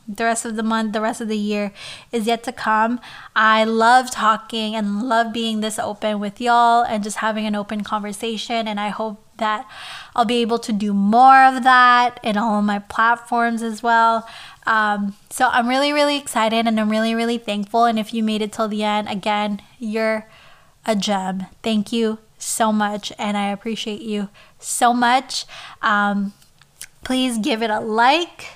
the 0.07 0.25
rest 0.25 0.45
of 0.45 0.57
the 0.57 0.63
month, 0.63 0.93
the 0.93 1.01
rest 1.01 1.21
of 1.21 1.27
the 1.27 1.37
year 1.37 1.71
is 2.11 2.27
yet 2.27 2.43
to 2.43 2.51
come. 2.51 2.99
I 3.35 3.63
love 3.63 4.11
talking 4.11 4.75
and 4.75 5.01
love 5.09 5.33
being 5.33 5.61
this 5.61 5.79
open 5.79 6.19
with 6.19 6.39
y'all 6.39 6.83
and 6.83 7.03
just 7.03 7.17
having 7.17 7.47
an 7.47 7.55
open 7.55 7.83
conversation. 7.83 8.67
And 8.67 8.79
I 8.79 8.89
hope 8.89 9.23
that 9.37 9.67
I'll 10.15 10.25
be 10.25 10.41
able 10.41 10.59
to 10.59 10.71
do 10.71 10.93
more 10.93 11.43
of 11.43 11.63
that 11.63 12.19
in 12.21 12.37
all 12.37 12.59
of 12.59 12.65
my 12.65 12.79
platforms 12.79 13.63
as 13.63 13.81
well. 13.81 14.27
Um, 14.65 15.15
so 15.29 15.49
I'm 15.49 15.67
really, 15.67 15.91
really 15.91 16.17
excited 16.17 16.67
and 16.67 16.79
I'm 16.79 16.89
really, 16.89 17.13
really 17.13 17.37
thankful. 17.37 17.85
And 17.85 17.99
if 17.99 18.13
you 18.13 18.23
made 18.23 18.41
it 18.41 18.51
till 18.53 18.67
the 18.67 18.83
end, 18.83 19.09
again, 19.09 19.61
you're 19.77 20.27
a 20.85 20.95
gem. 20.95 21.47
Thank 21.61 21.91
you 21.91 22.19
so 22.37 22.71
much. 22.71 23.11
And 23.17 23.35
I 23.37 23.51
appreciate 23.51 24.01
you 24.01 24.29
so 24.59 24.93
much. 24.93 25.45
Um, 25.81 26.33
please 27.03 27.37
give 27.37 27.61
it 27.61 27.69
a 27.69 27.79
like, 27.81 28.47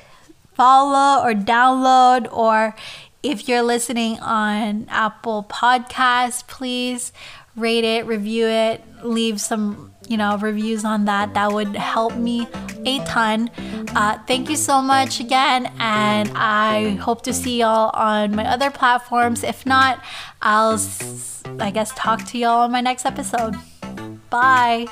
follow, 0.54 1.22
or 1.24 1.34
download, 1.34 2.32
or 2.32 2.76
If 3.24 3.50
you're 3.50 3.64
listening 3.64 4.20
on 4.20 4.86
Apple 4.90 5.46
Podcasts, 5.50 6.48
please 6.48 7.12
rate 7.56 7.84
it, 7.84 8.06
review 8.06 8.46
it, 8.46 8.84
leave 9.04 9.42
some, 9.42 9.92
you 10.08 10.18
know, 10.18 10.38
reviews 10.38 10.86
on 10.86 11.06
that. 11.06 11.34
That 11.34 11.52
would 11.52 11.76
help 11.76 12.16
me 12.16 12.48
a 12.86 13.00
ton. 13.06 13.50
Uh, 13.96 14.18
thank 14.28 14.50
you 14.50 14.56
so 14.56 14.82
much 14.82 15.20
again, 15.20 15.72
and 15.80 16.32
I 16.36 16.92
hope 16.96 17.24
to 17.24 17.34
see 17.34 17.60
y'all 17.60 17.92
on 17.94 18.36
my 18.36 18.46
other 18.46 18.72
platforms. 18.72 19.44
If 19.44 19.66
not, 19.66 20.04
I'll, 20.42 20.80
I 21.60 21.72
guess, 21.72 21.92
talk 21.96 22.26
to 22.28 22.38
y'all 22.38 22.62
on 22.62 22.72
my 22.72 22.82
next 22.82 23.06
episode. 23.06 23.56
Bye. 24.30 24.88